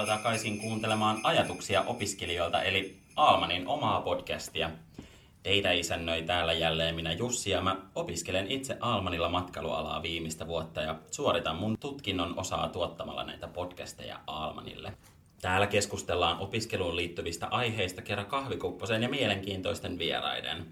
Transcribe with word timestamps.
Tervetuloa 0.00 0.18
takaisin 0.18 0.58
kuuntelemaan 0.58 1.20
ajatuksia 1.22 1.82
opiskelijoilta 1.82 2.62
eli 2.62 3.00
Almanin 3.16 3.68
omaa 3.68 4.00
podcastia. 4.00 4.70
Teitä 5.42 5.72
isännöi 5.72 6.22
täällä 6.22 6.52
jälleen 6.52 6.94
minä 6.94 7.12
Jussi 7.12 7.50
ja 7.50 7.60
mä 7.60 7.76
opiskelen 7.94 8.50
itse 8.50 8.76
Almanilla 8.80 9.28
matkailualaa 9.28 10.02
viimeistä 10.02 10.46
vuotta 10.46 10.80
ja 10.80 10.94
suoritan 11.10 11.56
mun 11.56 11.78
tutkinnon 11.78 12.38
osaa 12.38 12.68
tuottamalla 12.68 13.24
näitä 13.24 13.48
podcasteja 13.48 14.20
Almanille. 14.26 14.92
Täällä 15.42 15.66
keskustellaan 15.66 16.38
opiskeluun 16.38 16.96
liittyvistä 16.96 17.46
aiheista 17.46 18.02
kerran 18.02 18.26
kahvikupposen 18.26 19.02
ja 19.02 19.08
mielenkiintoisten 19.08 19.98
vieraiden. 19.98 20.66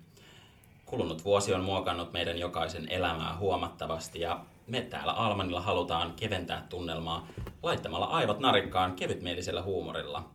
Kulunut 0.86 1.24
vuosi 1.24 1.54
on 1.54 1.64
muokannut 1.64 2.12
meidän 2.12 2.38
jokaisen 2.38 2.88
elämää 2.92 3.36
huomattavasti 3.36 4.20
ja 4.20 4.44
me 4.68 4.80
täällä 4.80 5.12
Almanilla 5.12 5.60
halutaan 5.60 6.12
keventää 6.12 6.66
tunnelmaa 6.68 7.28
laittamalla 7.62 8.06
aivot 8.06 8.38
narikkaan 8.38 8.96
kevytmielisellä 8.96 9.62
huumorilla. 9.62 10.30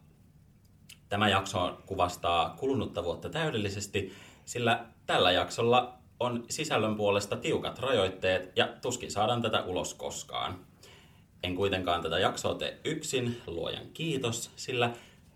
Tämä 1.10 1.30
jakso 1.30 1.78
kuvastaa 1.86 2.56
kulunutta 2.60 3.04
vuotta 3.04 3.30
täydellisesti, 3.30 4.14
sillä 4.46 4.86
tällä 5.06 5.32
jaksolla 5.32 5.94
on 6.20 6.46
sisällön 6.50 6.96
puolesta 6.96 7.36
tiukat 7.38 7.80
rajoitteet 7.80 8.52
ja 8.58 8.68
tuskin 8.82 9.12
saadaan 9.12 9.42
tätä 9.42 9.64
ulos 9.64 9.94
koskaan. 9.94 10.60
En 11.44 11.56
kuitenkaan 11.56 12.02
tätä 12.02 12.20
jaksoa 12.20 12.56
tee 12.56 12.80
yksin, 12.86 13.42
luojan 13.48 13.88
kiitos, 13.94 14.52
sillä 14.56 14.92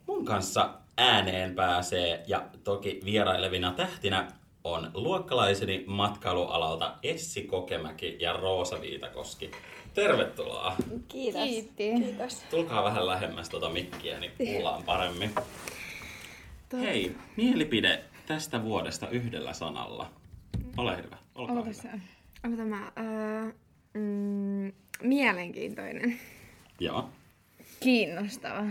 mun 0.08 0.26
kanssa 0.26 0.70
ääneen 0.98 1.56
pääsee 1.56 2.24
ja 2.28 2.44
toki 2.64 3.02
vierailevina 3.06 3.72
tähtinä 3.72 4.32
on 4.74 4.92
luokkalaiseni 4.94 5.84
matkailualalta 5.88 6.96
Essi 7.04 7.44
Kokemäki 7.44 8.18
ja 8.20 8.34
Roosa 8.34 8.82
Viitakoski. 8.82 9.52
Tervetuloa. 9.94 10.76
Kiitos. 11.08 11.44
Kiitti. 11.44 11.92
Kiitos. 12.04 12.44
Tulkaa 12.50 12.84
vähän 12.84 13.08
lähemmäs 13.08 13.50
tuota 13.50 13.70
mikkiä, 13.70 14.20
niin 14.20 14.32
kuullaan 14.38 14.84
paremmin. 14.84 15.32
Hei, 16.82 17.16
mielipide 17.36 18.04
tästä 18.26 18.64
vuodesta 18.64 19.10
yhdellä 19.10 19.54
sanalla. 19.54 20.12
Ole 20.78 20.98
hyvä, 20.98 21.18
olkaa 21.36 21.56
Onko, 21.56 21.64
hyvä. 21.64 21.74
se, 21.74 21.90
onko 22.44 22.58
tämä 22.58 22.92
öö, 22.98 23.52
mm, 23.94 24.72
mielenkiintoinen, 25.02 26.20
Joo, 26.80 27.10
kiinnostava 27.80 28.64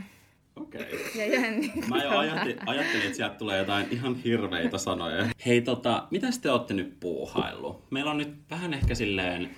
okei. 0.56 0.82
Okay. 0.82 0.98
ja 1.14 1.40
jännittävä? 1.40 1.86
Mä 1.86 2.04
jo 2.04 2.18
ajattelin, 2.18 2.56
ajattelin, 2.66 3.06
että 3.06 3.16
sieltä 3.16 3.34
tulee 3.34 3.58
jotain 3.58 3.86
ihan 3.90 4.16
hirveitä 4.16 4.78
sanoja. 4.78 5.26
Hei, 5.46 5.60
tota, 5.60 6.06
mitä 6.10 6.26
te 6.42 6.50
olette 6.50 6.74
nyt 6.74 7.00
puuhaillut? 7.00 7.90
Meillä 7.90 8.10
on 8.10 8.18
nyt 8.18 8.34
vähän 8.50 8.74
ehkä 8.74 8.94
silleen 8.94 9.50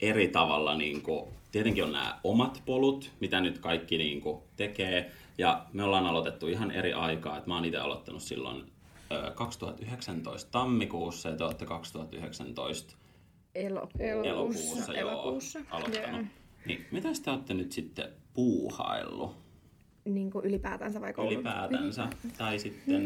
eri 0.00 0.28
tavalla, 0.28 0.74
niin 0.74 1.02
kuin, 1.02 1.24
tietenkin 1.52 1.84
on 1.84 1.92
nämä 1.92 2.18
omat 2.24 2.62
polut, 2.66 3.10
mitä 3.20 3.40
nyt 3.40 3.58
kaikki 3.58 3.98
niin 3.98 4.20
kuin, 4.20 4.42
tekee. 4.56 5.10
Ja 5.38 5.66
me 5.72 5.82
ollaan 5.82 6.06
aloitettu 6.06 6.48
ihan 6.48 6.70
eri 6.70 6.92
aikaa. 6.92 7.38
Et 7.38 7.46
mä 7.46 7.54
oon 7.54 7.64
itse 7.64 7.78
aloittanut 7.78 8.22
silloin 8.22 8.64
ö, 9.12 9.32
2019 9.34 10.50
tammikuussa 10.50 11.28
ja 11.28 11.36
te 11.36 11.44
olette 11.44 11.66
2019 11.66 12.94
Elokuussa. 13.54 14.04
elokuussa, 14.04 14.92
joo, 14.94 15.10
Elokuussa. 15.10 15.58
aloittanut. 15.70 16.20
Joo. 16.20 16.24
Niin, 16.66 16.86
mitä 16.90 17.08
te 17.24 17.30
olette 17.30 17.54
nyt 17.54 17.72
sitten 17.72 18.08
puuhaillut? 18.34 19.45
Niin 20.06 20.30
kuin 20.30 20.44
ylipäätänsä 20.44 21.00
vai 21.00 21.12
koulun? 21.12 21.32
ylipäätänsä 21.32 22.08
tai 22.38 22.58
sitten 22.58 23.02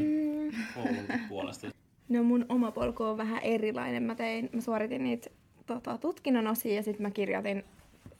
koulun 0.74 1.04
puolesta. 1.28 1.66
No 2.08 2.22
mun 2.22 2.46
oma 2.48 2.70
polku 2.72 3.02
on 3.02 3.16
vähän 3.16 3.42
erilainen. 3.42 4.02
Mä, 4.02 4.14
tein, 4.14 4.50
mä 4.52 4.60
suoritin 4.60 5.02
niitä 5.04 5.30
tota, 5.66 5.98
tutkinnon 5.98 6.46
osia 6.46 6.74
ja 6.74 6.82
sitten 6.82 7.02
mä 7.02 7.10
kirjoitin, 7.10 7.64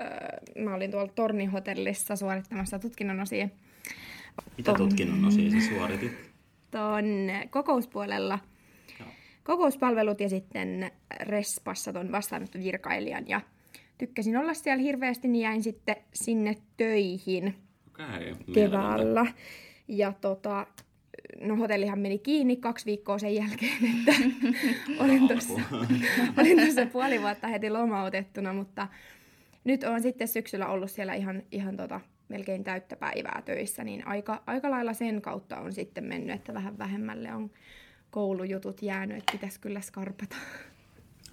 öö, 0.01 0.63
mä 0.65 0.75
olin 0.75 0.91
tuolla 0.91 1.13
Tornihotellissa 1.15 2.17
suorittamassa 2.17 2.79
tutkinnon 2.79 3.21
osia 3.21 3.49
Mitä 4.57 4.75
tutkinnon 4.75 5.25
osia 5.25 5.51
sä 5.51 5.69
suoritit? 5.69 6.13
ton 6.71 7.05
kokouspuolella. 7.51 8.39
Joo. 9.01 9.09
Kokouspalvelut 9.45 10.21
ja 10.21 10.29
sitten 10.29 10.91
Respassa 11.21 11.93
ton 11.93 12.13
vastaanottovirkailijan 12.13 13.29
ja 13.29 13.41
tykkäsin 13.99 14.37
olla 14.37 14.55
siellä 14.55 14.83
hirveästi, 14.83 15.29
niin 15.29 15.43
jäin 15.43 15.63
sitten 15.63 15.97
sinne 16.15 16.57
töihin 16.77 17.55
Mieletöntä. 18.09 18.53
keväällä. 18.55 19.27
Ja 19.89 20.13
tota, 20.21 20.67
no 21.41 21.57
hotellihan 21.57 21.99
meni 21.99 22.19
kiinni 22.19 22.57
kaksi 22.57 22.87
viikkoa 22.87 23.19
sen 23.19 23.35
jälkeen, 23.35 23.79
että 23.99 24.13
olin 25.05 25.29
tuossa 25.29 25.55
olin 26.39 26.59
tuossa 26.59 26.87
puoli 26.87 27.21
vuotta 27.21 27.47
heti 27.49 27.71
lomautettuna, 27.71 28.53
mutta 28.53 28.89
nyt 29.65 29.85
on 29.85 30.03
sitten 30.03 30.29
syksyllä 30.29 30.67
ollut 30.67 30.91
siellä 30.91 31.15
ihan, 31.15 31.43
ihan 31.53 31.77
tota, 31.77 32.01
melkein 32.29 32.65
täyttä 32.65 32.97
päivää 32.97 33.43
töissä, 33.45 33.85
niin 33.85 34.07
aika, 34.07 34.43
aika 34.47 34.71
lailla 34.71 34.95
sen 34.95 35.23
kautta 35.23 35.57
on 35.57 35.73
sitten 35.73 36.05
mennyt, 36.05 36.37
että 36.37 36.55
vähän 36.55 36.79
vähemmälle 36.79 37.35
on 37.35 37.51
koulujutut 38.11 38.83
jäänyt, 38.83 39.19
että 39.19 39.33
pitäisi 39.33 39.61
kyllä 39.61 39.81
skarpata. 39.81 40.37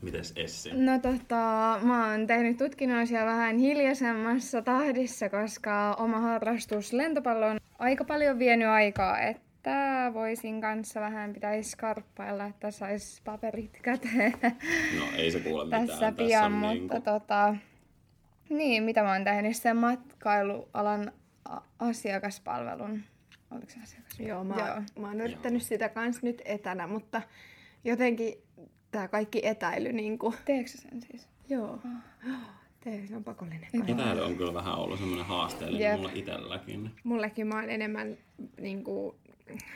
Mites 0.02 0.34
Essi? 0.36 0.70
No 0.74 1.00
tota, 1.00 1.80
mä 1.84 2.12
oon 2.12 2.28
tehnyt 2.28 2.58
tutkinnon 2.58 3.08
siellä 3.08 3.26
vähän 3.26 3.58
hiljaisemmassa 3.58 4.62
tahdissa, 4.62 5.30
koska 5.30 5.94
oma 6.00 6.20
harrastus 6.20 6.94
lentopallo 6.94 7.48
on 7.48 7.58
aika 7.80 8.04
paljon 8.06 8.40
vienyt 8.40 8.68
aikaa, 8.68 9.20
että 9.20 10.12
voisin 10.14 10.62
kanssa 10.62 11.02
vähän 11.02 11.34
pitäisi 11.34 11.70
skarppailla, 11.70 12.46
että 12.46 12.72
sais 12.72 13.22
paperit 13.26 13.80
käteen 13.82 14.34
No 15.00 15.04
ei 15.18 15.32
se 15.32 15.40
kuule 15.40 15.64
mitään. 15.64 15.88
tässä 15.88 16.12
pian, 16.12 16.46
on 16.46 16.52
mutta 16.52 16.74
niinku- 16.74 17.02
tota, 17.02 17.56
niin, 18.50 18.84
mitä 18.84 19.04
mä 19.04 19.12
oon 19.14 19.24
tehnyt 19.24 19.56
sen 19.58 19.78
matkailualan 19.78 21.12
asiakaspalvelun. 21.80 23.04
Oliko 23.52 23.70
se 23.70 23.80
asiakas? 23.84 24.20
Joo, 24.20 24.44
mä, 24.44 24.56
Joo. 24.56 24.82
mä 25.02 25.08
oon 25.08 25.22
yrittänyt 25.22 25.62
sitä 25.64 25.90
kans 25.90 26.22
nyt 26.24 26.42
etänä, 26.46 26.88
mutta 26.88 27.22
jotenkin 27.84 28.34
tämä 28.92 29.08
kaikki 29.08 29.42
etäily 29.44 29.94
niin 29.94 30.20
kuin... 30.20 30.36
Teekö 30.46 30.70
sen 30.70 31.02
siis? 31.02 31.28
Joo. 31.50 31.80
Tee, 32.84 33.08
se 33.08 33.16
on 33.16 33.24
pakollinen. 33.24 33.68
Etäily 33.88 34.22
on 34.22 34.36
kyllä 34.36 34.54
vähän 34.54 34.76
ollut 34.76 35.00
semmoinen 35.00 35.26
haasteellinen 35.26 35.90
Jep. 35.90 35.98
mulla 35.98 36.12
itselläkin. 36.14 36.92
Mullekin 37.04 37.48
mä 37.48 37.56
oon 37.56 37.70
enemmän, 37.70 38.18
niin 38.62 38.84
kuin, 38.84 39.16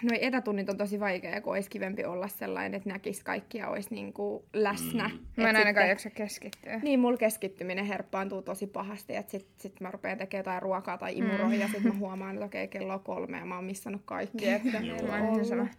noi 0.01 0.25
etätunnit 0.25 0.69
on 0.69 0.77
tosi 0.77 0.99
vaikea, 0.99 1.41
kun 1.41 1.53
olisi 1.53 1.69
kivempi 1.69 2.05
olla 2.05 2.27
sellainen, 2.27 2.73
että 2.73 2.89
näkisi 2.89 3.23
kaikki 3.23 3.57
ja 3.57 3.69
olisi 3.69 3.95
niin 3.95 4.13
kuin 4.13 4.43
läsnä. 4.53 5.07
Mm. 5.07 5.43
Mä 5.43 5.49
en 5.49 5.55
ainakaan 5.55 5.89
jaksa 5.89 6.09
keskittyä. 6.09 6.79
Niin, 6.83 6.99
mulla 6.99 7.17
keskittyminen 7.17 7.85
herppaantuu 7.85 8.41
tosi 8.41 8.67
pahasti, 8.67 9.15
että 9.15 9.31
sit, 9.31 9.47
sit 9.57 9.79
mä 9.79 9.91
rupean 9.91 10.17
tekemään 10.17 10.39
jotain 10.39 10.61
ruokaa 10.61 10.97
tai 10.97 11.17
imuroihin 11.17 11.57
mm. 11.57 11.61
ja 11.61 11.67
sit 11.67 11.83
mä 11.83 11.93
huomaan, 11.99 12.35
että 12.35 12.45
okei, 12.45 12.67
kello 12.67 12.93
on 12.93 12.99
kolme 12.99 13.37
ja 13.37 13.45
mä 13.45 13.55
oon 13.55 13.65
missannut 13.65 14.01
kaikki. 14.05 14.45
Joo. 14.45 14.59
mä 15.07 15.61
on. 15.61 15.69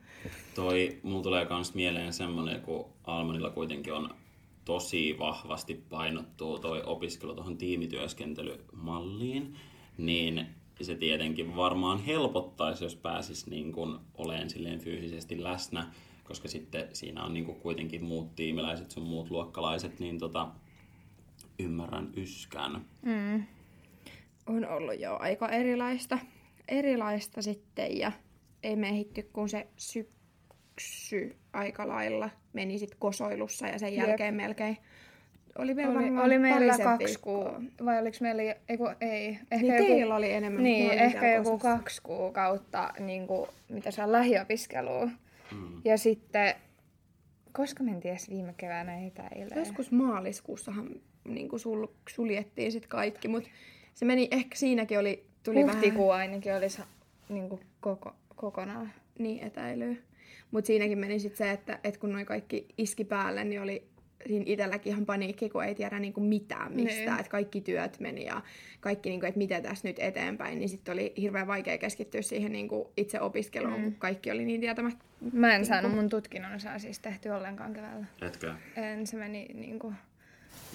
Toi, 0.54 0.98
mulla 1.02 1.22
tulee 1.22 1.46
kans 1.46 1.74
mieleen 1.74 2.12
semmonen, 2.12 2.60
kun 2.60 2.86
Almanilla 3.04 3.50
kuitenkin 3.50 3.92
on 3.92 4.14
tosi 4.64 5.16
vahvasti 5.18 5.84
painottuu 5.90 6.58
toi 6.58 6.82
opiskelu 6.86 7.34
tuohon 7.34 7.56
tiimityöskentelymalliin, 7.56 9.56
niin 9.98 10.46
se 10.80 10.94
tietenkin 10.94 11.56
varmaan 11.56 11.98
helpottaisi, 11.98 12.84
jos 12.84 12.96
pääsis 12.96 13.46
niin 13.46 13.72
kun 13.72 14.00
oleen 14.14 14.50
silleen 14.50 14.80
fyysisesti 14.80 15.42
läsnä, 15.42 15.92
koska 16.24 16.48
sitten 16.48 16.88
siinä 16.92 17.24
on 17.24 17.34
niin 17.34 17.44
kun 17.44 17.60
kuitenkin 17.60 18.04
muut 18.04 18.34
tiimiläiset, 18.34 18.90
sun 18.90 19.02
muut 19.02 19.30
luokkalaiset, 19.30 20.00
niin 20.00 20.18
tota, 20.18 20.48
ymmärrän 21.58 22.12
yskän. 22.16 22.84
Mm. 23.02 23.44
On 24.46 24.68
ollut 24.68 25.00
jo 25.00 25.16
aika 25.20 25.48
erilaista, 25.48 26.18
erilaista 26.68 27.42
sitten 27.42 27.98
ja 27.98 28.12
ei 28.62 28.76
me 28.76 28.88
ehitty, 28.88 29.22
kun 29.22 29.48
se 29.48 29.66
syksy 29.76 31.36
aika 31.52 31.88
lailla 31.88 32.30
meni 32.52 32.78
sit 32.78 32.94
kosoilussa 32.94 33.66
ja 33.66 33.78
sen 33.78 33.94
Jep. 33.94 34.08
jälkeen 34.08 34.34
melkein 34.34 34.76
oli, 35.58 35.74
meillä 35.74 35.98
Oli, 35.98 36.18
oli 36.24 36.38
meillä 36.38 36.78
kaksi 36.78 37.06
viikkoa. 37.06 37.42
kuukautta, 37.44 37.84
vai 37.84 38.00
oliko 38.00 38.16
meillä, 38.20 38.42
ei, 38.42 38.76
kun, 38.78 38.94
ei 39.00 39.38
ehkä 39.50 39.56
Niin 39.66 39.74
joku, 39.76 39.86
teillä 39.92 40.16
oli 40.16 40.32
enemmän. 40.32 40.62
niin, 40.62 40.90
ehkä 40.92 41.34
joku 41.34 41.50
Kosossa. 41.50 41.76
kaksi 41.78 42.02
kuukautta, 42.02 42.92
niin 42.98 43.26
kuin, 43.26 43.48
mitä 43.68 43.90
se 43.90 44.02
on 44.02 44.12
lähiopiskelua. 44.12 45.06
Mm. 45.52 45.80
Ja 45.84 45.98
sitten, 45.98 46.54
koska 47.52 47.82
mentiin 47.84 48.12
edes 48.12 48.30
viime 48.30 48.54
keväänä 48.56 49.06
etäilemään? 49.06 49.58
Joskus 49.58 49.90
maaliskuussahan 49.92 50.88
niin 51.24 51.48
kuin 51.48 51.60
sul, 51.60 51.86
suljettiin 52.08 52.72
sit 52.72 52.86
kaikki, 52.86 53.28
mutta 53.28 53.48
se 53.94 54.04
meni, 54.04 54.28
ehkä 54.30 54.56
siinäkin 54.56 54.98
oli, 54.98 55.24
tuli 55.42 55.56
vähän 55.56 55.74
Huhtikuu 55.74 56.10
ainakin 56.10 56.54
oli 56.54 56.66
niin 57.28 57.48
kuin 57.48 57.60
koko, 57.80 58.14
kokonaan. 58.36 58.92
niin 59.18 59.46
etäilyä. 59.46 59.94
Mutta 60.50 60.66
siinäkin 60.66 60.98
meni 60.98 61.18
sitten 61.18 61.46
se, 61.46 61.50
että, 61.52 61.78
että 61.84 62.00
kun 62.00 62.12
noin 62.12 62.26
kaikki 62.26 62.66
iski 62.78 63.04
päälle, 63.04 63.44
niin 63.44 63.62
oli 63.62 63.86
siinä 64.26 64.44
itselläkin 64.48 64.92
ihan 64.92 65.06
paniikki, 65.06 65.48
kun 65.48 65.64
ei 65.64 65.74
tiedä 65.74 65.98
niinku 65.98 66.20
mitään 66.20 66.72
mistään. 66.72 67.06
Niin. 67.06 67.20
Että 67.20 67.30
kaikki 67.30 67.60
työt 67.60 68.00
meni 68.00 68.24
ja 68.24 68.42
kaikki, 68.80 69.08
niinku, 69.08 69.26
että 69.26 69.38
miten 69.38 69.62
tässä 69.62 69.88
nyt 69.88 69.98
eteenpäin. 69.98 70.58
Niin 70.58 70.68
sitten 70.68 70.92
oli 70.92 71.12
hirveän 71.16 71.46
vaikea 71.46 71.78
keskittyä 71.78 72.22
siihen 72.22 72.52
niinku 72.52 72.92
itse 72.96 73.20
opiskeluun, 73.20 73.80
mm. 73.80 73.82
kun 73.82 73.94
kaikki 73.94 74.30
oli 74.30 74.44
niin 74.44 74.60
tietämättä. 74.60 75.04
Mä 75.32 75.54
en 75.54 75.66
saanut 75.66 75.94
mun 75.94 76.08
tutkinnon 76.08 76.60
saa 76.60 76.78
siis 76.78 76.98
tehty 76.98 77.28
ollenkaan 77.28 77.72
keväällä. 77.72 78.06
Etkö? 78.22 78.54
En, 78.76 79.06
se 79.06 79.16
meni 79.16 79.46
niinku 79.54 79.92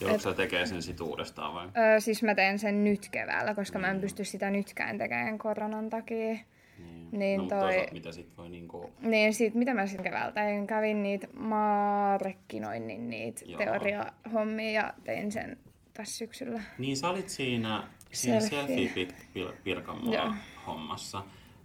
Joudutko 0.02 0.24
sä 0.24 0.34
tekee 0.34 0.66
sen 0.66 0.82
sit 0.82 1.02
uudestaan 1.02 1.54
vai? 1.54 1.68
Öö, 1.78 2.00
siis 2.00 2.24
mä 2.24 2.36
teen 2.36 2.60
sen 2.60 2.84
nyt 2.84 3.10
keväällä, 3.12 3.56
koska 3.56 3.80
mä 3.80 3.88
en 3.88 4.02
pysty 4.02 4.24
sitä 4.24 4.50
nytkään 4.50 4.98
tekemään 4.98 5.38
koronan 5.38 5.90
takia. 5.90 6.38
Niin, 6.80 7.08
Niin 7.12 7.42
no, 7.42 7.48
toi- 7.48 7.60
toisaalta 7.60 7.94
mitä 7.94 8.12
sit 8.12 8.38
voi 8.38 8.50
niinku... 8.50 8.92
Niin 9.00 9.34
sit 9.34 9.54
mitä 9.54 9.74
mä 9.74 9.88
sitten 9.88 10.04
keväältä 10.04 10.34
tein, 10.42 10.68
kävin 10.68 11.04
niitä 11.04 11.28
markkinoinnin 11.34 13.10
niitä 13.10 13.42
Joo. 13.46 13.58
teoriahommia 13.58 14.72
ja 14.72 14.94
tein 15.04 15.32
sen 15.32 15.58
tässä 15.94 16.18
syksyllä. 16.18 16.62
Niin 16.78 16.98
sä 16.98 17.10
olit 17.10 17.30
siinä, 17.30 17.84
siinä 18.12 18.40
Selfie. 18.40 18.78
selfie 18.88 19.08
Joo. 19.36 19.54
Pirkanmaa 19.64 20.38
hommassa. 20.68 21.24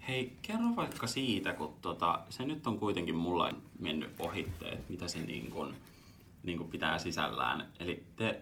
Hei, 0.09 0.33
kerro 0.43 0.67
vaikka 0.77 1.07
siitä, 1.07 1.53
kun 1.53 1.75
tota, 1.83 2.21
se 2.29 2.45
nyt 2.45 2.67
on 2.67 2.79
kuitenkin 2.79 3.15
mulla 3.17 3.51
mennyt 3.79 4.11
ohitte, 4.19 4.69
että 4.69 4.85
mitä 4.89 5.09
se 5.09 5.19
niin 5.19 5.51
kun, 5.51 5.75
niin 6.43 6.59
kun 6.59 6.69
pitää 6.71 6.99
sisällään. 6.99 7.67
Eli 7.81 8.03
te 8.17 8.41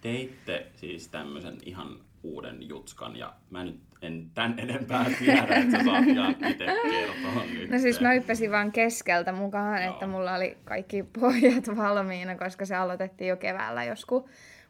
teitte 0.00 0.66
siis 0.76 1.08
tämmöisen 1.08 1.58
ihan 1.66 2.00
uuden 2.22 2.68
jutskan 2.68 3.16
ja 3.16 3.34
mä 3.50 3.64
nyt 3.64 3.80
en 4.02 4.30
tän 4.34 4.54
enempää 4.58 5.06
tiedä, 5.18 5.42
että 5.42 5.78
sä 5.78 5.84
saat 5.84 6.06
ihan 6.06 6.30
itse 6.30 6.66
kertoa 6.90 7.44
nyt. 7.52 7.70
No 7.70 7.78
siis 7.78 8.00
mä 8.00 8.14
yppäsin 8.14 8.50
vaan 8.50 8.72
keskeltä 8.72 9.32
mukaan, 9.32 9.82
Joo. 9.82 9.92
että 9.92 10.06
mulla 10.06 10.34
oli 10.34 10.58
kaikki 10.64 11.02
pohjat 11.20 11.76
valmiina, 11.76 12.36
koska 12.36 12.66
se 12.66 12.74
aloitettiin 12.74 13.28
jo 13.28 13.36
keväällä 13.36 13.84
joskus 13.84 14.24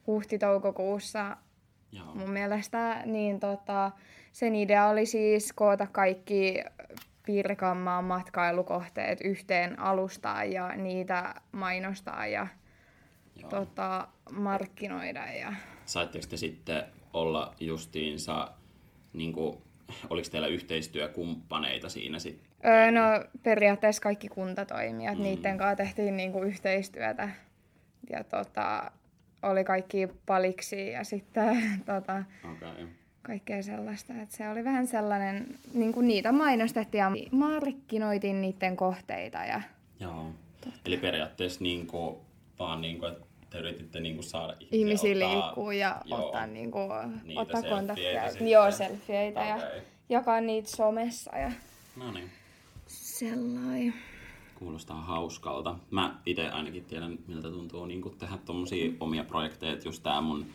huhti-toukokuussa 0.06 1.36
Joo. 1.92 2.14
mun 2.14 2.30
mielestä. 2.30 3.02
Niin 3.04 3.40
tota, 3.40 3.90
sen 4.32 4.54
idea 4.54 4.86
oli 4.86 5.06
siis 5.06 5.52
koota 5.52 5.86
kaikki 5.86 6.64
Pirkanmaan 7.26 8.04
matkailukohteet 8.04 9.20
yhteen 9.24 9.78
alustaan 9.78 10.52
ja 10.52 10.76
niitä 10.76 11.34
mainostaa 11.52 12.26
ja 12.26 12.46
Joo. 13.36 13.50
tota, 13.50 14.08
markkinoida. 14.32 15.32
Ja... 15.32 15.52
Saitteko 15.84 16.26
te 16.30 16.36
sitten 16.36 16.84
olla 17.12 17.54
justiinsa, 17.60 18.52
niin 19.12 19.32
kuin, 19.32 19.58
oliko 20.10 20.28
teillä 20.30 20.48
yhteistyökumppaneita 20.48 21.88
siinä 21.88 22.18
sitten? 22.18 22.52
Öö, 22.64 22.90
no 22.90 23.00
periaatteessa 23.42 24.02
kaikki 24.02 24.28
kuntatoimijat, 24.28 25.18
mm. 25.18 25.22
niiden 25.22 25.58
kanssa 25.58 25.76
tehtiin 25.76 26.16
niinku 26.16 26.42
yhteistyötä. 26.42 27.28
Ja 28.10 28.24
tota, 28.24 28.90
oli 29.42 29.64
kaikki 29.64 30.08
paliksi 30.26 30.88
ja 30.88 31.04
sitten 31.04 31.62
tota. 31.86 32.22
Okay. 32.56 32.86
kaikkea 33.22 33.62
sellaista. 33.62 34.14
Et 34.22 34.30
se 34.30 34.48
oli 34.48 34.64
vähän 34.64 34.86
sellainen, 34.86 35.46
niin 35.74 35.92
kuin 35.92 36.08
niitä 36.08 36.32
mainostettiin 36.32 37.00
ja 37.00 37.12
markkinoitiin 37.30 38.40
niiden 38.40 38.76
kohteita. 38.76 39.38
Ja, 39.38 39.62
Joo. 40.00 40.30
Eli 40.86 40.96
periaatteessa 40.96 41.62
niin 41.62 41.86
kuin, 41.86 42.16
vaan 42.58 42.80
niin 42.80 42.98
kuin, 42.98 43.12
että 43.12 43.26
te 43.52 43.58
yrititte 43.58 44.00
niin 44.00 44.14
kuin 44.14 44.24
saada 44.24 44.52
ihmisiä 44.60 44.78
ihmisiä 44.78 45.18
liikkuu 45.28 45.70
ja 45.70 46.00
joo, 46.04 46.26
ottaa, 46.26 46.46
niin 46.46 46.70
kuin, 46.70 46.90
ottaa 47.36 47.62
kontakteja. 47.62 48.28
sitten. 48.30 48.48
Joo, 48.48 48.70
selfieitä 48.70 49.40
ja 49.40 49.56
Okei. 49.56 49.82
jakaa 50.08 50.40
niitä 50.40 50.68
somessa 50.68 51.36
ja 51.38 51.52
No 51.96 52.10
niin, 52.12 52.30
sellainen. 52.86 53.94
kuulostaa 54.58 55.00
hauskalta. 55.00 55.76
Mä 55.90 56.18
itse 56.26 56.48
ainakin 56.48 56.84
tiedän, 56.84 57.18
miltä 57.26 57.50
tuntuu 57.50 57.86
niin 57.86 58.02
kuin 58.02 58.18
tehdä 58.18 58.38
tommosia 58.44 58.92
omia 59.00 59.24
projekteja. 59.24 59.76
Just 59.84 60.02
tää 60.02 60.20
mun 60.20 60.46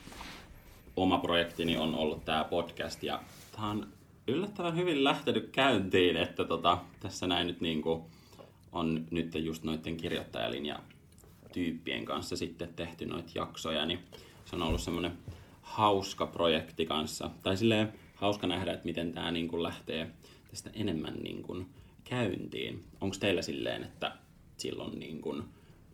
oma 0.96 1.18
projektini 1.18 1.78
on 1.78 1.96
ollut 1.96 2.26
tää 2.26 2.44
podcast 2.44 3.04
ja 3.04 3.24
tää 3.56 3.66
on 3.66 3.88
yllättävän 4.28 4.76
hyvin 4.76 5.04
lähtenyt 5.04 5.50
käyntiin, 5.52 6.18
että 6.18 6.46
tota, 6.46 6.78
tässä 7.00 7.28
näin 7.28 7.48
nyt 7.48 7.62
niin 7.62 7.82
kuin 7.82 8.02
on 8.72 9.08
nyt 9.12 9.36
just 9.36 9.64
noiden 9.64 9.98
kirjoittajalinja 9.98 10.80
tyyppien 11.58 12.06
kanssa 12.06 12.38
sitten 12.38 12.74
tehty 12.74 13.06
noita 13.06 13.32
jaksoja, 13.36 13.86
niin 13.86 14.00
se 14.46 14.56
on 14.56 14.62
ollut 14.62 14.82
semmoinen 14.82 15.12
hauska 15.62 16.26
projekti 16.28 16.86
kanssa. 16.86 17.32
Tai 17.44 17.58
silleen 17.58 17.94
hauska 18.16 18.48
nähdä, 18.48 18.74
että 18.74 18.86
miten 18.86 19.14
tämä 19.14 19.32
niin 19.32 19.48
kuin 19.48 19.64
lähtee 19.64 20.10
tästä 20.50 20.70
enemmän 20.74 21.14
niin 21.14 21.44
kuin 21.44 21.70
käyntiin. 22.04 22.84
Onko 23.02 23.16
teillä 23.20 23.42
silleen, 23.42 23.84
että 23.84 24.12
silloin 24.58 25.00
niin 25.00 25.22
kuin 25.22 25.44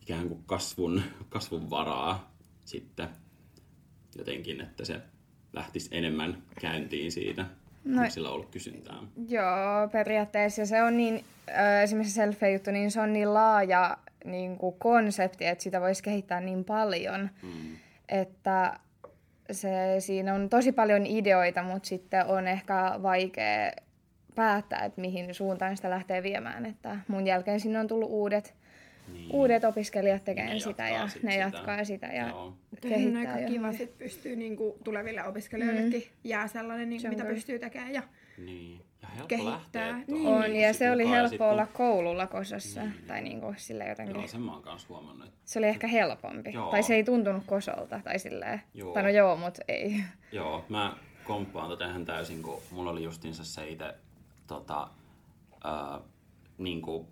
ikään 0.01 0.27
kuin 0.27 0.43
kasvun, 0.45 1.01
kasvun 1.29 1.69
varaa 1.69 2.31
sitten 2.65 3.07
jotenkin, 4.17 4.61
että 4.61 4.85
se 4.85 5.01
lähtisi 5.53 5.89
enemmän 5.91 6.43
käyntiin 6.61 7.11
siitä? 7.11 7.45
No, 7.83 8.09
sillä 8.09 8.29
ollut 8.29 8.49
kysyntää? 8.51 8.97
Joo, 9.29 9.87
periaatteessa. 9.91 10.65
Se 10.65 10.83
on 10.83 10.97
niin, 10.97 11.25
esimerkiksi 11.83 12.13
se 12.13 12.21
selfie-juttu, 12.21 12.71
niin 12.71 12.91
se 12.91 13.01
on 13.01 13.13
niin 13.13 13.33
laaja 13.33 13.97
niin 14.25 14.57
kuin 14.57 14.75
konsepti, 14.79 15.45
että 15.45 15.63
sitä 15.63 15.81
voisi 15.81 16.03
kehittää 16.03 16.41
niin 16.41 16.65
paljon, 16.65 17.29
Mm. 17.43 17.49
että 18.09 18.79
se, 19.51 19.69
siinä 19.99 20.33
on 20.33 20.49
tosi 20.49 20.71
paljon 20.71 21.05
ideoita, 21.05 21.63
mutta 21.63 21.87
sitten 21.89 22.25
on 22.25 22.47
ehkä 22.47 22.99
vaikea 23.01 23.71
päättää, 24.35 24.85
että 24.85 25.01
mihin 25.01 25.33
suuntaan 25.33 25.75
sitä 25.75 25.89
lähtee 25.89 26.23
viemään. 26.23 26.65
Että 26.65 26.97
mun 27.07 27.27
jälkeen 27.27 27.59
sinne 27.59 27.79
on 27.79 27.87
tullut 27.87 28.09
uudet, 28.11 28.55
Niin. 29.13 29.29
uudet 29.33 29.63
opiskelijat 29.63 30.23
tekemään 30.23 30.59
sitä 30.59 30.89
ja 30.89 31.07
sit 31.07 31.23
ne 31.23 31.31
sitä. 31.31 31.43
jatkaa 31.43 31.83
sitä 31.83 32.07
ja 32.07 32.27
Joo. 32.27 32.53
Tämä 32.81 32.93
on 32.95 32.99
Kehittää 32.99 33.33
aika 33.33 33.47
kiva, 33.47 33.73
sit 33.73 33.97
pystyy 33.97 34.35
niinku 34.35 34.77
tuleville 34.83 35.23
opiskelijoillekin 35.23 36.01
mm. 36.01 36.07
jää 36.23 36.47
sellainen, 36.47 36.89
niinku, 36.89 37.07
mitä 37.07 37.25
pystyy 37.25 37.59
tekemään. 37.59 37.93
Ja 37.93 38.03
Niin. 38.37 38.81
Ja 39.03 39.09
helppo 39.09 39.27
Kehittää. 39.27 39.53
lähteä 39.87 40.03
Niin. 40.07 40.27
On, 40.27 40.55
ja 40.55 40.73
sit 40.73 40.79
se 40.79 40.91
oli 40.91 41.09
helppo 41.09 41.37
kun- 41.37 41.47
olla 41.47 41.65
koululla 41.65 42.27
kosassa, 42.27 42.81
tai 43.07 43.21
niin 43.21 43.41
kuin 43.41 43.55
sille 43.57 43.87
jotenkin. 43.87 44.15
Joo, 44.15 44.27
sen 44.27 44.41
mä 44.41 44.53
oon 44.53 44.61
kanssa 44.61 44.87
huomannut. 44.89 45.27
että- 45.27 45.39
Se 45.45 45.59
oli 45.59 45.67
ehkä 45.67 45.87
helpompi. 45.87 46.51
Joo. 46.53 46.71
Tai 46.71 46.83
se 46.83 46.95
ei 46.95 47.03
tuntunut 47.03 47.43
kosolta, 47.45 47.99
tai 48.03 48.19
silleen. 48.19 48.61
Joo. 48.73 48.93
Tai 48.93 49.03
no 49.03 49.09
joo, 49.09 49.35
mutta 49.35 49.61
ei. 49.67 50.03
Joo, 50.31 50.65
mä 50.69 50.93
komppaan 51.23 51.69
tota 51.69 51.85
ihan 51.89 52.05
täysin, 52.05 52.43
kun 52.43 52.61
mulla 52.71 52.91
oli 52.91 53.03
justiinsa 53.03 53.43
se 53.45 53.67
itse, 53.69 53.95
tota, 54.47 54.87
ää, 55.63 55.99
niinku, 56.57 57.07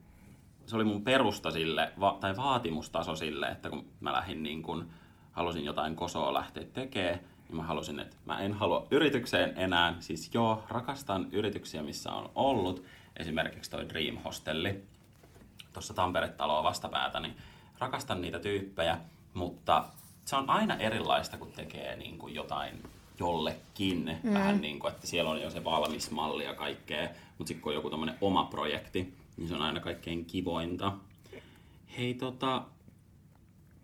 se 0.65 0.75
oli 0.75 0.83
mun 0.83 1.03
perusta 1.03 1.51
sille, 1.51 1.91
va, 1.99 2.17
tai 2.21 2.35
vaatimustaso 2.37 3.15
sille, 3.15 3.47
että 3.47 3.69
kun 3.69 3.85
mä 3.99 4.13
lähdin 4.13 4.43
niin 4.43 4.61
kun, 4.63 4.89
halusin 5.31 5.65
jotain 5.65 5.95
kosoa 5.95 6.33
lähteä 6.33 6.63
tekemään, 6.73 7.19
niin 7.51 7.57
mä 7.57 7.63
halusin, 7.63 7.99
että 7.99 8.17
mä 8.25 8.39
en 8.39 8.53
halua 8.53 8.87
yritykseen 8.91 9.53
enää. 9.57 9.95
Siis 9.99 10.33
joo, 10.33 10.63
rakastan 10.69 11.27
yrityksiä, 11.31 11.83
missä 11.83 12.11
on 12.11 12.31
ollut. 12.35 12.85
Esimerkiksi 13.17 13.71
toi 13.71 13.89
Dream 13.89 14.17
Hostelli, 14.17 14.83
tuossa 15.73 15.93
Tampere-taloa 15.93 16.63
vastapäätä, 16.63 17.19
niin 17.19 17.35
rakastan 17.79 18.21
niitä 18.21 18.39
tyyppejä, 18.39 18.97
mutta 19.33 19.85
se 20.25 20.35
on 20.35 20.49
aina 20.49 20.75
erilaista, 20.75 21.37
kun 21.37 21.51
tekee 21.51 21.95
niin 21.95 22.17
kuin 22.17 22.35
jotain 22.35 22.83
jollekin. 23.19 24.19
Mm. 24.23 24.33
Vähän 24.33 24.61
niin 24.61 24.79
kuin, 24.79 24.93
että 24.93 25.07
siellä 25.07 25.31
on 25.31 25.41
jo 25.41 25.49
se 25.49 25.63
valmis 25.63 26.11
malli 26.11 26.43
ja 26.43 26.53
kaikkea, 26.53 27.09
mutta 27.37 27.47
sitten 27.47 27.61
kun 27.61 27.69
on 27.69 27.75
joku 27.75 27.89
tommonen 27.89 28.17
oma 28.21 28.43
projekti, 28.43 29.13
niin 29.37 29.47
se 29.47 29.55
on 29.55 29.61
aina 29.61 29.79
kaikkein 29.79 30.25
kivointa. 30.25 30.93
Hei 31.97 32.13
tota, 32.13 32.63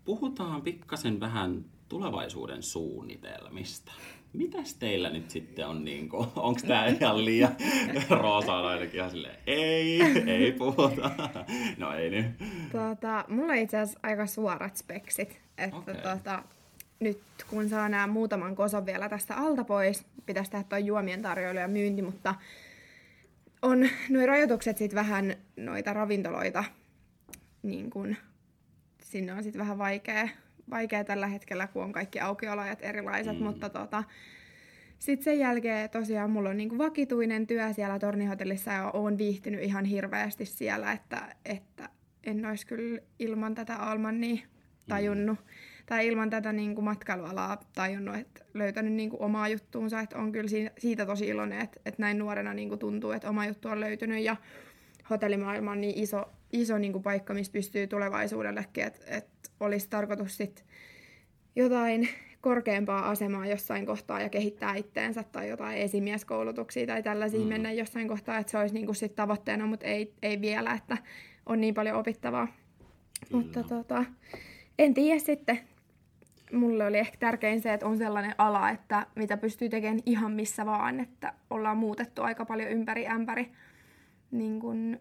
puhutaan 0.04 0.62
pikkasen 0.62 1.20
vähän 1.20 1.64
tulevaisuuden 1.88 2.62
suunnitelmista. 2.62 3.92
Mitäs 4.32 4.74
teillä 4.74 5.10
nyt 5.10 5.30
sitten 5.30 5.66
on, 5.66 5.84
niin 5.84 6.08
onko 6.36 6.60
tämä 6.66 6.86
ihan 6.86 7.24
liian 7.24 7.56
Roosa 8.10 8.54
on 8.54 8.66
ainakin 8.66 8.94
ihan 8.94 9.10
silleen, 9.10 9.38
ei, 9.46 10.02
ei 10.26 10.52
puhuta. 10.52 11.10
No 11.76 11.92
ei 11.92 12.10
nyt. 12.10 12.26
Tota, 12.72 13.24
mulla 13.28 13.52
on 13.52 13.58
itse 13.58 13.78
asiassa 13.78 14.00
aika 14.02 14.26
suorat 14.26 14.76
speksit. 14.76 15.40
Että 15.58 15.76
Okei. 15.76 15.94
tota, 15.94 16.42
nyt 17.00 17.20
kun 17.50 17.68
saa 17.68 17.88
nämä 17.88 18.06
muutaman 18.06 18.56
koson 18.56 18.86
vielä 18.86 19.08
tästä 19.08 19.36
alta 19.36 19.64
pois, 19.64 20.06
pitäisi 20.26 20.50
tehdä 20.50 20.64
tuo 20.64 20.78
juomien 20.78 21.22
tarjoilu 21.22 21.58
ja 21.58 21.68
myynti, 21.68 22.02
mutta 22.02 22.34
on 23.62 23.88
nuo 24.08 24.26
rajoitukset 24.26 24.78
sitten 24.78 24.96
vähän 24.96 25.36
noita 25.56 25.92
ravintoloita, 25.92 26.64
niin 27.62 27.90
kun, 27.90 28.16
sinne 29.02 29.32
on 29.32 29.42
sitten 29.42 29.60
vähän 29.60 29.78
vaikea, 29.78 30.28
vaikea 30.70 31.04
tällä 31.04 31.26
hetkellä, 31.26 31.66
kun 31.66 31.84
on 31.84 31.92
kaikki 31.92 32.20
aukioloajat 32.20 32.78
erilaiset, 32.82 33.32
Mm. 33.32 33.38
mm. 33.38 33.46
mutta 33.46 33.68
tota, 33.68 34.04
sitten 34.98 35.24
sen 35.24 35.38
jälkeen 35.38 35.90
tosiaan 35.90 36.30
mulla 36.30 36.50
on 36.50 36.56
niinku 36.56 36.78
vakituinen 36.78 37.46
työ 37.46 37.72
siellä 37.72 37.98
tornihotellissa 37.98 38.72
ja 38.72 38.90
oon 38.90 39.18
viihtynyt 39.18 39.62
ihan 39.62 39.84
hirveästi 39.84 40.46
siellä, 40.46 40.92
että, 40.92 41.36
että 41.44 41.88
en 42.24 42.46
olisi 42.46 42.66
kyllä 42.66 43.00
ilman 43.18 43.54
tätä 43.54 43.76
Almannia 43.76 44.46
tajunnut. 44.88 45.38
Tai 45.86 46.06
ilman 46.06 46.30
tätä 46.30 46.52
niinku 46.52 46.82
matkailualaa 46.82 47.60
tajunnut, 47.74 48.16
että 48.16 48.44
löytänyt 48.54 48.92
niinku 48.92 49.16
omaa 49.20 49.48
juttuunsa. 49.48 50.00
Että 50.00 50.18
on 50.18 50.32
kyllä 50.32 50.48
siitä, 50.78 51.06
tosi 51.06 51.28
iloinen, 51.28 51.60
että, 51.60 51.80
että 51.86 52.02
näin 52.02 52.18
nuorena 52.18 52.54
niinku 52.54 52.76
tuntuu, 52.76 53.10
että 53.10 53.28
oma 53.28 53.46
juttu 53.46 53.68
on 53.68 53.80
löytynyt. 53.80 54.24
Ja 54.24 54.36
hotellimaailma 55.10 55.70
on 55.70 55.80
niin 55.80 55.98
iso, 55.98 56.30
iso 56.52 56.78
niinku 56.78 57.00
paikka, 57.00 57.34
missä 57.34 57.52
pystyy 57.52 57.86
tulevaisuudellekin, 57.86 58.84
että, 58.84 59.06
että 59.06 59.50
olisi 59.60 59.90
tarkoitus 59.90 60.36
sitten 60.36 60.64
jotain 61.56 62.08
korkeampaa 62.40 63.08
asemaa 63.08 63.46
jossain 63.46 63.86
kohtaa 63.86 64.20
ja 64.20 64.28
kehittää 64.28 64.74
itteensä 64.74 65.22
tai 65.22 65.48
jotain 65.48 65.78
esimieskoulutuksia 65.78 66.86
tai 66.86 67.02
tällaisia 67.02 67.40
Mm. 67.40 67.46
mennä 67.46 67.72
jossain 67.72 68.08
kohtaa, 68.08 68.38
että 68.38 68.50
se 68.50 68.58
olisi 68.58 68.74
niinku 68.74 68.94
sit 68.94 69.14
tavoitteena, 69.14 69.66
mutta 69.66 69.86
ei, 69.86 70.14
ei 70.22 70.40
vielä, 70.40 70.72
että 70.72 70.98
on 71.46 71.60
niin 71.60 71.74
paljon 71.74 71.96
opittavaa. 71.96 72.46
Kyllä. 72.46 73.42
Mutta 73.42 73.62
tota, 73.62 74.04
en 74.78 74.94
tiedä 74.94 75.18
sitten. 75.18 75.60
mulle 76.52 76.86
oli 76.86 76.98
ehkä 76.98 77.16
tärkein 77.18 77.60
se, 77.60 77.72
että 77.72 77.86
on 77.86 77.98
sellainen 77.98 78.34
ala, 78.38 78.70
että 78.70 79.06
mitä 79.14 79.36
pystyy 79.36 79.68
tekemään 79.68 80.00
ihan 80.06 80.32
missä 80.32 80.66
vaan, 80.66 81.00
että 81.00 81.32
ollaan 81.50 81.76
muutettu 81.76 82.22
aika 82.22 82.44
paljon 82.44 82.70
ympäri 82.70 83.06
ämpäri 83.06 83.52
niin 84.30 84.60
kun 84.60 85.00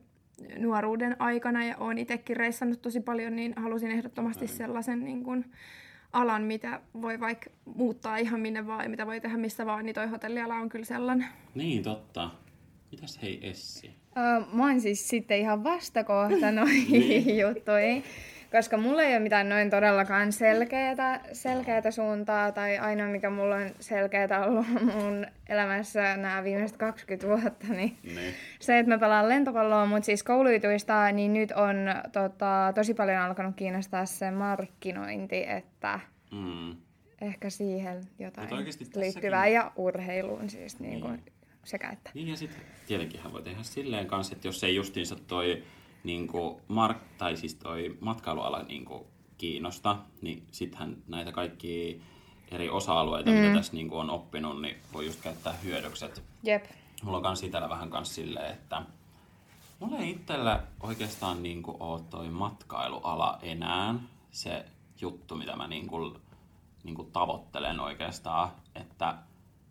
nuoruuden 0.58 1.16
aikana 1.20 1.66
ja 1.66 1.78
olen 1.78 1.98
itsekin 1.98 2.38
reissannut 2.38 2.82
tosi 2.82 3.00
paljon, 3.00 3.36
niin 3.36 3.54
halusin 3.56 3.92
ehdottomasti 3.92 4.48
sellaisen 4.48 5.04
niin 5.04 5.24
kun 5.24 5.46
alan, 6.14 6.44
mitä 6.44 6.82
voi 7.02 7.20
vaikka 7.20 7.50
muuttaa 7.66 8.18
ihan 8.18 8.40
minne 8.40 8.68
vaan 8.68 8.84
ja 8.84 8.90
mitä 8.90 9.06
voi 9.06 9.22
tehdä 9.22 9.38
missä 9.38 9.66
vaan, 9.66 9.86
niin 9.86 9.94
toi 9.94 10.08
hotelliala 10.08 10.56
on 10.56 10.70
kyllä 10.70 10.86
sellainen. 10.86 11.28
Niin, 11.56 11.84
totta. 11.84 12.30
Mitäs 12.92 13.20
hei 13.22 13.40
Essi? 13.42 13.88
Uh, 13.88 14.54
mä 14.54 14.64
oon 14.64 14.82
siis 14.82 15.10
sitten 15.10 15.40
ihan 15.40 15.64
vastakohta 15.64 16.52
noihin 16.52 17.38
juttuihin. 17.40 18.04
Koska 18.52 18.78
mulla 18.78 19.04
ei 19.04 19.14
ole 19.14 19.20
mitään 19.20 19.50
noin 19.50 19.70
todellakaan 19.70 20.32
selkeätä, 20.32 21.20
selkeätä 21.34 21.92
suuntaa, 21.92 22.52
tai 22.52 22.78
ainoa 22.78 23.08
mikä 23.08 23.30
mulla 23.30 23.56
on 23.56 23.70
selkeätä 23.80 24.46
ollut 24.46 24.68
mun 24.82 25.26
elämässä 25.50 26.18
nämä 26.18 26.44
viimeiset 26.44 26.78
20 26.78 27.28
vuotta, 27.28 27.68
niin 27.68 27.98
Niin. 28.04 28.34
se, 28.60 28.80
että 28.80 28.90
mä 28.94 28.98
pelaan 28.98 29.30
lentopalloa, 29.30 29.86
mutta 29.86 30.06
siis 30.06 30.24
koulujutuista, 30.24 31.12
niin 31.12 31.34
nyt 31.34 31.52
on 31.52 31.76
tota, 32.12 32.72
tosi 32.76 32.94
paljon 32.94 33.18
alkanut 33.22 33.56
kiinnostaa 33.56 34.06
se 34.06 34.32
markkinointi, 34.32 35.44
että 35.48 36.00
Mm. 36.32 36.76
ehkä 37.22 37.50
siihen 37.50 38.02
jotain 38.20 38.54
oikeesti 38.54 38.86
tässäkin- 38.86 39.00
liittyvää 39.02 39.48
ja 39.48 39.72
urheiluun 39.76 40.50
siis 40.50 40.80
niin 40.80 41.02
kuin, 41.02 41.14
Niin. 41.14 41.34
sekä 41.64 41.90
että. 41.90 42.12
Niin 42.14 42.28
ja 42.28 42.38
sitten 42.38 42.62
tietenkin 42.88 43.20
voi 43.34 43.42
tehdä 43.42 43.64
silleen 43.64 44.08
kanssa, 44.08 44.36
että 44.36 44.48
jos 44.48 44.64
ei 44.64 44.76
justiinsa 44.76 45.16
toi 45.28 45.64
niinku 46.08 46.62
mark, 46.68 46.98
tai 47.18 47.38
siis 47.38 47.56
toi 47.56 47.98
matkailuala 48.02 48.64
niinku 48.64 49.08
kiinnosta, 49.38 49.98
niin 50.22 50.48
sittenhän 50.52 50.98
näitä 51.08 51.32
kaikki 51.32 52.02
eri 52.52 52.70
osa-alueita, 52.70 53.32
mm. 53.32 53.38
mitä 53.38 53.54
tässä 53.54 53.74
niinku 53.74 53.98
on 53.98 54.10
oppinut, 54.10 54.62
niin 54.62 54.78
voi 54.94 55.06
just 55.06 55.22
käyttää 55.22 55.54
hyödykset. 55.54 56.24
Jep. 56.44 56.66
Mulla 57.04 57.18
on 57.18 57.24
kans 57.24 57.44
itellä 57.44 57.70
vähän 57.70 57.90
kans 57.90 58.16
silleen, 58.16 58.54
että 58.54 58.82
mulla 59.80 59.98
ei 59.98 60.10
itsellä 60.10 60.64
oikeastaan 60.80 61.44
niinku 61.44 61.78
oo 61.80 62.00
toi 62.00 62.30
matkailuala 62.30 63.40
enää 63.42 63.96
se 64.32 64.66
juttu, 65.02 65.36
mitä 65.36 65.56
mä 65.56 65.68
niinku, 65.68 66.18
niinku 66.84 67.04
tavoittelen 67.04 67.80
oikeastaan, 67.80 68.50
että 68.76 69.18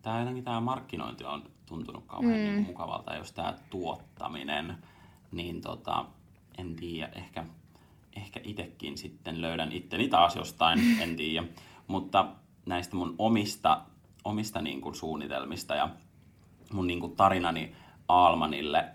tää 0.01 0.19
jotenkin 0.19 0.43
tää 0.43 0.59
markkinointi 0.59 1.23
on 1.23 1.43
tuntunut 1.65 2.03
kauhean 2.07 2.39
mm. 2.39 2.45
niinku 2.45 2.71
mukavalta, 2.71 3.15
jos 3.15 3.31
tää 3.31 3.57
tuottaminen, 3.69 4.77
niin 5.31 5.61
tota, 5.61 6.05
en 6.57 6.75
tiedä, 6.75 7.09
ehkä, 7.15 7.45
ehkä 8.17 8.39
itekin 8.43 8.97
sitten 8.97 9.41
löydän 9.41 9.71
itteni 9.71 10.07
taas 10.07 10.35
jostain, 10.35 10.79
en 11.03 11.15
tiedä. 11.15 11.47
Mutta 11.87 12.27
näistä 12.65 12.95
mun 12.95 13.15
omista, 13.17 13.81
omista 14.23 14.61
niinku 14.61 14.93
suunnitelmista 14.93 15.75
ja 15.75 15.89
mun 16.73 16.87
niinku 16.87 17.07
tarinani 17.07 17.75
Aalmanille, 18.07 18.85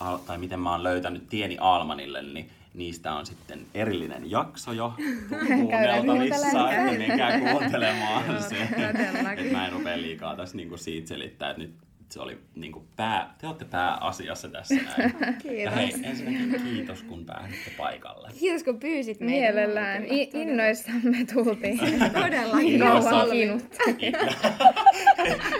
al, 0.00 0.16
tai 0.16 0.38
miten 0.38 0.60
mä 0.60 0.70
oon 0.70 0.82
löytänyt 0.82 1.28
tieni 1.28 1.56
Aalmanille, 1.60 2.22
niin 2.22 2.50
niistä 2.74 3.14
on 3.14 3.26
sitten 3.26 3.66
erillinen 3.74 4.30
jakso 4.30 4.72
jo 4.72 4.92
kuunneltavissa, 5.60 6.72
että 6.72 6.98
menkää 6.98 7.40
kuuntelemaan 7.40 8.24
se. 8.48 8.68
todellakin. 8.70 9.46
Et 9.46 9.52
mä 9.52 9.66
en 9.66 9.72
rupea 9.72 9.96
liikaa 9.96 10.36
tässä 10.36 10.56
niinku 10.56 10.76
siitä 10.76 11.08
selittää, 11.08 11.50
että 11.50 11.62
nyt 11.62 11.74
se 12.08 12.20
oli 12.20 12.38
niinku 12.54 12.86
pää, 12.96 13.34
te 13.40 13.46
olette 13.46 13.64
pääasiassa 13.64 14.48
tässä 14.48 14.74
näin. 14.98 15.14
Ja 15.20 15.32
Kiitos. 15.42 15.74
hei, 15.74 15.92
ensinnäkin 16.02 16.62
kiitos 16.64 17.02
kun 17.02 17.24
pääsitte 17.26 17.70
paikalle. 17.78 18.28
Kiitos 18.40 18.62
kun 18.64 18.80
pyysit 18.80 19.20
meitä. 19.20 19.32
Mielellään. 19.40 20.04
I- 20.04 20.30
innoissamme 20.34 21.16
tultiin. 21.34 21.78
Todellakin. 22.12 22.80
Kauan. 22.80 23.60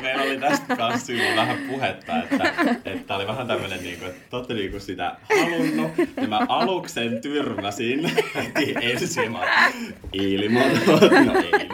Meillä 0.02 0.22
oli 0.22 0.38
tästä 0.38 0.76
kanssa 0.76 1.06
silloin 1.06 1.36
vähän 1.36 1.58
puhetta, 1.68 2.22
että, 2.22 2.54
että 2.84 3.16
oli 3.16 3.26
vähän 3.26 3.46
tämmöinen, 3.46 3.82
niin 3.82 3.98
kuin, 3.98 4.08
että 4.10 4.20
te 4.30 4.36
olette 4.36 4.54
niin 4.54 4.70
kuin 4.70 4.80
sitä 4.80 5.16
halunnut. 5.38 5.90
Ja 6.16 6.28
mä 6.28 6.38
aluksen 6.48 7.20
tyrmäsin 7.20 8.10
heti 8.34 8.74
ensin. 8.82 9.32
Mä 9.32 9.70
ilmoitan, 10.12 11.26
no 11.26 11.32
ei. 11.38 11.68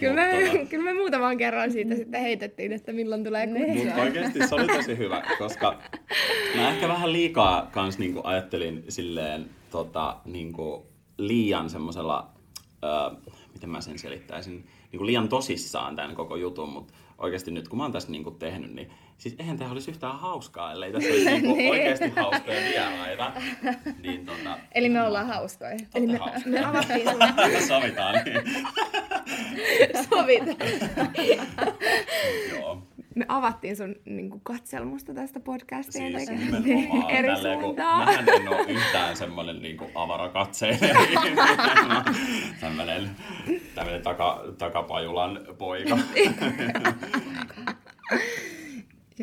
Kyllä 0.00 0.14
me, 0.14 0.32
tota- 0.52 0.66
kyllä 0.66 0.84
me 0.84 0.94
muutaman 0.94 1.36
kerran 1.38 1.72
siitä 1.72 1.94
sitten 1.94 2.20
heitettiin, 2.20 2.72
että 2.72 2.92
milloin 2.92 3.24
tulee 3.24 3.46
Niin. 3.46 3.69
Mutta 3.74 4.00
oikeasti 4.02 4.46
se 4.48 4.54
oli 4.54 4.66
tosi 4.66 4.98
hyvä, 4.98 5.22
koska 5.38 5.78
mä 6.56 6.68
ehkä 6.70 6.88
vähän 6.88 7.12
liikaa 7.12 7.66
kans 7.72 7.98
niinku 7.98 8.20
ajattelin 8.24 8.84
silleen 8.88 9.50
tota, 9.70 10.16
niinku 10.24 10.86
liian 11.18 11.70
semmosella, 11.70 12.30
ö, 12.84 13.16
miten 13.54 13.70
mä 13.70 13.80
sen 13.80 13.98
selittäisin, 13.98 14.66
niinku 14.92 15.06
liian 15.06 15.28
tosissaan 15.28 15.96
tämän 15.96 16.14
koko 16.14 16.36
jutun, 16.36 16.68
mutta 16.68 16.92
oikeasti 17.18 17.50
nyt 17.50 17.68
kun 17.68 17.76
mä 17.78 17.82
oon 17.84 17.92
tässä 17.92 18.10
niinku 18.10 18.30
tehnyt, 18.30 18.72
niin 18.74 18.90
siis 19.18 19.34
eihän 19.38 19.58
tämä 19.58 19.70
olisi 19.70 19.90
yhtään 19.90 20.18
hauskaa, 20.18 20.72
ellei 20.72 20.92
tässä 20.92 21.08
olisi 21.10 21.24
niinku 21.30 21.54
Niin. 21.56 21.70
oikeasti 21.70 22.08
hauskoja 22.16 22.60
vieraita. 22.60 23.32
Niin 24.02 24.26
tota, 24.26 24.58
Eli 24.74 24.88
me 24.88 25.02
ollaan 25.02 25.26
hauskoja. 25.26 25.76
Eli 25.94 26.06
me, 26.06 26.16
hauskoja. 26.18 26.42
me 26.46 26.64
avattiin 26.64 27.10
sun, 27.10 27.20
Sovitaan, 27.68 28.14
niin. 28.24 28.42
sovitaan. 30.10 30.56
Joo. 32.50 32.82
Me 33.14 33.24
avattiin 33.28 33.76
sun 33.76 33.94
niin 34.04 34.30
kuin, 34.30 34.40
katselmusta 34.44 35.14
tästä 35.14 35.40
podcastiin 35.40 36.16
Siis 36.18 36.30
eri 37.18 37.28
suuntaan. 37.42 38.04
mähän 38.08 38.28
en 38.28 38.48
ole 38.48 38.62
yhtään 38.62 39.16
semmoinen 39.16 39.62
niin 39.62 39.76
avarakatseinen 39.94 40.96
tämmöinen, 42.60 43.10
tämmöinen 43.74 44.02
taka, 44.02 44.44
takapajulan 44.58 45.40
poika. 45.58 45.98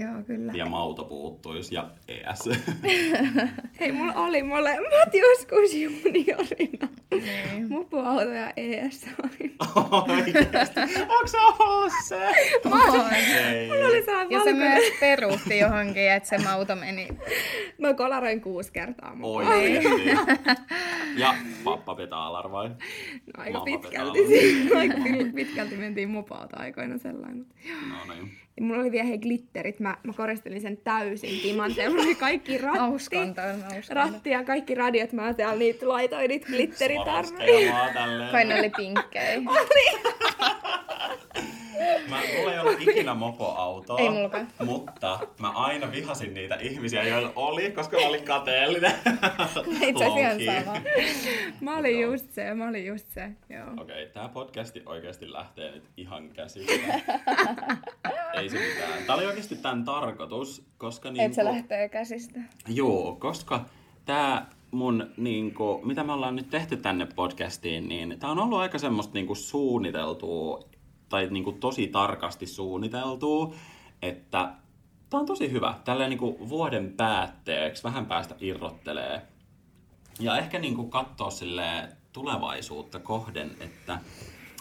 Joo, 0.01 0.23
kyllä. 0.27 0.51
ja 0.55 0.65
mauto 0.65 1.03
puuttuisi 1.05 1.75
ja 1.75 1.89
ES. 2.07 2.49
Hei, 3.79 3.91
mulla 3.91 4.13
oli 4.13 4.43
molemmat 4.43 5.13
joskus 5.13 5.73
juniorina. 5.73 6.87
Niin. 7.11 7.69
Mopoauto 7.69 8.31
ja 8.31 8.53
ES 8.57 9.07
oli. 9.23 9.55
Oikeesti? 10.15 10.79
Onko 11.01 11.27
sä 11.27 11.37
ollut 11.59 11.93
se? 12.07 12.21
Oon. 12.65 13.13
Ei. 13.13 13.67
Mulla 13.69 13.87
oli 13.87 14.05
saa 14.05 14.23
Ja 14.29 14.43
se 14.43 14.53
myös 14.53 14.83
peruutti 14.99 15.57
johonkin, 15.57 16.11
että 16.11 16.29
se 16.29 16.37
mauto 16.37 16.75
meni. 16.75 17.07
Mä 17.77 17.93
kolaroin 17.93 18.41
kuusi 18.41 18.71
kertaa. 18.71 19.17
Oikeesti. 19.21 19.89
Ja 21.17 21.35
pappa 21.63 21.95
petaalar 21.95 22.51
vai? 22.51 22.69
No, 22.69 22.75
aika 23.37 23.59
Mamma 23.59 23.65
pitkälti, 23.65 24.19
aika 24.77 24.95
pitkälti 25.35 25.75
mentiin 25.75 26.09
mopoauto 26.09 26.59
aikoina 26.59 26.97
sellainen. 26.97 27.45
No 27.89 28.13
niin. 28.13 28.46
Ja 28.57 28.63
mulla 28.63 28.81
oli 28.81 28.91
vielä 28.91 29.05
hei 29.05 29.17
glitterit, 29.17 29.79
mä, 29.79 29.97
mä 30.03 30.13
koristelin 30.13 30.61
sen 30.61 30.77
täysin 30.77 31.39
timanteen. 31.41 31.91
Mulla 31.91 32.03
oli 32.03 32.15
kaikki 32.15 32.57
ratti, 32.63 32.79
hauskonta. 32.79 33.41
ratti 33.89 34.29
ja 34.29 34.43
kaikki 34.43 34.75
radiot, 34.75 35.13
mä 35.13 35.33
siellä 35.33 35.55
niitä 35.55 35.89
laitoin 35.89 36.29
niitä 36.29 36.47
tälleen. 37.93 38.31
Kai 38.31 38.45
ne 38.45 38.59
oli 38.59 38.69
pinkkejä. 38.77 39.41
Mä, 42.09 42.21
mulla 42.37 42.53
ei 42.53 42.59
ollut 42.59 42.81
ikinä 42.81 43.13
mopoautoa, 43.13 43.99
Ei 43.99 44.09
mutta 44.65 45.19
mä 45.39 45.49
aina 45.49 45.91
vihasin 45.91 46.33
niitä 46.33 46.55
ihmisiä, 46.55 47.03
joilla 47.03 47.33
oli, 47.35 47.71
koska 47.71 47.97
mä 47.99 48.07
olin 48.07 48.23
kateellinen. 48.23 48.91
Itse 49.87 50.05
asiassa 50.05 50.63
sama. 50.63 50.81
Mä 51.61 51.77
olin 51.77 51.99
just 51.99 52.31
se, 52.31 52.53
mä 52.53 52.67
olin 52.67 52.85
just 52.85 53.07
se, 53.09 53.29
joo. 53.49 53.67
Okei, 53.71 54.03
okay, 54.03 54.05
tää 54.05 54.29
podcasti 54.29 54.83
oikeasti 54.85 55.31
lähtee 55.31 55.71
nyt 55.71 55.83
ihan 55.97 56.29
käsistä. 56.29 56.73
Ei 58.39 58.49
se 58.49 58.59
mitään. 58.59 59.03
Tää 59.07 59.15
oli 59.15 59.25
oikeasti 59.25 59.55
tämän 59.55 59.85
tarkoitus, 59.85 60.65
koska 60.77 61.09
niinku... 61.09 61.25
Et 61.25 61.33
se 61.33 61.43
lähtee 61.43 61.89
käsistä. 61.89 62.39
Joo, 62.67 63.17
koska 63.19 63.65
tää 64.05 64.49
mun, 64.71 65.11
niinku, 65.17 65.81
mitä 65.83 66.03
me 66.03 66.13
ollaan 66.13 66.35
nyt 66.35 66.49
tehty 66.49 66.77
tänne 66.77 67.07
podcastiin, 67.15 67.89
niin 67.89 68.15
tää 68.19 68.29
on 68.29 68.39
ollut 68.39 68.59
aika 68.59 68.77
semmoista 68.77 69.13
niinku 69.13 69.35
suunniteltua, 69.35 70.69
tai 71.09 71.27
niinku 71.29 71.51
tosi 71.51 71.87
tarkasti 71.87 72.45
suunniteltua, 72.45 73.53
että 74.01 74.53
tää 75.09 75.19
on 75.19 75.25
tosi 75.25 75.51
hyvä. 75.51 75.75
Tälleen 75.85 76.09
niinku 76.09 76.49
vuoden 76.49 76.93
päätteeksi 76.97 77.83
vähän 77.83 78.05
päästä 78.05 78.35
irrottelee. 78.39 79.21
Ja 80.19 80.37
ehkä 80.37 80.59
niinku 80.59 80.83
katsoa 80.87 81.29
sille 81.29 81.89
tulevaisuutta 82.13 82.99
kohden, 82.99 83.51
että 83.59 83.99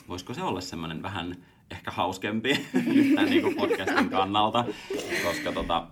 voisiko 0.09 0.35
se 0.35 0.43
olla 0.43 0.61
semmoinen 0.61 1.03
vähän 1.03 1.37
ehkä 1.71 1.91
hauskempi 1.91 2.67
nyt 2.95 3.15
tämän 3.15 3.31
niinku 3.31 3.55
podcastin 3.61 4.11
kannalta, 4.11 4.65
koska 5.25 5.53
tota, 5.53 5.87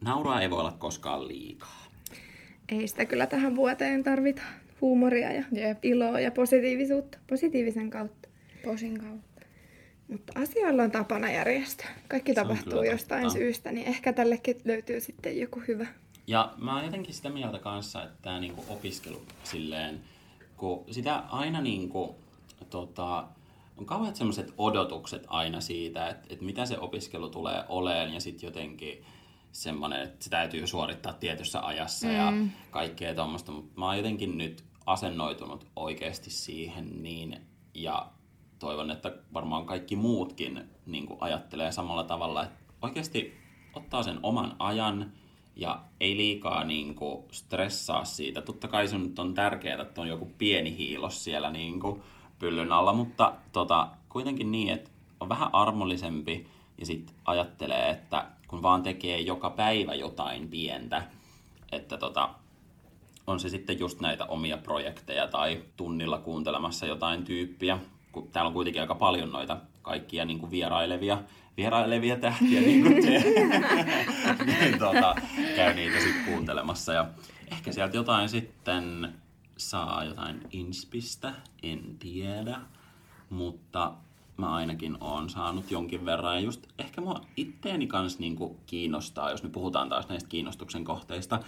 nauraa 0.00 0.40
ei 0.40 0.50
voi 0.50 0.60
olla 0.60 0.72
koskaan 0.78 1.28
liikaa. 1.28 1.84
Ei 2.68 2.88
sitä 2.88 3.04
kyllä 3.04 3.26
tähän 3.26 3.56
vuoteen 3.56 4.02
tarvita 4.02 4.42
huumoria 4.80 5.32
ja 5.32 5.44
Jep. 5.52 5.84
iloa 5.84 6.20
ja 6.20 6.30
positiivisuutta 6.30 7.18
positiivisen 7.26 7.90
kautta. 7.90 8.28
Posin 8.64 9.00
kautta. 9.00 9.33
Mutta 10.08 10.32
asioilla 10.40 10.82
on 10.82 10.90
tapana 10.90 11.32
järjestää. 11.32 11.94
Kaikki 12.08 12.34
tapahtuu 12.34 12.82
jostain 12.82 13.22
totta. 13.22 13.38
syystä, 13.38 13.72
niin 13.72 13.86
ehkä 13.86 14.12
tällekin 14.12 14.60
löytyy 14.64 15.00
sitten 15.00 15.40
joku 15.40 15.62
hyvä. 15.68 15.86
Ja 16.26 16.54
mä 16.56 16.74
oon 16.74 16.84
jotenkin 16.84 17.14
sitä 17.14 17.30
mieltä 17.30 17.58
kanssa, 17.58 18.02
että 18.02 18.16
tämä 18.22 18.40
niinku 18.40 18.64
opiskelu 18.68 19.22
silleen, 19.44 20.00
kun 20.56 20.84
sitä 20.90 21.16
aina 21.16 21.60
niinku 21.60 22.16
tota, 22.70 23.28
on 23.76 23.86
kauheat 23.86 24.16
sellaiset 24.16 24.54
odotukset 24.58 25.24
aina 25.26 25.60
siitä, 25.60 26.08
että, 26.08 26.26
että 26.30 26.44
mitä 26.44 26.66
se 26.66 26.78
opiskelu 26.78 27.30
tulee 27.30 27.64
oleen 27.68 28.14
ja 28.14 28.20
sitten 28.20 28.46
jotenkin 28.46 29.04
semmoinen, 29.52 30.02
että 30.02 30.24
se 30.24 30.30
täytyy 30.30 30.66
suorittaa 30.66 31.12
tietyssä 31.12 31.66
ajassa 31.66 32.06
mm. 32.06 32.14
ja 32.14 32.32
kaikkea 32.70 33.14
tuommoista, 33.14 33.52
mutta 33.52 33.80
mä 33.80 33.86
oon 33.86 33.96
jotenkin 33.96 34.38
nyt 34.38 34.64
asennoitunut 34.86 35.66
oikeasti 35.76 36.30
siihen 36.30 37.02
niin 37.02 37.40
ja 37.74 38.10
toivon, 38.64 38.90
että 38.90 39.12
varmaan 39.34 39.66
kaikki 39.66 39.96
muutkin 39.96 40.68
niin 40.86 41.06
kuin 41.06 41.18
ajattelee 41.20 41.72
samalla 41.72 42.04
tavalla, 42.04 42.42
että 42.44 42.58
oikeasti 42.82 43.34
ottaa 43.74 44.02
sen 44.02 44.18
oman 44.22 44.56
ajan 44.58 45.12
ja 45.56 45.80
ei 46.00 46.16
liikaa 46.16 46.64
niin 46.64 46.94
kuin, 46.94 47.24
stressaa 47.30 48.04
siitä. 48.04 48.42
Totta 48.42 48.68
kai 48.68 48.88
se 48.88 48.98
nyt 48.98 49.18
on 49.18 49.34
tärkeää, 49.34 49.82
että 49.82 50.00
on 50.00 50.08
joku 50.08 50.32
pieni 50.38 50.76
hiilos 50.76 51.24
siellä 51.24 51.50
niin 51.50 51.80
kuin, 51.80 52.02
pyllyn 52.38 52.72
alla, 52.72 52.92
mutta 52.92 53.32
tota, 53.52 53.88
kuitenkin 54.08 54.52
niin, 54.52 54.68
että 54.68 54.90
on 55.20 55.28
vähän 55.28 55.48
armollisempi 55.52 56.46
ja 56.78 56.86
sitten 56.86 57.14
ajattelee, 57.24 57.90
että 57.90 58.26
kun 58.48 58.62
vaan 58.62 58.82
tekee 58.82 59.20
joka 59.20 59.50
päivä 59.50 59.94
jotain 59.94 60.48
pientä, 60.48 61.02
että 61.72 61.96
tota, 61.96 62.30
on 63.26 63.40
se 63.40 63.48
sitten 63.48 63.78
just 63.78 64.00
näitä 64.00 64.24
omia 64.24 64.58
projekteja 64.58 65.26
tai 65.26 65.62
tunnilla 65.76 66.18
kuuntelemassa 66.18 66.86
jotain 66.86 67.24
tyyppiä, 67.24 67.78
kun 68.14 68.28
täällä 68.32 68.48
on 68.48 68.54
kuitenkin 68.54 68.82
aika 68.82 68.94
paljon 68.94 69.32
noita 69.32 69.56
kaikkia 69.82 70.24
niin 70.24 70.38
kuin 70.38 70.50
vierailevia, 70.50 71.18
vierailevia 71.56 72.16
tähtiä, 72.16 72.60
niin 72.60 72.82
kuin 72.82 73.02
te, 73.02 73.24
niin 74.60 74.78
tota, 74.78 75.14
käy 75.56 75.74
niitä 75.74 76.00
sitten 76.00 76.24
kuuntelemassa. 76.24 76.92
Ja 76.92 77.06
ehkä 77.52 77.72
sieltä 77.72 77.96
jotain 77.96 78.28
sitten 78.28 79.14
saa 79.56 80.04
jotain 80.04 80.40
inspistä, 80.50 81.34
en 81.62 81.96
tiedä, 81.98 82.60
mutta 83.30 83.92
mä 84.36 84.54
ainakin 84.54 84.96
oon 85.00 85.30
saanut 85.30 85.70
jonkin 85.70 86.04
verran. 86.04 86.34
Ja 86.34 86.40
just 86.40 86.66
ehkä 86.78 87.00
mua 87.00 87.20
itteeni 87.36 87.86
kanssa 87.86 88.20
niinku 88.20 88.60
kiinnostaa, 88.66 89.30
jos 89.30 89.42
me 89.42 89.48
puhutaan 89.48 89.88
taas 89.88 90.08
näistä 90.08 90.28
kiinnostuksen 90.28 90.84
kohteista 90.84 91.40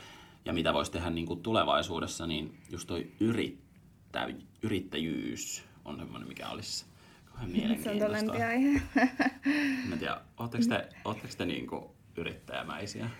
ja 0.44 0.52
mitä 0.52 0.74
voisi 0.74 0.92
tehdä 0.92 1.10
niinku 1.10 1.36
tulevaisuudessa, 1.36 2.26
niin 2.26 2.58
just 2.70 2.86
toi 2.86 3.10
yrittä, 3.20 4.28
yrittäjyys 4.62 5.65
on 5.86 5.98
semmoinen, 5.98 6.28
mikä 6.28 6.48
olisi 6.48 6.84
kauhean 7.24 7.50
mielenkiintoista. 7.50 8.18
Se 8.18 8.30
on 8.30 8.42
aihe. 8.42 8.82
Mä 9.88 9.96
tiedän, 9.96 10.20
ootteko 10.38 10.64
te, 10.68 10.88
ootteko 11.04 11.34
te 11.38 11.44
niinku 11.44 11.94
yrittäjämäisiä? 12.16 13.10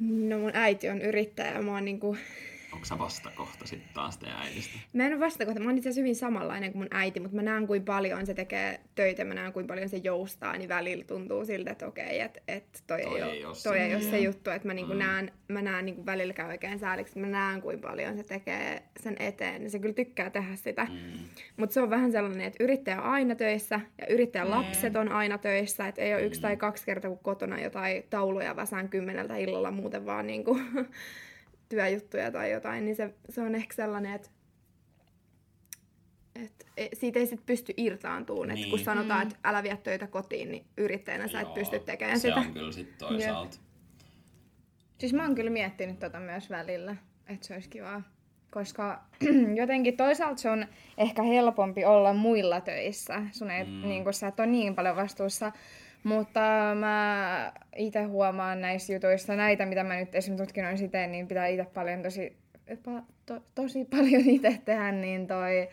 No 0.00 0.38
mun 0.38 0.50
äiti 0.54 0.88
on 0.88 1.02
yrittäjä, 1.02 1.62
mä 1.62 1.72
oon 1.72 1.84
niinku 1.84 2.16
Onko 2.72 2.84
sä 2.84 2.98
vastakohta 2.98 3.66
sitten 3.66 3.94
taas 3.94 4.18
teidän 4.18 4.38
äidistä? 4.38 4.78
Mä 4.92 5.06
en 5.06 5.12
ole 5.12 5.20
vastakohta, 5.20 5.60
mä 5.60 5.66
oon 5.68 5.76
itse 5.76 5.88
asiassa 5.88 6.00
hyvin 6.00 6.16
samanlainen 6.16 6.72
kuin 6.72 6.80
mun 6.80 6.88
äiti, 6.90 7.20
mutta 7.20 7.36
mä 7.36 7.42
näen 7.42 7.66
kuinka 7.66 7.92
paljon 7.92 8.26
se 8.26 8.34
tekee 8.34 8.80
töitä, 8.94 9.24
mä 9.24 9.34
näen 9.34 9.52
kuinka 9.52 9.72
paljon 9.72 9.88
se 9.88 9.96
joustaa, 9.96 10.56
niin 10.56 10.68
välillä 10.68 11.04
tuntuu 11.04 11.44
siltä, 11.44 11.70
että 11.70 11.86
okei, 11.86 12.20
että 12.20 12.40
et 12.48 12.82
toi, 12.86 13.02
toi, 13.02 13.20
ei, 13.20 13.30
ei 13.30 13.44
ole, 13.44 13.56
toi 13.62 13.78
ei 13.78 13.94
ole 13.94 14.02
se 14.02 14.18
juttu, 14.18 14.50
että 14.50 14.68
mä 14.68 14.74
niinku 14.74 14.92
mm. 14.92 14.98
näen, 14.98 15.32
mä 15.48 15.62
näen 15.62 15.84
niinku 15.84 16.06
välillä 16.06 16.34
käy 16.34 16.48
oikein 16.48 16.78
sääliksi, 16.78 17.18
mä 17.18 17.26
näen 17.26 17.62
kuinka 17.62 17.88
paljon 17.88 18.16
se 18.16 18.22
tekee 18.22 18.82
sen 19.00 19.16
eteen, 19.18 19.60
niin 19.60 19.70
se 19.70 19.78
kyllä 19.78 19.94
tykkää 19.94 20.30
tehdä 20.30 20.56
sitä. 20.56 20.84
Mm. 20.84 21.18
Mutta 21.56 21.74
se 21.74 21.80
on 21.80 21.90
vähän 21.90 22.12
sellainen, 22.12 22.46
että 22.46 22.64
yrittäjä 22.64 23.02
on 23.02 23.10
aina 23.10 23.34
töissä 23.34 23.80
ja 23.98 24.06
yrittäjän 24.06 24.48
mm. 24.48 24.54
lapset 24.54 24.96
on 24.96 25.08
aina 25.08 25.38
töissä, 25.38 25.88
että 25.88 26.02
ei 26.02 26.14
ole 26.14 26.22
yksi 26.22 26.40
mm. 26.40 26.42
tai 26.42 26.56
kaksi 26.56 26.86
kertaa 26.86 27.10
kun 27.10 27.18
kotona 27.18 27.60
jotain 27.60 28.02
tauluja 28.10 28.56
väsään 28.56 28.88
kymmeneltä 28.88 29.36
illalla 29.36 29.70
muuten 29.70 30.06
vaan 30.06 30.26
niinku 30.26 30.58
työjuttuja 31.76 32.30
tai 32.30 32.52
jotain, 32.52 32.84
niin 32.84 32.96
se, 32.96 33.14
se 33.28 33.40
on 33.40 33.54
ehkä 33.54 33.74
sellainen, 33.74 34.14
että 34.14 34.30
et, 36.34 36.66
e, 36.76 36.88
siitä 36.92 37.18
ei 37.18 37.26
sitten 37.26 37.46
pysty 37.46 37.74
irtaantumaan. 37.76 38.48
Niin. 38.48 38.70
kun 38.70 38.78
sanotaan, 38.78 39.20
mm. 39.20 39.22
että 39.22 39.38
älä 39.44 39.62
vie 39.62 39.76
töitä 39.76 40.06
kotiin, 40.06 40.50
niin 40.50 40.66
yrittäjänä 40.76 41.28
sä 41.28 41.40
et 41.40 41.54
pysty 41.54 41.78
tekemään 41.78 42.20
se 42.20 42.28
sitä. 42.28 42.42
Se 42.42 42.48
on 42.48 42.54
kyllä 42.54 42.72
sitten 42.72 43.08
toisaalta. 43.08 43.56
Siis 44.98 45.12
mä 45.12 45.22
oon 45.22 45.34
kyllä 45.34 45.50
miettinyt 45.50 45.98
tota 45.98 46.20
myös 46.20 46.50
välillä, 46.50 46.96
että 47.26 47.46
se 47.46 47.54
olisi 47.54 47.68
kivaa. 47.68 48.02
Koska 48.50 49.02
jotenkin 49.60 49.96
toisaalta 49.96 50.40
se 50.40 50.50
on 50.50 50.66
ehkä 50.98 51.22
helpompi 51.22 51.84
olla 51.84 52.12
muilla 52.12 52.60
töissä. 52.60 53.22
Sun 53.32 53.50
ei, 53.50 53.64
mm. 53.64 53.88
niin 53.88 54.04
kun 54.04 54.14
sä 54.14 54.28
et 54.28 54.40
ole 54.40 54.48
niin 54.48 54.74
paljon 54.74 54.96
vastuussa 54.96 55.52
mutta 56.04 56.40
mä 56.80 57.52
itse 57.76 58.02
huomaan 58.02 58.60
näissä 58.60 58.92
jutuissa, 58.92 59.36
näitä 59.36 59.66
mitä 59.66 59.84
mä 59.84 59.96
nyt 59.96 60.14
esimerkiksi 60.14 60.46
tutkinnoin 60.46 60.78
siten, 60.78 61.12
niin 61.12 61.28
pitää 61.28 61.46
itse 61.46 61.64
paljon 61.64 62.02
tosi, 62.02 62.36
to, 63.26 63.42
tosi 63.54 63.84
paljon 63.84 64.22
itse 64.26 64.60
tehdä, 64.64 64.92
niin 64.92 65.26
toi, 65.26 65.68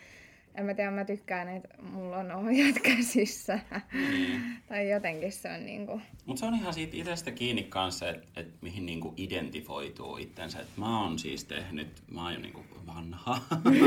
en 0.55 0.65
mä 0.65 0.73
tiedä, 0.73 0.91
mä 0.91 1.05
tykkään, 1.05 1.49
että 1.49 1.69
mulla 1.81 2.17
on 2.17 2.31
ohjat 2.31 2.75
käsissä. 2.95 3.59
Mm. 3.93 4.41
tai 4.67 4.89
jotenkin 4.89 5.31
se 5.31 5.51
on 5.51 5.65
niinku... 5.65 6.01
Mutta 6.25 6.39
se 6.39 6.45
on 6.45 6.55
ihan 6.55 6.73
siitä 6.73 6.97
itsestä 6.97 7.31
kiinni 7.31 7.63
kanssa, 7.63 8.09
että 8.09 8.27
et 8.35 8.61
mihin 8.61 8.85
niinku 8.85 9.13
identifoituu 9.17 10.17
itsensä. 10.17 10.59
Et 10.59 10.77
mä 10.77 11.01
oon 11.01 11.19
siis 11.19 11.43
tehnyt, 11.43 12.03
mä 12.11 12.23
oon 12.23 12.33
jo 12.33 12.39
niinku 12.39 12.65
vanha. 12.87 13.41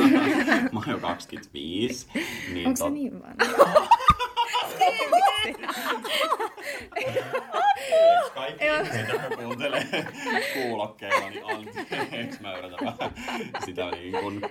mä 0.73 0.81
oon 0.81 0.91
jo 0.91 0.99
25. 0.99 2.07
Niin 2.53 2.67
Onko 2.67 2.79
tot... 2.79 2.89
se 2.89 2.91
niin 2.91 3.23
vanha? 3.23 3.89
Kaikki 8.35 8.65
ihmiset, 8.65 9.09
jotka 9.09 9.37
kuuntelee 9.37 9.87
kuulokkeilla, 10.55 11.31
niin 11.31 11.45
anteeksi, 11.45 12.43
mä 12.43 12.59
yritän 12.59 12.79
vähän 12.87 13.13
sitä 13.65 13.91
niin 13.91 14.13
kuin 14.13 14.43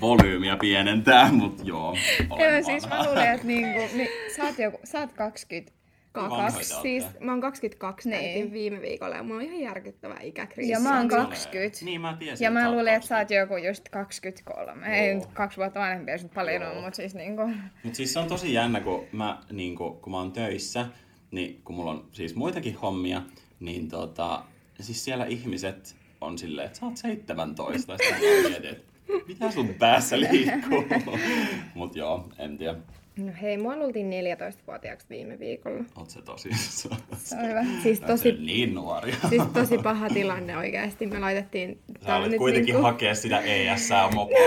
volyymiä 0.00 0.56
pienentää, 0.56 1.32
mutta 1.32 1.62
joo, 1.66 1.96
Joo, 2.28 2.62
siis 2.64 2.88
mä 2.88 3.04
luulen, 3.04 3.34
että 3.34 3.46
niinku, 3.46 3.96
niin, 3.96 4.08
sä, 4.36 4.44
oot 4.44 4.58
joku, 4.58 4.78
sä 4.84 5.00
oot 5.00 5.12
20 5.12 5.81
Kaksi. 6.12 6.74
Siis 6.82 7.04
mä 7.20 7.32
oon 7.32 7.40
22 7.40 8.08
niin. 8.08 8.52
viime 8.52 8.80
viikolla 8.80 9.16
ja 9.16 9.22
mulla 9.22 9.36
on 9.36 9.42
ihan 9.42 9.60
järkyttävä 9.60 10.16
ikäkriisi. 10.22 10.72
Ja 10.72 10.80
mä 10.80 10.98
oon 10.98 11.08
20. 11.08 11.84
Niin 11.84 12.00
mä 12.00 12.16
tiesin, 12.18 12.44
Ja 12.44 12.50
mä 12.50 12.72
luulin, 12.72 12.94
että 12.94 13.08
sä 13.08 13.18
oot 13.18 13.30
joku 13.30 13.56
just 13.56 13.88
23. 13.88 14.86
Joo. 14.86 14.94
Ei 14.94 15.14
nyt 15.14 15.26
kaksi 15.26 15.56
vuotta 15.56 15.80
vanhempi, 15.80 16.12
jos 16.12 16.22
nyt 16.22 16.34
paljon 16.34 16.62
on, 16.62 16.76
mutta 16.76 16.96
siis 16.96 17.14
niinku... 17.14 17.50
Mut 17.84 17.94
siis 17.94 18.12
se 18.12 18.18
on 18.18 18.28
tosi 18.28 18.52
jännä, 18.52 18.80
kun 18.80 19.04
mä, 19.12 19.38
niinku, 19.52 19.90
kun 19.90 20.10
mä 20.10 20.18
oon 20.18 20.32
töissä, 20.32 20.86
niin 21.30 21.60
kun 21.64 21.76
mulla 21.76 21.90
on 21.90 22.08
siis 22.12 22.34
muitakin 22.34 22.76
hommia, 22.76 23.22
niin 23.60 23.88
tota, 23.88 24.44
siis 24.80 25.04
siellä 25.04 25.24
ihmiset 25.24 25.96
on 26.20 26.38
silleen, 26.38 26.66
että 26.66 26.78
sä 26.78 26.86
oot 26.86 26.96
17. 26.96 27.92
Ja 27.92 27.98
sitten 27.98 28.50
mietin, 28.50 28.70
että 28.70 28.92
mitä 29.28 29.50
sun 29.50 29.74
päässä 29.78 30.20
liikkuu? 30.20 30.84
Mut 31.74 31.96
joo, 31.96 32.28
en 32.38 32.58
tiedä. 32.58 32.76
No 33.16 33.32
hei, 33.42 33.58
mua 33.58 33.76
luultiin 33.76 34.10
14-vuotiaaksi 34.10 35.06
viime 35.10 35.38
viikolla. 35.38 35.84
Oot 35.96 36.10
se 36.10 36.22
tosissaan? 36.22 37.00
Se 37.16 37.36
on 37.36 37.48
hyvä. 37.48 37.64
Siis 37.82 38.00
tosi, 38.00 38.32
niin 38.32 38.74
nuoria. 38.74 39.16
Siis 39.28 39.42
tosi 39.52 39.78
paha 39.78 40.08
tilanne 40.08 40.56
oikeasti. 40.56 41.06
Me 41.06 41.18
laitettiin... 41.18 41.80
Sä 42.06 42.16
olet 42.16 42.36
kuitenkin 42.36 42.72
niinku... 42.72 42.86
hakea 42.86 43.14
sitä 43.14 43.40
ES 43.40 43.88
mopoa. 44.14 44.38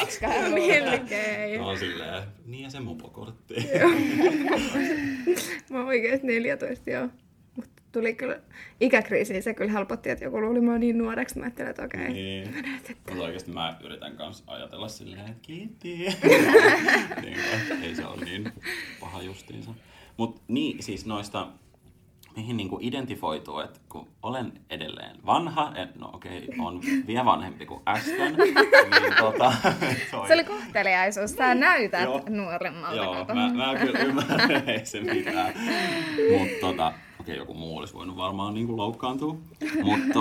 Miksiköhän 0.00 0.52
Melkein. 0.52 1.60
No 1.60 1.76
silleen, 1.76 2.22
niin 2.46 2.62
ja 2.62 2.70
se 2.70 2.80
mopokortti. 2.80 3.54
Mä 5.70 5.78
oon 5.78 5.86
oikeesti 5.86 6.26
14, 6.26 6.90
joo 6.90 7.08
tuli 7.94 8.14
kyllä 8.14 8.40
ikäkriisiin, 8.80 9.42
se 9.42 9.54
kyllä 9.54 9.72
helpotti, 9.72 10.10
että 10.10 10.24
joku 10.24 10.40
luuli 10.40 10.60
mua 10.60 10.78
niin 10.78 10.98
nuoreksi. 10.98 11.38
Mä 11.38 11.44
ajattelin, 11.44 11.70
että 11.70 11.82
okei. 11.82 12.00
Okay, 12.00 12.12
niin. 12.12 12.54
Mutta 12.88 13.22
oikeasti 13.22 13.50
mä 13.50 13.76
yritän 13.84 14.16
kanssa 14.16 14.44
ajatella 14.46 14.88
silleen, 14.88 15.26
että 15.26 15.42
kiitti. 15.42 15.88
niin, 17.22 17.38
ei 17.82 17.94
se 17.94 18.06
ole 18.06 18.24
niin 18.24 18.52
paha 19.00 19.22
justiinsa. 19.22 19.74
Mutta 20.16 20.40
niin, 20.48 20.82
siis 20.82 21.06
noista 21.06 21.48
mihin 22.36 22.56
niinku 22.56 22.78
identifoituu, 22.82 23.60
että 23.60 23.80
kun 23.88 24.08
olen 24.22 24.52
edelleen 24.70 25.16
vanha, 25.26 25.72
et, 25.76 25.96
no 25.96 26.10
okei, 26.12 26.38
okay, 26.38 26.66
on 26.66 26.80
vielä 27.06 27.24
vanhempi 27.24 27.66
kuin 27.66 27.82
Aston, 27.86 28.32
niin 28.36 29.14
tota... 29.18 29.52
Toi. 30.10 30.28
Se 30.28 30.34
oli 30.34 30.44
kohteliaisuus, 30.44 31.30
sä 31.30 31.54
näytät 31.54 32.02
joo, 32.02 32.22
nuoremmalta. 32.28 32.96
Joo, 32.96 33.24
mä, 33.24 33.52
mä 33.52 33.74
kyllä 33.78 33.98
ymmärrän, 33.98 34.68
ei 34.68 34.86
se 34.86 35.00
mitään. 35.00 35.54
Mutta 36.38 36.56
tota, 36.60 36.92
okei, 37.24 37.36
joku 37.36 37.54
muu 37.54 37.76
olisi 37.76 37.94
voinut 37.94 38.16
varmaan 38.16 38.54
niin 38.54 38.66
kuin 38.66 38.76
loukkaantua. 38.76 39.36
Mutta 39.82 40.20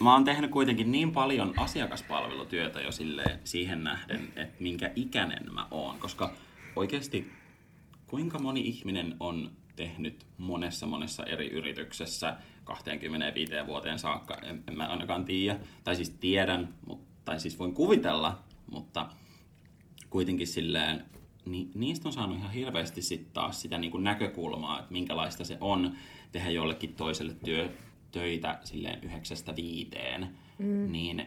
mä 0.00 0.12
oon 0.12 0.24
tehnyt 0.24 0.50
kuitenkin 0.50 0.92
niin 0.92 1.12
paljon 1.12 1.54
asiakaspalvelutyötä 1.56 2.80
jo 2.80 2.92
silleen, 2.92 3.40
siihen 3.44 3.84
nähden, 3.84 4.28
että 4.36 4.62
minkä 4.62 4.92
ikäinen 4.96 5.54
mä 5.54 5.66
oon. 5.70 5.98
Koska 5.98 6.32
oikeasti 6.76 7.32
kuinka 8.06 8.38
moni 8.38 8.60
ihminen 8.60 9.16
on 9.20 9.50
tehnyt 9.76 10.26
monessa 10.38 10.86
monessa 10.86 11.24
eri 11.24 11.48
yrityksessä 11.50 12.36
25 12.64 13.52
vuoteen 13.66 13.98
saakka, 13.98 14.34
en, 14.42 14.64
en 14.68 14.76
mä 14.76 14.86
ainakaan 14.86 15.24
tiedä. 15.24 15.58
Tai 15.84 15.96
siis 15.96 16.10
tiedän, 16.10 16.74
mutta, 16.86 17.10
tai 17.24 17.40
siis 17.40 17.58
voin 17.58 17.74
kuvitella, 17.74 18.38
mutta 18.70 19.06
kuitenkin 20.10 20.46
silleen 20.46 21.04
niin 21.44 21.70
niistä 21.74 22.08
on 22.08 22.12
saanut 22.12 22.36
ihan 22.36 22.50
hirveästi 22.50 23.02
sitten 23.02 23.32
taas 23.32 23.62
sitä 23.62 23.78
niin 23.78 23.90
kuin 23.90 24.04
näkökulmaa, 24.04 24.78
että 24.78 24.92
minkälaista 24.92 25.44
se 25.44 25.58
on 25.60 25.96
tehdä 26.32 26.50
jollekin 26.50 26.94
toiselle 26.94 27.34
työ, 27.44 27.70
töitä 28.12 28.58
silleen 28.64 29.04
yhdeksästä 29.04 29.56
viiteen, 29.56 30.36
mm. 30.58 30.92
niin 30.92 31.26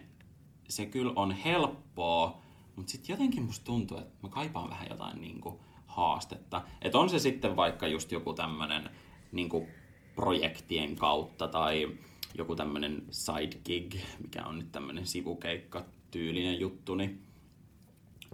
se 0.69 0.85
kyllä 0.85 1.13
on 1.15 1.31
helppoa, 1.31 2.41
Mutta 2.75 2.91
sitten 2.91 3.13
jotenkin 3.13 3.43
musta 3.43 3.65
tuntuu, 3.65 3.97
että 3.97 4.17
mä 4.23 4.29
kaipaan 4.29 4.69
vähän 4.69 4.87
jotain 4.89 5.21
niinku 5.21 5.59
haastetta. 5.87 6.61
Että 6.81 6.99
on 6.99 7.09
se 7.09 7.19
sitten 7.19 7.55
vaikka 7.55 7.87
just 7.87 8.11
joku 8.11 8.33
tämmönen 8.33 8.89
niinku 9.31 9.67
projektien 10.15 10.95
kautta 10.95 11.47
tai 11.47 11.97
joku 12.35 12.55
tämmönen 12.55 13.03
side 13.09 13.57
gig, 13.65 13.95
mikä 14.19 14.45
on 14.45 14.59
nyt 14.59 14.71
tämmönen 14.71 15.07
sivukeikka 15.07 15.85
tyylinen 16.11 16.59
juttu, 16.59 16.95
niin 16.95 17.23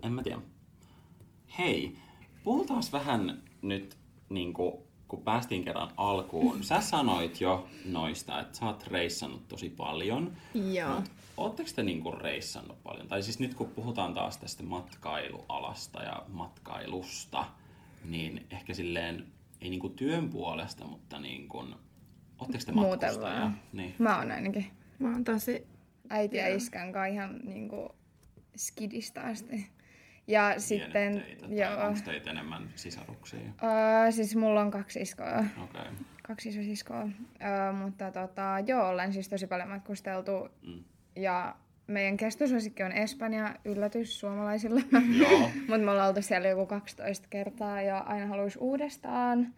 en 0.04 0.14
mä 0.14 0.24
tiedä. 0.24 0.42
Hei, 1.58 1.98
puhutaan 2.44 2.84
vähän 2.92 3.44
nyt, 3.62 3.98
niin 4.30 4.54
kuin, 4.54 4.74
kun 5.10 5.22
päästiin 5.22 5.66
kerran 5.66 5.92
alkuun. 5.98 6.64
Sä 6.64 6.82
sanoit 6.82 7.42
jo 7.42 7.68
noista, 7.86 8.40
että 8.40 8.58
sä 8.58 8.66
oot 8.66 8.88
reissannut 8.88 9.48
tosi 9.48 9.70
paljon. 9.70 10.38
Joo. 10.74 10.96
Mut 10.96 11.12
ootteko 11.38 11.70
te 11.76 11.84
niin 11.84 12.02
kuin 12.02 12.22
reissannut 12.22 12.84
paljon? 12.84 13.08
Tai 13.08 13.24
siis 13.24 13.40
nyt 13.40 13.54
kun 13.54 13.70
puhutaan 13.70 14.14
taas 14.14 14.38
tästä 14.38 14.64
matkailualasta 14.64 16.04
ja 16.04 16.24
matkailusta, 16.28 17.46
niin 18.06 18.46
ehkä 18.50 18.74
silleen, 18.74 19.26
ei 19.62 19.70
niin 19.70 19.80
kuin 19.80 19.94
työn 19.94 20.30
puolesta, 20.30 20.86
mutta 20.86 21.20
niin 21.20 21.48
kuin, 21.48 21.76
ootteko 22.40 22.64
te 22.66 22.72
Muuten 22.72 23.22
vaan. 23.22 23.60
Niin. 23.74 23.96
Mä 24.00 24.18
oon 24.18 24.32
ainakin 24.32 24.66
Mä 25.00 25.12
oon 25.12 25.24
tosi... 25.24 25.68
äiti 26.10 26.38
ja 26.38 26.56
iskän 26.56 26.94
kanssa 26.94 27.06
ihan 27.06 27.40
niinku 27.44 27.96
skidistä 28.58 29.22
asti. 29.22 29.68
Ja 30.30 30.54
sitten, 30.58 31.22
teitä, 31.22 31.46
joo. 31.50 31.88
Onko 31.88 32.00
teitä 32.06 32.30
enemmän 32.30 32.70
sisaruksia? 32.76 33.40
Öö, 33.40 34.12
siis 34.12 34.36
mulla 34.36 34.62
on 34.62 34.72
kaksi 34.72 35.02
iskoa. 35.02 35.38
Okei. 35.64 35.82
Okay. 35.82 35.94
Kaksi 36.24 36.50
isosiskoa. 36.50 37.02
Öö, 37.44 37.72
mutta 37.72 38.12
tota, 38.12 38.56
joo, 38.66 38.90
olen 38.90 39.14
siis 39.14 39.30
tosi 39.30 39.48
paljon 39.48 39.70
matkusteltu. 39.70 40.50
Mm. 40.62 40.84
Ja 41.16 41.56
meidän 41.88 42.18
kestosuosikki 42.18 42.84
on 42.84 42.92
Espanja, 42.92 43.56
yllätys 43.66 44.20
suomalaisille. 44.20 44.82
Mutta 45.68 45.78
me 45.78 45.92
ollaan 45.92 46.08
oltu 46.08 46.22
siellä 46.22 46.48
joku 46.48 46.66
12 46.66 47.28
kertaa 47.30 47.82
ja 47.82 47.98
aina 47.98 48.26
haluaisi 48.28 48.60
uudestaan. 48.60 49.54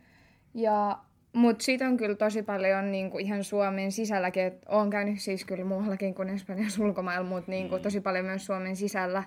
Ja, 0.53 0.99
mutta 1.33 1.63
siitä 1.63 1.87
on 1.87 1.97
kyllä 1.97 2.15
tosi 2.15 2.43
paljon 2.43 2.91
niin 2.91 3.11
kuin 3.11 3.25
ihan 3.25 3.43
Suomen 3.43 3.91
sisälläkin, 3.91 4.43
että 4.43 4.69
olen 4.69 4.89
käynyt 4.89 5.19
siis 5.19 5.45
kyllä 5.45 5.65
muuallakin 5.65 6.15
kuin 6.15 6.29
Espanjassa 6.29 6.83
ulkomailla, 6.83 7.27
mutta 7.27 7.51
niin 7.51 7.69
kuin, 7.69 7.81
tosi 7.81 8.01
paljon 8.01 8.25
myös 8.25 8.45
Suomen 8.45 8.75
sisällä 8.75 9.23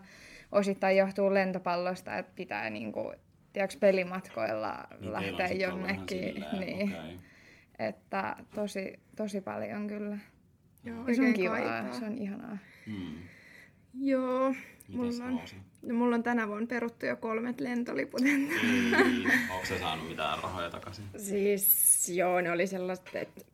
osittain 0.52 0.96
johtuu 0.96 1.34
lentopallosta, 1.34 2.18
että 2.18 2.32
pitää 2.36 2.70
niin 2.70 2.92
kuin, 2.92 3.16
tiedätkö, 3.52 3.78
pelimatkoilla 3.80 4.84
Niin 5.00 5.12
lähteä 5.12 5.48
jonnekin. 5.48 6.44
Niin, 6.60 6.96
okei. 6.96 7.18
Että 7.78 8.36
tosi, 8.54 9.00
tosi 9.16 9.40
paljon 9.40 9.86
kyllä. 9.86 10.18
Joo, 10.84 11.08
Ja 11.08 11.14
se 11.14 11.22
on 11.22 11.32
kivaa, 11.34 11.60
kaipaa. 11.60 11.92
se 11.92 12.04
on 12.04 12.18
ihanaa. 12.18 12.58
Hmm. 12.86 13.14
Joo. 14.00 14.54
Mites 14.88 15.18
Mulla 15.18 15.24
on, 15.24 15.40
no, 15.82 15.94
mulla 15.94 16.14
on 16.16 16.22
tänä 16.22 16.48
vuonna 16.48 16.66
peruttu 16.66 17.06
jo 17.06 17.16
kolmet 17.16 17.60
lentoliput. 17.60 18.20
Niin. 18.20 18.50
Onko 19.52 19.66
se 19.66 19.78
saanut 19.78 20.08
mitään 20.08 20.38
rahoja 20.42 20.70
takaisin? 20.70 21.04
siis 21.16 22.08
joo, 22.08 22.40
ne 22.40 22.50
oli 22.50 22.66
sellaiset, 22.66 23.14
että 23.14 23.44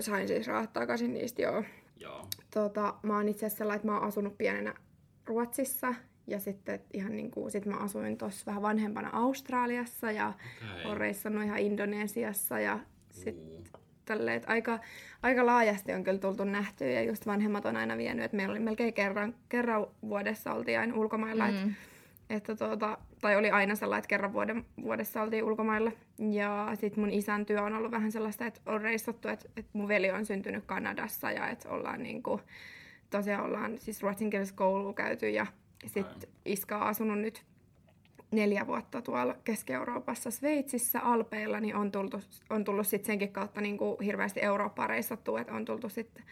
sain 0.00 0.28
siis 0.28 0.46
rahat 0.46 0.72
takaisin 0.72 1.12
niistä 1.14 1.42
joo. 1.42 1.64
Joo. 1.96 2.28
Tota, 2.54 2.94
mä 3.02 3.16
oon 3.16 3.28
itse 3.28 3.46
asiassa 3.46 3.58
sellainen, 3.58 3.76
että 3.76 3.88
mä 3.88 3.98
oon 3.98 4.08
asunut 4.08 4.38
pienenä 4.38 4.74
Ruotsissa 5.28 5.94
ja 6.26 6.40
sitten 6.40 6.80
ihan 6.92 7.16
niin 7.16 7.30
kuin, 7.30 7.50
sit 7.50 7.66
mä 7.66 7.76
asuin 7.76 8.18
tuossa 8.18 8.46
vähän 8.46 8.62
vanhempana 8.62 9.10
Australiassa 9.12 10.10
ja 10.10 10.28
Okei. 10.28 10.84
oon 10.84 10.96
reissannut 10.96 11.44
ihan 11.44 11.58
Indonesiassa 11.58 12.60
ja 12.60 12.78
sit 13.10 13.36
Uu. 13.36 13.64
tälleen, 14.04 14.36
että 14.36 14.48
aika, 14.52 14.78
aika 15.22 15.46
laajasti 15.46 15.92
on 15.92 16.04
kyllä 16.04 16.18
tultu 16.18 16.44
nähtyä 16.44 16.90
ja 16.90 17.02
just 17.02 17.26
vanhemmat 17.26 17.66
on 17.66 17.76
aina 17.76 17.96
vienyt, 17.96 18.24
että 18.24 18.36
meillä 18.36 18.52
oli 18.52 18.60
melkein 18.60 18.94
kerran, 18.94 19.34
kerran 19.48 19.86
vuodessa 20.02 20.52
oltiin 20.52 20.78
aina 20.78 20.96
ulkomailla, 20.96 21.46
mm. 21.46 21.56
että, 21.56 21.74
että 22.30 22.56
tuota, 22.56 22.98
tai 23.20 23.36
oli 23.36 23.50
aina 23.50 23.74
sellainen, 23.74 23.98
että 23.98 24.08
kerran 24.08 24.32
vuoden, 24.32 24.64
vuodessa 24.82 25.22
oltiin 25.22 25.44
ulkomailla 25.44 25.92
ja 26.30 26.70
sitten 26.74 27.00
mun 27.00 27.10
isän 27.12 27.46
työ 27.46 27.62
on 27.62 27.74
ollut 27.74 27.90
vähän 27.90 28.12
sellaista, 28.12 28.46
että 28.46 28.60
on 28.66 28.80
reissattu, 28.80 29.28
että, 29.28 29.48
että 29.56 29.70
mun 29.72 29.88
veli 29.88 30.10
on 30.10 30.26
syntynyt 30.26 30.64
Kanadassa 30.66 31.30
ja 31.30 31.48
että 31.48 31.68
ollaan 31.68 32.02
niinku, 32.02 32.40
tosiaan 33.10 33.44
ollaan 33.44 33.78
siis 33.78 34.02
ruotsinkielisessä 34.02 34.56
koulua 34.56 34.92
käyty 34.92 35.30
ja 35.30 35.46
sitten 35.86 36.30
iska 36.44 36.76
on 36.76 36.82
asunut 36.82 37.18
nyt 37.18 37.44
neljä 38.30 38.66
vuotta 38.66 39.02
tuolla 39.02 39.36
Keski-Euroopassa 39.44 40.30
Sveitsissä 40.30 41.00
Alpeilla, 41.00 41.60
niin 41.60 41.76
on, 41.76 41.90
tultu, 41.90 42.20
on 42.50 42.64
tullut 42.64 42.86
sitten 42.86 43.06
senkin 43.06 43.32
kautta 43.32 43.60
niin 43.60 43.78
kuin 43.78 43.96
hirveästi 44.04 44.40
Eurooppaa 44.42 44.86
reissattua, 44.86 45.40
että 45.40 45.54
on 45.54 45.64
tultu 45.64 45.88
sitten 45.88 46.24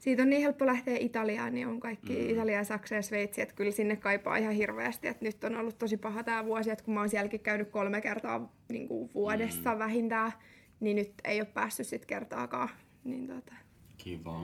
siitä 0.00 0.22
on 0.22 0.30
niin 0.30 0.42
helppo 0.42 0.66
lähteä 0.66 0.96
Italiaan, 1.00 1.54
niin 1.54 1.66
on 1.66 1.80
kaikki 1.80 2.12
mm. 2.12 2.30
Italia, 2.30 2.64
Saksa 2.64 2.94
ja 2.94 3.02
Sveitsi, 3.02 3.40
että 3.40 3.54
kyllä 3.54 3.70
sinne 3.70 3.96
kaipaa 3.96 4.36
ihan 4.36 4.54
hirveästi. 4.54 5.08
Että 5.08 5.24
nyt 5.24 5.44
on 5.44 5.56
ollut 5.56 5.78
tosi 5.78 5.96
paha 5.96 6.22
tämä 6.22 6.44
vuosi, 6.44 6.70
että 6.70 6.84
kun 6.84 6.94
mä 6.94 7.00
oon 7.00 7.08
sielläkin 7.08 7.40
käynyt 7.40 7.70
kolme 7.70 8.00
kertaa 8.00 8.52
niin 8.68 8.88
kuin 8.88 9.10
vuodessa 9.14 9.72
mm. 9.72 9.78
vähintään, 9.78 10.32
niin 10.80 10.96
nyt 10.96 11.12
ei 11.24 11.40
ole 11.40 11.48
päässyt 11.54 11.86
sitten 11.86 12.06
kertaakaan. 12.06 12.68
Niin 13.04 13.26
tota. 13.26 13.54
Kiva. 13.98 14.42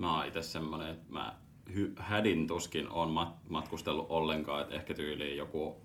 Mä 0.00 0.16
oon 0.16 0.26
itse 0.26 0.42
semmonen, 0.42 0.88
että 0.88 1.12
mä 1.12 1.34
hy- 1.70 1.92
hädin 1.96 2.46
tuskin 2.46 2.88
on 2.88 3.08
mat- 3.08 3.48
matkustellut 3.48 4.06
ollenkaan, 4.08 4.62
että 4.62 4.74
ehkä 4.74 4.94
tyyliin 4.94 5.36
joku 5.36 5.76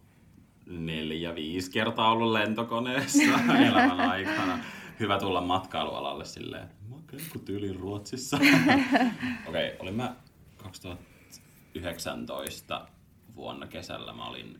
neljä, 0.65 1.36
viisi 1.36 1.71
kertaa 1.71 2.12
ollut 2.12 2.32
lentokoneessa 2.32 3.23
elämän 3.67 3.99
aikana. 3.99 4.60
Hyvä 4.99 5.19
tulla 5.19 5.41
matkailualalle 5.41 6.25
silleen, 6.25 6.63
että 6.63 6.75
mä 6.89 6.95
oon 6.95 7.04
tyyliin 7.45 7.75
Ruotsissa. 7.75 8.38
Okei, 9.47 9.49
okay, 9.67 9.71
olin 9.80 9.95
mä 9.95 10.15
2019 10.58 12.88
vuonna 13.36 13.67
kesällä, 13.67 14.13
mä 14.13 14.28
olin 14.28 14.60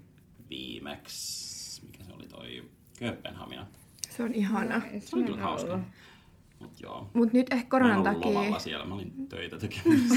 viimeksi, 0.50 1.82
mikä 1.86 2.04
se 2.04 2.13
oli 2.13 2.28
toi 2.28 2.63
Kööpenhamina. 3.00 3.68
Se 4.10 4.24
on 4.24 4.34
ihana. 4.34 4.82
Se 5.00 5.15
oli 5.15 5.24
kyllä 5.24 5.38
On 5.38 5.44
hauska. 5.44 5.80
Mut 6.65 6.82
joo. 6.82 7.10
Mutta 7.13 7.38
nyt 7.38 7.54
ehkä 7.54 7.65
Mä 7.65 7.69
koronan 7.69 8.04
takia, 8.04 8.60
siellä, 8.60 8.86
mä 8.86 8.93
olin 8.95 9.28
töitä 9.30 9.58
tekemässä. 9.60 10.15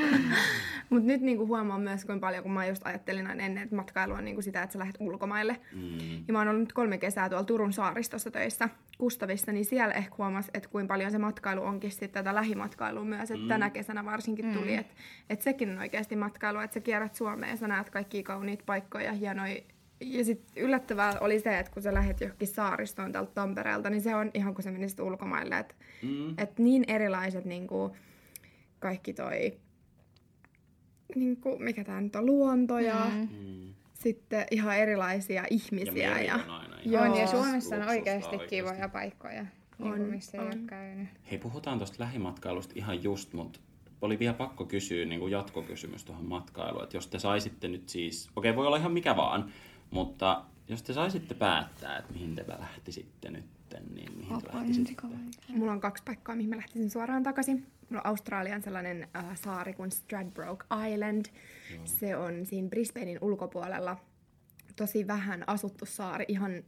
mutta 0.90 1.06
nyt 1.06 1.20
niinku 1.20 1.46
huomaan 1.46 1.80
myös, 1.80 2.04
kuinka 2.04 2.26
paljon, 2.26 2.42
kun 2.42 2.52
mä 2.52 2.66
just 2.66 2.86
ajattelin 2.86 3.26
aina 3.26 3.44
ennen, 3.44 3.62
että 3.62 3.76
matkailu 3.76 4.12
on 4.12 4.24
niinku 4.24 4.42
sitä, 4.42 4.62
että 4.62 4.72
sä 4.72 4.78
lähdet 4.78 4.96
ulkomaille. 5.00 5.60
Mm. 5.72 5.98
Ja 6.28 6.32
mä 6.32 6.38
oon 6.38 6.48
ollut 6.48 6.60
nyt 6.60 6.72
kolme 6.72 6.98
kesää 6.98 7.28
tuolla 7.28 7.44
Turun 7.44 7.72
saaristossa 7.72 8.30
töissä 8.30 8.68
Kustavissa, 8.98 9.52
niin 9.52 9.64
siellä 9.64 9.94
ehkä 9.94 10.14
huomas, 10.18 10.50
että 10.54 10.68
kuinka 10.68 10.94
paljon 10.94 11.10
se 11.10 11.18
matkailu 11.18 11.62
onkin 11.62 11.90
sitten 11.90 12.10
tätä 12.10 12.34
lähimatkailua 12.34 13.04
myös. 13.04 13.30
Että 13.30 13.42
Mm. 13.42 13.48
tänä 13.48 13.70
kesänä 13.70 14.04
varsinkin 14.04 14.52
tuli, 14.52 14.74
että, 14.74 14.94
että 15.30 15.42
sekin 15.44 15.70
on 15.70 15.78
oikeasti 15.78 16.16
matkailu, 16.16 16.58
että 16.58 16.74
sä 16.74 16.80
kierrät 16.80 17.14
Suomeen 17.14 17.50
ja 17.50 17.56
sä 17.56 17.68
näet 17.68 17.90
kaikkia 17.90 18.22
kauniita 18.22 18.64
paikkoja, 18.66 19.12
hienoja 19.12 19.60
ja 20.00 20.24
sitten 20.24 20.64
yllättävää 20.64 21.18
oli 21.20 21.40
se, 21.40 21.58
että 21.58 21.72
kun 21.72 21.82
sä 21.82 21.94
lähdet 21.94 22.20
johonkin 22.20 22.48
saaristoon 22.48 23.12
täältä 23.12 23.32
Tampereelta, 23.34 23.90
niin 23.90 24.02
se 24.02 24.14
on 24.14 24.30
ihan 24.34 24.54
kuin 24.54 24.62
sä 24.62 24.70
menisit 24.70 25.00
ulkomaille. 25.00 25.58
Että 25.58 25.74
Mm. 26.02 26.34
et 26.38 26.58
niin 26.58 26.84
erilaiset 26.88 27.44
niin 27.44 27.66
kuin, 27.66 27.92
kaikki 28.78 29.12
toi, 29.14 29.58
niin 31.14 31.36
kuin, 31.36 31.62
mikä 31.62 31.84
tämä 31.84 32.00
nyt 32.00 32.16
on, 32.16 32.26
luonto 32.26 32.78
ja 32.78 33.06
Mm. 33.14 33.28
Mm. 33.46 33.74
sitten 33.94 34.46
ihan 34.50 34.76
erilaisia 34.78 35.44
ihmisiä. 35.50 36.20
Ja, 36.20 36.34
on 36.34 36.50
aina 36.50 36.76
Joo. 36.84 37.02
On, 37.02 37.10
ja 37.14 37.18
Joo. 37.22 37.26
Suomessa 37.30 37.76
on 37.76 37.88
oikeasti 37.88 38.28
oikeasti. 38.36 38.56
kivoja 38.56 38.88
paikkoja, 38.88 39.42
niin 39.42 39.92
On, 39.92 39.96
kuin 39.98 40.10
missä 40.10 40.38
ei 40.38 40.44
on. 40.44 40.46
ole 40.52 40.56
käynyt. 40.66 41.08
Hei, 41.30 41.38
puhutaan 41.38 41.78
tuosta 41.78 41.96
lähimatkailusta 42.04 42.72
ihan 42.76 43.02
just, 43.02 43.32
mutta 43.32 43.60
oli 44.02 44.18
vielä 44.18 44.34
pakko 44.34 44.64
kysyä 44.64 45.04
niin 45.04 45.20
kuin 45.20 45.32
jatkokysymys 45.32 46.04
tuohon 46.04 46.24
matkailuun. 46.24 46.82
Että 46.84 46.96
jos 46.96 47.06
te 47.06 47.18
saisitte 47.18 47.68
nyt 47.68 47.88
siis, 47.88 48.30
okei 48.36 48.56
voi 48.56 48.66
olla 48.66 48.76
ihan 48.76 48.92
mikä 48.92 49.16
vaan, 49.16 49.50
mutta 49.90 50.44
jos 50.68 50.82
te 50.82 50.92
saisitte 50.92 51.34
päättää, 51.34 51.98
että 51.98 52.12
mihin 52.12 52.36
te 52.36 52.44
lähtisitte 52.48 53.30
nyt, 53.30 53.44
niin 53.94 54.18
mihin 54.18 54.42
te 54.42 54.48
lähtisitte? 54.54 54.92
Mulla 55.48 55.72
on 55.72 55.80
kaksi 55.80 56.02
paikkaa, 56.04 56.36
mihin 56.36 56.50
mä 56.50 56.56
lähtisin 56.56 56.90
suoraan 56.90 57.22
takaisin. 57.22 57.66
Mulla 57.90 58.02
on 58.04 58.06
Australian 58.06 58.62
sellainen 58.62 59.08
äh, 59.16 59.36
saari 59.36 59.72
kuin 59.72 59.90
Stradbroke 59.90 60.64
Island. 60.92 61.26
Joo. 61.74 61.82
Se 61.84 62.16
on 62.16 62.46
siinä 62.46 62.68
Brisbanein 62.68 63.18
ulkopuolella. 63.20 63.96
Tosi 64.76 65.06
vähän 65.06 65.44
asuttu 65.46 65.86
saari, 65.86 66.24
ihan 66.28 66.62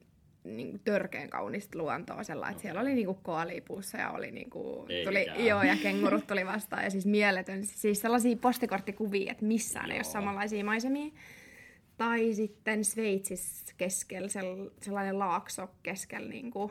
niin 0.44 0.80
törkeän 0.84 1.30
kaunista 1.30 1.78
luontoa 1.78 2.22
sellainen, 2.22 2.52
että 2.52 2.62
siellä 2.62 2.80
oli 2.80 2.94
niinku 2.94 3.14
koalipuussa 3.14 3.98
ja 3.98 4.10
oli 4.10 4.30
niinku, 4.30 4.86
tuli, 5.04 5.18
Eikä. 5.18 5.42
joo, 5.42 5.62
ja 5.62 5.76
kengurut 5.82 6.26
tuli 6.26 6.46
vastaan 6.46 6.84
ja 6.84 6.90
siis 6.90 7.06
mieletön, 7.06 7.64
siis 7.64 8.00
sellaisia 8.00 8.36
postikorttikuvia, 8.36 9.32
että 9.32 9.44
missään 9.44 9.90
ei 9.90 9.96
ole 9.96 10.04
Joo. 10.04 10.12
samanlaisia 10.12 10.64
maisemia. 10.64 11.12
Tai 12.02 12.34
sitten 12.34 12.84
Sveitsissä 12.84 13.74
keskellä 13.76 14.28
sell- 14.28 14.70
sellainen 14.80 15.18
laakso 15.18 15.68
keskellä 15.82 16.28
niinku, 16.28 16.70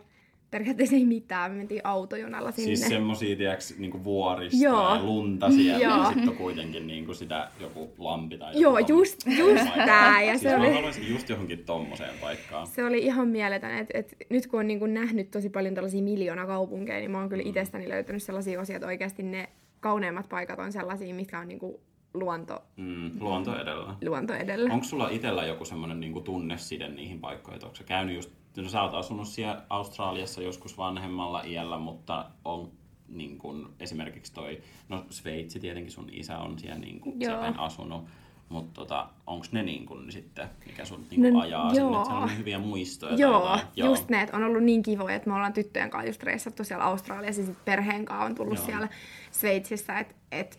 periaatteessa 0.52 0.96
ei 0.96 1.06
mitään, 1.06 1.52
me 1.52 1.58
mentiin 1.58 1.82
autojunalla 1.84 2.52
sinne. 2.52 2.76
Siis 2.76 2.90
semmosia, 2.90 3.36
tiedäks, 3.36 3.78
niinku 3.78 4.04
vuorista 4.04 4.64
Joo. 4.64 4.96
ja 4.96 5.04
lunta 5.04 5.52
siellä, 5.52 5.84
Joo. 5.84 5.98
ja 5.98 6.06
sitten 6.06 6.30
on 6.30 6.36
kuitenkin 6.36 6.88
niinku 6.88 7.14
sitä 7.14 7.50
joku 7.60 7.94
lampi 7.98 8.38
tai 8.38 8.50
joku 8.50 8.60
Joo, 8.62 8.72
tommonen 8.72 8.90
just- 8.98 9.28
just 9.38 9.64
paikka. 9.64 9.86
tää, 9.86 10.22
ja 10.22 10.32
siis 10.32 10.42
se 10.42 10.56
oli- 10.56 10.74
haluaisin 10.74 11.10
just 11.10 11.30
johonkin 11.30 11.66
tommoseen 11.66 12.14
paikkaan. 12.22 12.68
Se 12.68 12.86
oli 12.86 12.98
ihan 13.00 13.28
mieletön, 13.28 13.78
että 13.78 13.98
et 13.98 14.16
nyt 14.30 14.48
kun 14.48 14.60
on 14.60 14.68
niinku 14.68 14.86
nähnyt 14.86 15.32
tosi 15.32 15.50
paljon 15.50 15.74
tällaisia 15.76 16.02
miljoona 16.02 16.46
kaupunkeja, 16.46 17.00
niin 17.00 17.12
mä 17.12 17.20
oon 17.20 17.30
kyllä 17.30 17.44
itsestäni 17.46 17.90
löytänyt 17.90 18.24
sellaisia 18.24 18.62
osia, 18.62 18.76
että 18.76 18.88
oikeasti 18.88 19.24
ne 19.24 19.50
kauneimmat 19.80 20.30
paikat 20.30 20.60
on 20.60 20.72
sellaisia, 20.72 21.16
mitkä 21.16 21.40
on 21.40 21.48
niinku 21.48 21.82
luonto, 22.14 22.64
Mm, 22.78 23.12
luonto 23.20 23.62
edellä. 23.62 23.96
luonto 24.06 24.34
edellä. 24.34 24.74
Onko 24.74 24.86
sulla 24.86 25.10
itsellä 25.10 25.46
joku 25.46 25.66
semmoinen 25.66 26.00
niinku 26.00 26.22
tunneside 26.22 26.88
niihin 26.90 27.20
paikkoihin, 27.20 27.56
että 27.56 27.66
onko 27.68 27.76
sä 27.76 27.84
käynyt 27.84 28.16
just, 28.16 28.32
no 28.58 28.70
sä 28.70 28.82
oot 28.82 28.94
asunut 28.94 29.28
siellä 29.28 29.62
Australiassa 29.70 30.42
joskus 30.42 30.78
vanhemmalla 30.78 31.42
iällä, 31.44 31.78
mutta 31.78 32.26
on 32.46 32.72
niin 33.08 33.38
kun, 33.38 33.74
esimerkiksi 33.80 34.34
toi, 34.34 34.62
no 34.90 35.06
Sveitsi 35.10 35.60
tietenkin 35.60 35.92
sun 35.92 36.08
isä 36.12 36.38
on 36.38 36.60
siellä 36.60 36.80
niin 36.80 37.00
kun, 37.00 37.12
Joo. 37.14 37.20
siellä 37.20 37.42
päin 37.42 37.60
asunut, 37.60 38.06
mutta 38.50 38.74
tota, 38.82 39.10
onko 39.28 39.46
ne 39.52 39.64
niin 39.64 39.86
kun, 39.86 40.12
sitten, 40.12 40.48
mikä 40.66 40.86
sun 40.86 41.06
niin 41.12 41.34
No, 41.34 41.40
ajaa 41.42 41.70
sinne, 41.70 41.82
joo. 41.82 41.92
että 41.98 42.06
siellä 42.06 42.22
on 42.22 42.28
niin 42.28 42.38
hyviä 42.38 42.60
muistoja? 42.60 43.12
tai 43.12 43.20
Joo, 43.20 43.58
just 43.90 44.10
ne, 44.10 44.22
että 44.22 44.38
on 44.38 44.44
ollut 44.44 44.64
niin 44.64 44.84
kivoja, 44.84 45.16
että 45.16 45.30
me 45.30 45.36
ollaan 45.36 45.54
tyttöjen 45.54 45.90
kanssa 45.90 46.08
just 46.10 46.24
reissattu 46.24 46.64
siellä 46.64 46.84
Australiassa 46.86 47.42
ja 47.42 47.46
sitten 47.46 47.66
perheen 47.66 48.06
kanssa 48.06 48.26
on 48.26 48.36
tullut 48.36 48.58
Joo. 48.58 48.66
siellä 48.66 48.88
Sveitsissä, 49.32 50.00
että 50.00 50.16
et 50.32 50.58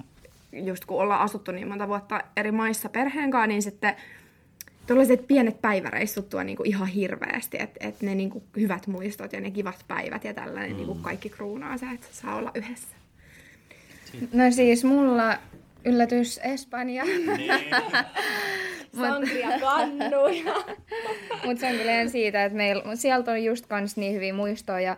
just 0.52 0.84
kun 0.84 1.00
ollaan 1.00 1.20
asuttu 1.20 1.52
niin 1.52 1.68
monta 1.68 1.88
vuotta 1.88 2.20
eri 2.36 2.52
maissa 2.52 2.88
perheen 2.88 3.30
kanssa, 3.30 3.46
niin 3.46 3.62
sitten 3.62 3.96
tuollaiset 4.86 5.26
pienet 5.26 5.60
päiväreissut 5.60 6.28
tuo 6.28 6.42
niinku 6.42 6.62
ihan 6.66 6.88
hirveästi, 6.88 7.56
että 7.60 7.88
et 7.88 8.02
ne 8.02 8.14
niinku 8.14 8.42
hyvät 8.56 8.86
muistot 8.86 9.32
ja 9.32 9.40
ne 9.40 9.50
kivat 9.50 9.84
päivät 9.88 10.24
ja 10.24 10.34
tällainen 10.34 10.70
mm. 10.70 10.76
niinku 10.76 10.94
kaikki 10.94 11.30
kruunaa 11.30 11.78
se, 11.78 11.86
että 11.94 12.06
saa 12.10 12.36
olla 12.36 12.50
yhdessä. 12.54 12.96
No 14.32 14.50
siis 14.50 14.84
mulla 14.84 15.38
yllätys 15.84 16.40
Espanja, 16.44 17.04
Niin. 17.04 17.50
Sangria 18.96 19.60
kannuja. 19.60 20.54
mutta 21.44 21.60
se 21.60 21.66
on 21.66 21.76
kyllä 21.76 22.08
siitä, 22.08 22.44
että 22.44 22.56
meillä, 22.56 22.96
sieltä 22.96 23.30
on 23.30 23.44
just 23.44 23.66
kans 23.66 23.96
niin 23.96 24.14
hyviä 24.14 24.34
muistoja 24.34 24.80
ja 24.80 24.96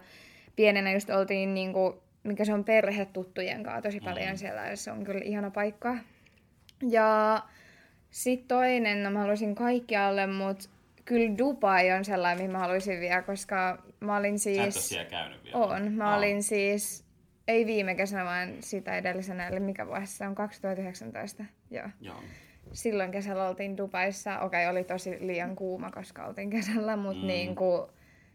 pienenä 0.56 0.92
just 0.92 1.10
oltiin 1.10 1.54
niinku, 1.54 2.02
mikä 2.24 2.44
se 2.44 2.54
on 2.54 2.64
perhetuttujen 2.64 3.62
kanssa 3.62 3.82
tosi 3.82 4.00
paljon 4.00 4.38
siellä 4.38 4.66
ja 4.66 4.76
se 4.76 4.90
on 4.92 5.04
kyllä 5.04 5.20
ihana 5.24 5.50
paikka. 5.50 5.96
Ja 6.90 7.42
sitten 8.10 8.48
toinen, 8.48 9.02
no 9.02 9.10
mä 9.10 9.18
haluaisin 9.18 9.54
kaikkialle, 9.54 10.26
mutta 10.26 10.68
kyllä 11.04 11.38
Dubai 11.38 11.92
on 11.92 12.04
sellainen, 12.04 12.38
mihin 12.38 12.52
mä 12.52 12.58
haluaisin 12.58 13.00
vielä, 13.00 13.22
koska 13.22 13.82
mä 14.00 14.16
olin 14.16 14.38
Sä 14.38 14.50
et 14.50 14.72
siis... 14.72 14.88
siellä 14.88 15.10
käynyt 15.10 15.44
vielä. 15.44 15.56
On. 15.58 15.92
Mä 15.92 16.10
Aa. 16.10 16.16
olin 16.16 16.42
siis, 16.42 17.04
ei 17.48 17.66
viime 17.66 17.94
kesänä, 17.94 18.24
vaan 18.24 18.48
sitä 18.60 18.96
edellisenä, 18.98 19.48
eli 19.48 19.60
mikä 19.60 19.86
vuosi 19.86 20.06
se 20.06 20.26
on, 20.26 20.34
2019. 20.34 21.44
Joo. 21.70 21.88
Joo. 22.00 22.20
Silloin 22.72 23.10
kesällä 23.10 23.48
oltiin 23.48 23.76
Dubaissa. 23.76 24.40
Okei, 24.40 24.66
oli 24.68 24.84
tosi 24.84 25.16
liian 25.26 25.56
kuuma, 25.56 25.90
koska 25.90 26.26
oltiin 26.26 26.50
kesällä, 26.50 26.96
mutta 26.96 27.14
Mm. 27.18 27.22
mm. 27.22 27.26
niinku, 27.26 27.90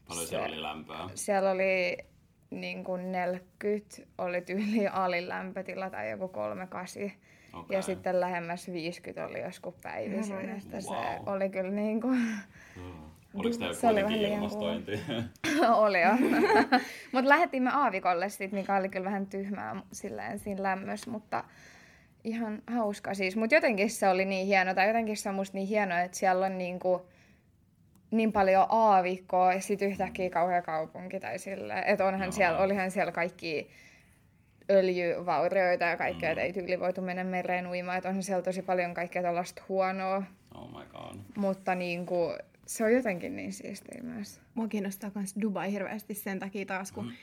Paljon 0.07 0.27
siellä 0.27 0.45
oli 0.47 0.61
lämpöä. 0.61 1.09
siellä 1.15 1.51
oli 1.51 1.97
niin 2.51 2.83
kuin 2.83 3.11
40, 3.11 3.95
oli 4.17 4.41
tyyli 4.41 4.87
alilämpötila 4.87 5.89
tai 5.89 6.09
joku 6.11 6.27
38. 6.27 7.03
Okei. 7.53 7.77
Ja 7.77 7.81
sitten 7.81 8.19
lähemmäs 8.19 8.67
50 8.71 9.25
oli 9.25 9.41
joskus 9.41 9.73
päivisin, 9.83 10.35
Herran 10.35 10.57
että 10.57 10.81
se 10.81 10.89
Wow. 10.89 11.33
oli 11.35 11.49
kyllä 11.49 11.71
niin 11.71 12.01
kuin, 12.01 12.19
Joo. 12.77 12.85
Oliko 13.33 13.53
Se 13.73 13.87
vähän 13.87 14.03
kuitenkin 14.03 14.33
ilmastointi? 14.33 14.99
oli 15.75 16.01
jo. 16.01 16.09
mutta 17.13 17.29
lähdettiin 17.29 17.63
me 17.63 17.69
aavikolle 17.73 18.29
sit, 18.29 18.51
mikä 18.51 18.75
oli 18.75 18.89
kyllä 18.89 19.05
vähän 19.05 19.27
tyhmää 19.27 19.81
silleen 19.91 20.39
siinä 20.39 20.63
lämmössä, 20.63 21.11
mutta 21.11 21.43
ihan 22.23 22.61
hauska 22.67 23.13
siis. 23.13 23.35
Mutta 23.35 23.55
jotenkin 23.55 23.89
se 23.89 24.09
oli 24.09 24.25
niin 24.25 24.47
hieno, 24.47 24.73
tai 24.73 24.87
jotenkin 24.87 25.17
se 25.17 25.29
on 25.29 25.35
musta 25.35 25.57
niin 25.57 25.67
hienoa, 25.67 25.99
että 25.99 26.17
siellä 26.17 26.45
on 26.45 26.57
niinku 26.57 27.05
niin 28.11 28.31
paljon 28.31 28.65
aavikkoa 28.69 29.53
ja 29.53 29.61
sitten 29.61 29.87
yhtäkkiä 29.87 30.29
kauhea 30.29 30.61
kaupunki 30.61 31.19
tai 31.19 31.39
silleen. 31.39 31.83
Että 31.83 32.05
onhan 32.05 32.27
Joo. 32.27 32.31
siellä, 32.31 32.59
olihan 32.59 32.91
siellä 32.91 33.11
kaikki 33.11 33.69
öljyvaurioita 34.69 35.85
ja 35.85 35.97
kaikkea, 35.97 36.29
mm. 36.29 36.31
että 36.31 36.41
ei 36.41 36.53
tyyli 36.53 36.79
voitu 36.79 37.01
mennä 37.01 37.23
mereen 37.23 37.67
uimaan. 37.67 37.97
Että 37.97 38.09
onhan 38.09 38.23
siellä 38.23 38.43
tosi 38.43 38.61
paljon 38.61 38.93
kaikkea 38.93 39.21
tällaista 39.21 39.63
huonoa, 39.69 40.23
oh 40.55 40.69
my 40.69 40.85
god. 40.91 41.17
mutta 41.37 41.75
niinku, 41.75 42.33
se 42.65 42.83
on 42.83 42.93
jotenkin 42.93 43.35
niin 43.35 43.53
siistiä 43.53 44.01
myös. 44.03 44.41
Mua 44.53 44.67
kiinnostaa 44.67 45.11
myös 45.15 45.35
Dubai 45.41 45.71
hirveästi 45.71 46.13
sen 46.13 46.39
takia 46.39 46.65
taas, 46.65 46.91
kun 46.91 47.13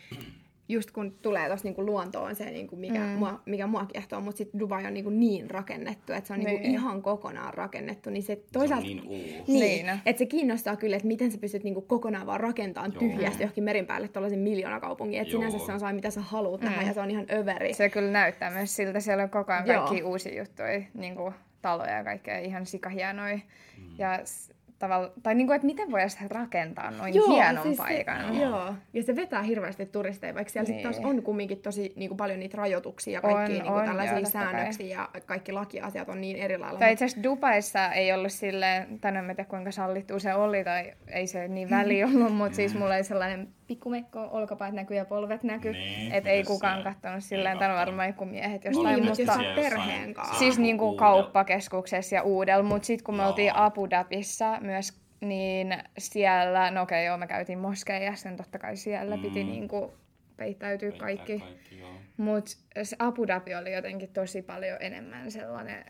just 0.68 0.90
kun 0.90 1.12
tulee 1.22 1.46
tuossa 1.48 1.64
niinku 1.68 1.87
luontoon 1.87 2.35
se, 2.35 2.44
niinku 2.44 2.76
mikä, 2.76 2.98
mm. 2.98 3.07
Mm. 3.07 3.18
mua, 3.18 3.40
mikä 3.46 3.66
mua 3.66 3.87
kiehtoo, 3.87 4.20
mutta 4.20 4.38
sitten 4.38 4.61
Dubai 4.61 4.87
on 4.87 4.94
niinku 4.94 5.11
niin 5.11 5.50
rakennettu, 5.50 6.12
että 6.12 6.26
se 6.29 6.33
on 6.33 6.38
niinku 6.38 6.62
Niin. 6.62 6.70
ihan 6.70 7.02
kokonaan 7.02 7.55
rakennettu, 7.55 8.11
niin 8.11 8.22
se 8.22 8.35
Se 8.35 8.40
on 8.40 8.46
toisaalta... 8.52 8.87
niin 8.87 9.02
uusi. 9.07 9.42
Niin, 9.46 9.87
Niin. 9.87 10.00
että 10.07 10.18
se 10.18 10.26
kiinnostaa 10.26 10.76
kyllä, 10.76 10.96
että 10.96 11.09
miten 11.09 11.33
sä 11.33 11.38
pystyt 11.38 11.64
niinku 11.64 11.81
kokonaan 11.83 12.26
vaan 12.26 12.40
rakentamaan 12.40 12.92
Joo. 12.92 13.00
tyhjästi 13.00 13.42
johonkin 13.42 13.64
merin 13.64 13.87
päälle 13.87 14.09
tuollaisen 14.09 14.38
miljoonakaupungin. 14.38 15.20
Että 15.20 15.33
sinänsä 15.33 15.59
se 15.59 15.72
on 15.72 15.81
saa 15.81 15.92
mitä 15.92 16.11
sä 16.11 16.20
haluat 16.20 16.61
mm. 16.61 16.87
ja 16.87 16.92
se 16.94 17.00
on 17.00 17.11
ihan 17.11 17.26
överi. 17.33 17.74
Se 17.74 17.88
kyllä 17.88 18.11
näyttää 18.11 18.50
myös 18.50 18.76
siltä. 18.76 19.00
Siellä 19.00 19.22
on 19.22 19.31
koko 19.31 19.52
ajan 19.52 19.64
kaikki 19.64 20.02
uusia 20.02 20.38
juttuja, 20.38 20.83
niin 20.94 21.16
kuin 21.16 21.35
taloja 21.62 21.92
ja 21.92 22.05
kaikkea 22.05 22.38
ihan 22.38 22.66
sikahienoja. 22.66 23.37
Mm. 23.37 23.85
Ja 23.98 24.20
s- 24.24 24.52
tavalla, 24.79 25.12
tai 25.23 25.35
niin 25.35 25.47
kuin, 25.47 25.55
että 25.57 25.67
miten 25.67 25.91
voisi 25.91 26.19
rakentaa 26.29 26.91
noin 26.91 27.15
Joo, 27.15 27.35
hienon 27.35 27.62
siis 27.62 27.77
paikan. 27.77 28.35
Se, 28.35 28.43
joo, 28.43 28.75
ja 28.93 29.03
se 29.03 29.17
vetää 29.17 29.43
hirveästi 29.43 29.87
turisteja, 29.87 30.35
vaikka 30.35 30.53
siellä 30.53 30.71
niin. 30.71 30.83
Taas 30.83 30.99
on 31.05 31.23
kumminkin 31.23 31.59
tosi 31.59 31.93
niin 31.97 32.09
kuin 32.09 32.17
paljon 32.17 32.41
niitä 32.41 32.57
rajoituksia 32.57 33.12
ja 33.12 33.21
kaikki 33.21 33.43
On, 33.43 33.49
niin 33.49 33.62
kuin 33.62 33.75
on, 33.75 33.85
tällaisia 33.85 34.12
joo, 34.12 34.23
totta 34.23 34.39
kai. 34.39 34.53
säännöksiä 34.53 34.97
ja 34.97 35.09
kaikki 35.27 35.53
lakiasiat 35.53 36.09
on 36.09 36.21
niin 36.21 36.37
eri 36.37 36.59
lailla. 36.59 36.79
Tai 36.79 36.93
itse 36.93 37.05
asiassa 37.05 37.23
Dubaissa 37.23 37.93
ei 37.93 38.12
ollut 38.12 38.33
silleen, 38.33 39.01
tänään 39.01 39.31
en 39.31 39.37
tiedä 39.37 39.51
kuinka 39.51 39.71
sallittu 39.71 40.21
se 40.21 40.35
oli, 40.35 40.65
tai 40.65 40.93
ei 41.09 41.27
se 41.27 41.49
niin 41.49 41.71
väli 41.71 42.05
ollut, 42.15 42.35
mutta 42.35 42.57
siis 42.57 42.75
mulla 42.75 42.95
oli 42.95 43.05
sellainen 43.05 43.49
pikkumekko, 43.66 44.29
olkapäät 44.31 44.74
näkyy 44.74 44.96
ja 44.96 45.05
polvet 45.05 45.42
näkyy, 45.42 45.72
Niin, 45.72 46.12
että 46.12 46.31
ei 46.31 46.44
kukaan 46.44 46.83
katsonut 46.83 47.14
Ei 47.16 47.20
silleen, 47.20 47.59
tämän 47.59 47.70
kattonut. 47.76 47.87
varmaan 47.87 48.09
joku 48.09 48.24
miehet 48.24 48.64
niin, 48.64 48.72
jostain 48.74 49.05
mutta 49.05 49.11
oot 49.11 49.18
jossain- 49.18 49.55
perheen 49.55 50.14
kanssa. 50.14 50.38
Siis 50.38 50.59
niin 50.59 50.79
kuin 50.79 50.96
kauppakeskuksessa 50.96 52.14
ja 52.14 52.22
uudella, 52.22 52.62
mutta 52.62 52.87
sitten 52.87 53.05
kun 53.05 53.14
me 53.16 53.22
Joo. 53.22 53.29
oltiin 53.29 53.55
Abu 53.57 53.90
Dhabissa 53.90 54.59
myös, 54.61 55.00
niin 55.20 55.79
siellä, 55.98 56.70
no 56.70 56.83
okei 56.83 57.07
joo, 57.07 57.16
me 57.16 57.26
käytiin 57.26 57.59
moskeijassa, 57.59 58.29
niin 58.29 58.37
totta 58.37 58.59
kai 58.59 58.76
siellä 58.76 59.16
Mm. 59.16 59.22
piti 59.22 59.44
niin 59.44 59.68
kuin 59.68 59.90
peittäytyä 60.37 60.88
Peittää 60.90 61.07
kaikki. 61.07 61.38
kaikki. 61.38 61.83
Mutta 62.16 62.50
Abu 62.98 63.26
Dhabi 63.26 63.55
oli 63.55 63.72
jotenkin 63.72 64.09
tosi 64.12 64.42
paljon 64.42 64.76
enemmän 64.81 65.31
sellainen, 65.31 65.85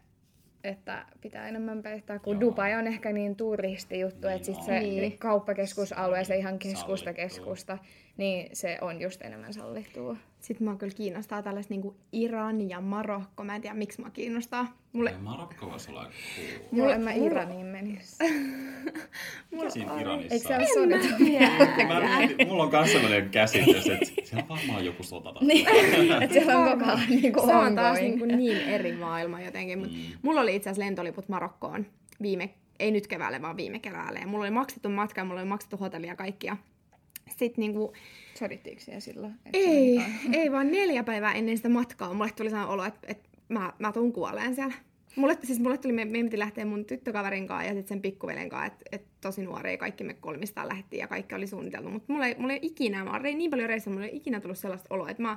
että 0.68 1.04
pitää 1.20 1.48
enemmän 1.48 1.82
peittää, 1.82 2.18
kun 2.18 2.34
Joo. 2.34 2.40
Dubai 2.40 2.74
on 2.74 2.86
ehkä 2.86 3.12
niin 3.12 3.36
turistijuttu, 3.36 4.26
Niin 4.26 4.36
että 4.36 4.46
sit 4.46 4.56
on. 4.56 4.64
se 4.64 4.80
Niin. 4.80 5.18
kauppakeskusalue, 5.18 6.24
se 6.24 6.36
ihan 6.36 6.58
keskusta 6.58 7.12
keskusta, 7.12 7.78
niin 8.16 8.48
se 8.52 8.78
on 8.80 9.00
just 9.00 9.22
enemmän 9.22 9.54
sallittua. 9.54 10.16
Sitten 10.40 10.66
mua 10.66 10.76
kyllä 10.76 10.94
kiinnostaa 10.94 11.42
tällaiset 11.42 11.70
niin 11.70 11.82
Iran 12.12 12.68
ja 12.68 12.80
Marokko. 12.80 13.44
Mä 13.44 13.54
en 13.56 13.62
tiedä, 13.62 13.74
miksi 13.76 14.00
mua 14.00 14.10
kiinnostaa. 14.10 14.76
Mulle, 14.92 15.10
Ei, 15.10 15.16
Marokko 15.18 15.70
voisi 15.70 15.90
olla 15.90 16.02
cool. 16.02 16.46
Joo, 16.72 16.88
en 16.90 17.00
mä 17.00 17.10
mulla- 17.10 17.26
Iraniin 17.26 17.66
menisi. 17.66 18.16
Mikä 19.50 19.70
siinä 19.70 20.00
Iranissa 20.00 20.34
Eikö 20.54 20.66
se 20.72 20.80
on? 20.80 20.92
ole 20.92 20.98
mietin, 21.18 22.48
mulla 22.48 22.62
on 22.62 22.70
myös 22.70 22.92
sellainen 22.92 23.30
käsitys, 23.30 23.86
että 23.86 24.06
siellä 24.24 24.44
on 24.48 24.58
varmaan 24.58 24.84
joku 24.84 25.02
sota. 25.02 25.34
niin, 25.40 25.66
että 26.22 26.32
siellä 26.32 26.58
on 26.58 26.78
koko 26.78 26.90
ajan 26.90 27.08
niin 27.08 27.34
se 27.46 27.54
on 27.54 27.74
taas 27.74 27.98
niin, 27.98 28.18
kuin 28.18 28.36
niin 28.38 28.60
eri 28.68 28.92
maailma 28.92 29.40
jotenkin. 29.40 29.78
Mut 29.78 29.86
Mm. 29.90 29.96
Mulla 30.22 30.40
oli 30.40 30.56
itse 30.56 30.70
asiassa 30.70 30.86
lentoliput 30.86 31.28
Marokkoon 31.28 31.86
viime, 32.22 32.50
ei 32.78 32.90
nyt 32.90 33.06
keväälle, 33.06 33.42
vaan 33.42 33.56
viime 33.56 33.78
keväälle. 33.78 34.18
Ja 34.18 34.26
mulla 34.26 34.44
oli 34.44 34.50
maksettu 34.50 34.88
matka 34.88 35.20
ja 35.20 35.24
mulla 35.24 35.40
oli 35.40 35.48
maksettu 35.48 35.76
hotelli 35.76 36.06
ja 36.06 36.16
kaikkia. 36.16 36.56
Sitten 37.30 37.52
niinku, 37.62 37.92
Sodittiinko 38.38 38.80
siellä 38.82 39.00
silloin? 39.00 39.34
Ei, 39.52 39.96
olikaan- 39.96 40.34
ei 40.34 40.52
vaan 40.52 40.70
neljä 40.72 41.04
päivää 41.04 41.32
ennen 41.32 41.56
sitä 41.56 41.68
matkaa 41.68 42.14
mulle 42.14 42.30
tuli 42.36 42.50
sellainen 42.50 42.72
olo, 42.74 42.84
että, 42.84 43.06
että 43.10 43.28
mä, 43.48 43.72
mä 43.78 43.92
tuun 43.92 44.12
kuoleen 44.12 44.54
siellä. 44.54 44.74
Mulle, 45.16 45.38
siis 45.44 45.60
mulle 45.60 45.78
tuli, 45.78 45.92
me, 45.92 46.04
me 46.04 46.22
piti 46.24 46.38
lähteä 46.38 46.64
mun 46.64 46.84
tyttökaverin 46.84 47.46
kanssa 47.46 47.64
ja 47.68 47.74
sitten 47.74 47.88
sen 47.88 48.02
pikkuvelen 48.02 48.48
kanssa, 48.48 48.66
että 48.66 48.84
et 48.92 49.04
tosi 49.20 49.42
nuoria, 49.42 49.76
kaikki 49.76 50.04
me 50.04 50.14
kolmistaan 50.14 50.68
lähtiin 50.68 51.00
ja 51.00 51.08
kaikki 51.08 51.34
oli 51.34 51.46
suunniteltu. 51.46 51.88
Mutta 51.90 52.12
mulla, 52.12 52.26
ei- 52.26 52.34
mulla 52.38 52.52
ei 52.52 52.58
ikinä, 52.62 53.04
mä 53.04 53.10
oon 53.10 53.20
rei- 53.20 53.34
niin 53.34 53.50
paljon 53.50 53.68
reissannut, 53.68 53.98
mulla 54.00 54.10
ei 54.10 54.16
ikinä 54.16 54.40
tullut 54.40 54.58
sellaista 54.58 54.94
oloa, 54.94 55.10
että 55.10 55.22
mä, 55.22 55.28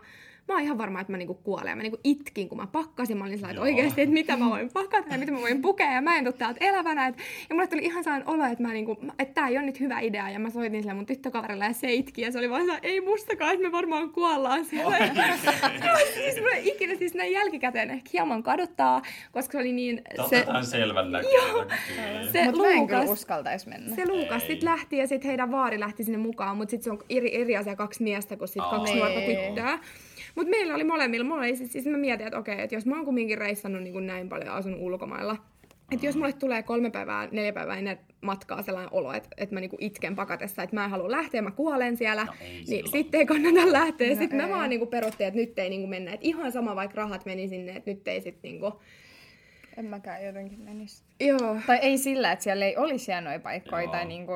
mä 0.47 0.53
oon 0.53 0.61
ihan 0.63 0.77
varma, 0.77 1.01
että 1.01 1.11
mä 1.13 1.17
niinku 1.17 1.33
kuolen. 1.33 1.77
Mä 1.77 1.83
niinku 1.83 1.99
itkin, 2.03 2.49
kun 2.49 2.57
mä 2.57 2.67
pakkasin, 2.67 3.17
mä 3.17 3.23
olin 3.25 3.37
sellainen, 3.39 3.57
että 3.61 3.69
Joo. 3.69 3.75
oikeasti, 3.77 4.01
että 4.01 4.13
mitä 4.13 4.37
mä 4.37 4.49
voin 4.49 4.69
pakata 4.73 5.07
ja 5.11 5.17
mitä 5.17 5.31
mä 5.31 5.41
voin 5.41 5.61
pukea 5.61 5.91
ja 5.93 6.01
mä 6.01 6.17
en 6.17 6.23
tuu 6.23 6.33
täältä 6.33 6.65
elävänä. 6.65 7.07
Et, 7.07 7.15
ja 7.49 7.55
mulle 7.55 7.67
tuli 7.67 7.81
ihan 7.81 8.03
sellainen 8.03 8.27
olo, 8.29 8.45
että, 8.45 8.63
mä 8.63 8.73
niinku, 8.73 8.97
että 9.19 9.33
tää 9.33 9.47
ei 9.47 9.57
ole 9.57 9.65
nyt 9.65 9.79
hyvä 9.79 9.99
idea 9.99 10.29
ja 10.29 10.39
mä 10.39 10.49
soitin 10.49 10.81
sille 10.81 10.93
mun 10.93 11.05
tyttökaverille 11.05 11.65
ja 11.65 11.73
se 11.73 11.93
itki 11.93 12.21
ja 12.21 12.31
se 12.31 12.37
oli 12.39 12.49
vaan 12.49 12.61
sellainen, 12.61 12.91
ei 12.91 13.01
mustakaan, 13.01 13.53
että 13.53 13.65
me 13.65 13.71
varmaan 13.71 14.09
kuollaan 14.09 14.65
siellä. 14.65 14.97
siis 16.13 16.35
mulle 16.37 16.55
ei 16.55 16.67
ikinä 16.67 16.95
siis 16.95 17.13
näin 17.13 17.31
jälkikäteen 17.33 17.89
ehkä 17.89 18.09
hieman 18.13 18.43
kaduttaa, 18.43 19.01
koska 19.31 19.51
se 19.51 19.57
oli 19.57 19.71
niin... 19.73 20.01
Se, 20.15 20.21
Otetaan 20.21 20.65
selvän 20.65 21.11
näköinen. 21.11 22.31
se 22.31 22.45
Mut 22.45 22.57
mä 22.57 22.67
en 22.67 22.87
kyllä 22.87 22.99
Luukas, 22.99 23.19
uskaltaisi 23.19 23.68
mennä. 23.69 23.95
se 23.95 24.07
Luukas 24.07 24.47
sitten 24.47 24.69
lähti 24.69 24.97
ja 24.97 25.07
sitten 25.07 25.27
heidän 25.27 25.51
vaari 25.51 25.79
lähti 25.79 26.03
sinne 26.03 26.17
mukaan, 26.17 26.57
mutta 26.57 26.71
sitten 26.71 26.83
se 26.83 26.91
on 26.91 26.99
eri, 27.09 27.41
eri 27.41 27.57
asia 27.57 27.75
kaksi 27.75 28.03
miestä 28.03 28.37
kuin 28.37 28.47
sit 28.47 28.61
Aa. 28.61 28.69
kaksi 28.69 28.93
Niin. 28.93 28.99
nuorta 29.05 29.19
tyttöä. 29.21 29.79
Mutta 30.35 30.49
meillä 30.49 30.75
oli 30.75 30.83
molemmilla, 30.83 31.25
mulla 31.25 31.41
oli 31.41 31.55
siis, 31.55 31.71
siis 31.73 31.85
mä 31.85 31.97
mietin, 31.97 32.27
että 32.27 32.39
okei, 32.39 32.61
että 32.61 32.75
jos 32.75 32.85
mä 32.85 32.95
oon 32.95 33.05
kumminkin 33.05 33.37
reissannut 33.37 33.83
niin 33.83 33.93
kuin 33.93 34.07
näin 34.07 34.29
paljon 34.29 34.47
ja 34.47 34.55
asunut 34.55 34.79
ulkomailla, 34.81 35.37
että 35.91 36.05
jos 36.05 36.15
mulle 36.15 36.33
tulee 36.33 36.63
kolme 36.63 36.89
päivää, 36.89 37.27
neljä 37.31 37.53
päivää 37.53 37.77
ennen 37.77 37.99
matkaa 38.21 38.61
sellainen 38.61 38.93
olo, 38.93 39.13
että, 39.13 39.29
että 39.37 39.55
mä 39.55 39.59
niinku 39.59 39.77
itken 39.79 40.15
pakatessa, 40.15 40.63
että 40.63 40.75
mä 40.75 40.83
en 40.83 40.89
halua 40.89 41.11
lähteä, 41.11 41.41
mä 41.41 41.51
kuolen 41.51 41.97
siellä, 41.97 42.25
No 42.25 42.33
ei 42.41 42.63
niin 42.67 42.89
sitten 42.91 43.19
ei 43.19 43.25
kannata 43.25 43.71
lähteä. 43.71 44.09
No 44.09 44.15
sitten 44.15 44.41
ei. 44.41 44.49
vaan 44.49 44.69
niinku 44.69 44.85
peruttiin, 44.85 45.27
että 45.27 45.39
nyt 45.39 45.59
ei 45.59 45.69
niinku 45.69 45.87
mennä. 45.87 46.13
Että 46.13 46.27
ihan 46.27 46.51
sama, 46.51 46.75
vaikka 46.75 46.95
rahat 46.97 47.25
meni 47.25 47.47
sinne, 47.47 47.71
että 47.75 47.91
nyt 47.91 48.07
ei 48.07 48.21
sitten 48.21 48.51
niinku... 48.51 48.81
En 49.79 49.85
mäkään 49.85 50.25
jotenkin 50.25 50.59
menisi. 50.59 51.03
Joo. 51.19 51.57
Tai 51.67 51.77
ei 51.81 51.97
sillä, 51.97 52.31
että 52.31 52.43
siellä 52.43 52.65
ei 52.65 52.77
olisi 52.77 53.07
hienoja 53.07 53.39
paikkoja 53.39 53.81
Joo. 53.81 53.91
tai 53.91 54.05
niinku... 54.05 54.33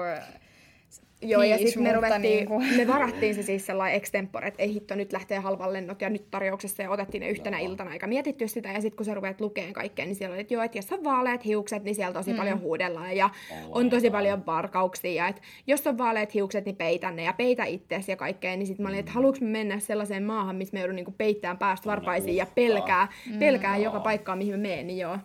Joo, 1.24 1.44
ja 1.44 1.58
Kiis, 1.58 1.70
sitten 1.70 1.84
me 1.84 1.94
ruvettiin, 1.94 2.22
niinku- 2.22 2.60
me 2.78 2.88
varattiin 2.88 3.36
se 3.36 3.44
siis 3.44 3.66
sellainen 3.66 3.98
extempore, 3.98 4.48
että 4.48 4.64
ei 4.64 4.74
hitto, 4.74 4.96
nyt 4.96 5.14
lähtee 5.14 5.40
halvan 5.40 5.74
lennot 5.74 6.02
ja 6.02 6.10
nyt 6.10 6.32
tarjouksessa 6.32 6.84
ja 6.84 6.92
otettiin 6.92 7.22
ne 7.22 7.30
yhtenä 7.30 7.60
Joo. 7.60 7.72
iltana 7.72 7.94
eikä 7.94 8.08
mietitty 8.08 8.48
sitä. 8.48 8.72
Ja 8.72 8.82
sitten 8.82 8.98
kun 8.98 9.06
sä 9.06 9.14
rupeat 9.14 9.42
lukeen 9.42 9.74
kaikkea, 9.74 10.06
niin 10.06 10.16
siellä 10.16 10.34
oli, 10.34 10.42
että 10.42 10.54
joo, 10.54 10.64
että 10.64 10.78
jos 10.78 10.92
on 10.92 11.04
vaaleat 11.04 11.46
hiukset, 11.46 11.84
niin 11.84 11.96
siellä 11.96 12.14
tosi 12.14 12.32
mm. 12.32 12.38
paljon 12.38 12.62
huudellaan 12.62 13.18
ja 13.18 13.30
Oh 13.52 13.58
on 13.72 13.90
tosi 13.90 14.10
paljon 14.10 14.46
varkauksia. 14.46 15.14
Ja 15.14 15.28
että 15.28 15.42
jos 15.68 15.88
on 15.88 15.98
vaaleat 15.98 16.34
hiukset, 16.34 16.66
niin 16.66 16.76
peitä 16.76 17.12
ne 17.12 17.24
ja 17.24 17.34
peitä 17.34 17.64
itseäsi 17.64 18.12
ja 18.12 18.16
kaikkea. 18.16 18.56
Niin 18.56 18.68
sitten 18.68 18.84
mä 18.84 18.90
olin, 18.90 19.00
että 19.00 19.12
haluanko 19.12 19.40
mä 19.42 19.48
mennä 19.48 19.80
sellaiseen 19.80 20.24
maahan, 20.24 20.56
missä 20.56 20.74
me 20.74 20.80
joudun 20.80 20.96
niinku 20.96 21.14
peittämään 21.18 21.58
päästä 21.58 21.90
varpaisiin 21.90 22.36
ja 22.36 22.44
uhkaan. 22.44 22.56
pelkää, 22.56 23.08
pelkää 23.40 23.78
Joo. 23.78 23.84
joka 23.84 24.00
paikkaan, 24.00 24.38
mihin 24.38 24.54
mä 24.54 24.58
menen, 24.58 24.88
niin 24.88 25.00
joo. 25.00 25.18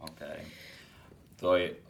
Okei. 0.00 0.28
Okay. 0.28 0.44
Toi 1.40 1.82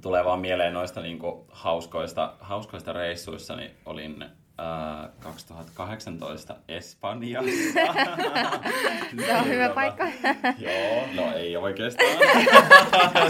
tulee 0.00 0.24
vaan 0.24 0.40
mieleen 0.40 0.74
noista 0.74 1.00
niinku 1.00 1.46
hauskoista, 1.48 2.34
hauskoista 2.40 2.92
reissuissa, 2.92 3.56
niin 3.56 3.70
olin 3.86 4.24
ää, 4.58 5.10
2018 5.20 6.56
Espanjassa. 6.68 7.50
Se 9.26 9.36
on 9.36 9.48
hyvä 9.48 9.68
paikka. 9.68 10.04
Joo, 10.58 11.06
no 11.14 11.36
ei 11.36 11.56
oikeastaan. 11.56 12.10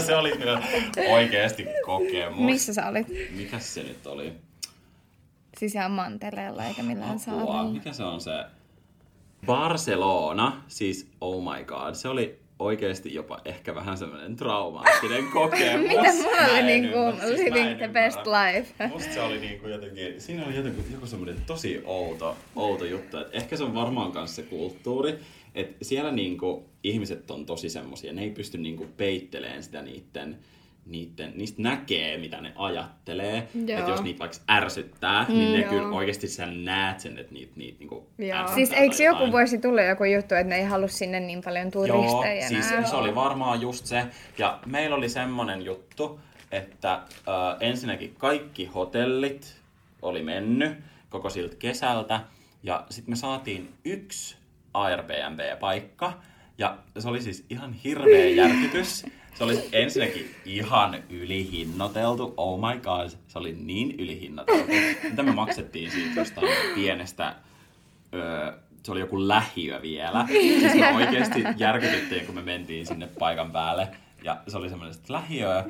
se 0.05 0.15
oli 0.15 0.31
kyllä 0.31 0.63
oikeasti 1.09 1.65
kokemus. 1.85 2.39
Missä 2.39 2.73
sä 2.73 2.87
olit? 2.87 3.07
Mikäs 3.35 3.73
se 3.73 3.83
nyt 3.83 4.07
oli? 4.07 4.33
Siis 5.57 5.75
ihan 5.75 5.91
mantereella 5.91 6.65
eikä 6.65 6.83
millään 6.83 7.19
saarella. 7.19 7.63
mikä 7.63 7.93
se 7.93 8.03
on 8.03 8.21
se? 8.21 8.45
Barcelona, 9.45 10.63
siis 10.67 11.11
oh 11.21 11.43
my 11.53 11.63
god, 11.63 11.93
se 11.93 12.07
oli 12.09 12.44
oikeasti 12.59 13.13
jopa 13.13 13.41
ehkä 13.45 13.75
vähän 13.75 13.97
semmoinen 13.97 14.35
traumaattinen 14.35 15.23
kokemus. 15.33 15.87
Miten 15.87 16.15
mulla 16.15 17.23
oli 17.23 17.37
siis 17.37 17.49
mä 17.49 17.55
living 17.55 17.77
the 17.77 17.87
best 17.87 18.19
life? 18.25 18.87
Musta 18.87 19.13
se 19.13 19.21
oli 19.21 19.39
niinku 19.39 19.67
jotenkin, 19.67 20.21
siinä 20.21 20.45
oli 20.45 20.55
jotenkin 20.55 20.85
joku 20.91 21.05
semmoinen 21.05 21.41
tosi 21.47 21.81
outo, 21.85 22.37
outo 22.55 22.85
juttu, 22.85 23.17
että 23.17 23.37
ehkä 23.37 23.57
se 23.57 23.63
on 23.63 23.73
varmaan 23.73 24.11
kanssa 24.11 24.35
se 24.35 24.43
kulttuuri, 24.43 25.19
että 25.55 25.85
siellä 25.85 26.11
niinku 26.11 26.69
ihmiset 26.83 27.31
on 27.31 27.45
tosi 27.45 27.69
semmosia, 27.69 28.13
ne 28.13 28.21
ei 28.21 28.29
pysty 28.29 28.57
niinku 28.57 28.87
peitteleen 28.97 29.63
sitä 29.63 29.81
niitten, 29.81 30.37
niitten, 30.85 31.33
niistä 31.35 31.61
näkee, 31.61 32.17
mitä 32.17 32.41
ne 32.41 32.53
ajattelee. 32.55 33.47
Joo. 33.65 33.79
Että 33.79 33.91
jos 33.91 34.01
niitä 34.01 34.19
vaikka 34.19 34.37
ärsyttää, 34.51 35.25
niin 35.27 35.53
ne 35.53 35.59
joo. 35.61 35.69
kyllä 35.69 35.87
oikeasti 35.87 36.27
sä 36.27 36.45
näet 36.45 36.99
sen, 36.99 37.17
että 37.17 37.33
niitä, 37.33 37.53
niitä 37.55 37.79
niinku 37.79 38.07
Joo. 38.17 38.37
ärsyttää 38.39 38.55
Siis 38.55 38.71
eikö 38.71 38.95
joku 38.95 39.15
jotain. 39.15 39.31
vuosi 39.31 39.57
tullut 39.57 39.85
joku 39.89 40.03
juttu, 40.03 40.35
että 40.35 40.49
ne 40.49 40.55
ei 40.55 40.63
halua 40.63 40.87
sinne 40.87 41.19
niin 41.19 41.41
paljon 41.41 41.71
Joo, 41.75 41.83
turisteja 41.83 42.47
siis 42.47 42.71
enää? 42.71 42.85
se 42.89 42.95
oli 42.95 43.15
varmaan 43.15 43.61
just 43.61 43.85
se. 43.85 44.03
Ja 44.37 44.59
meillä 44.65 44.95
oli 44.95 45.09
semmonen 45.09 45.65
juttu, 45.65 46.19
että 46.51 46.93
äh, 46.93 47.03
ensinnäkin 47.59 48.15
kaikki 48.17 48.65
hotellit 48.65 49.55
oli 50.01 50.23
mennyt 50.23 50.77
koko 51.09 51.29
siltä 51.29 51.55
kesältä. 51.55 52.19
Ja 52.63 52.85
sitten 52.89 53.11
me 53.11 53.15
saatiin 53.15 53.73
yksi 53.85 54.35
Airbnb-paikka. 54.73 56.13
Ja 56.57 56.77
se 56.99 57.09
oli 57.09 57.21
siis 57.21 57.45
ihan 57.49 57.73
hirveä 57.73 58.25
järkytys. 58.25 59.05
Se 59.35 59.43
oli 59.43 59.69
ensinnäkin 59.71 60.35
ihan 60.45 61.03
ylihinnoiteltu. 61.09 62.33
Oh 62.37 62.59
my 62.59 62.79
god, 62.79 63.09
se 63.27 63.39
oli 63.39 63.53
niin 63.53 63.95
ylihinnoiteltu. 63.99 64.71
Mitä 65.09 65.23
me 65.23 65.31
maksettiin 65.31 65.91
siitä 65.91 66.19
jostain 66.19 66.47
pienestä 66.75 67.35
öö, 68.13 68.53
se 68.85 68.91
oli 68.91 68.99
joku 68.99 69.27
lähiö 69.27 69.81
vielä. 69.81 70.25
Siis 70.27 70.75
me 70.75 70.95
oikeasti 70.95 71.43
järkytyttiin, 71.57 72.25
kun 72.25 72.35
me 72.35 72.41
mentiin 72.41 72.85
sinne 72.85 73.07
paikan 73.19 73.51
päälle. 73.51 73.87
Ja 74.23 74.41
se 74.47 74.57
oli 74.57 74.69
semmoinen 74.69 74.95
lähiö. 75.09 75.63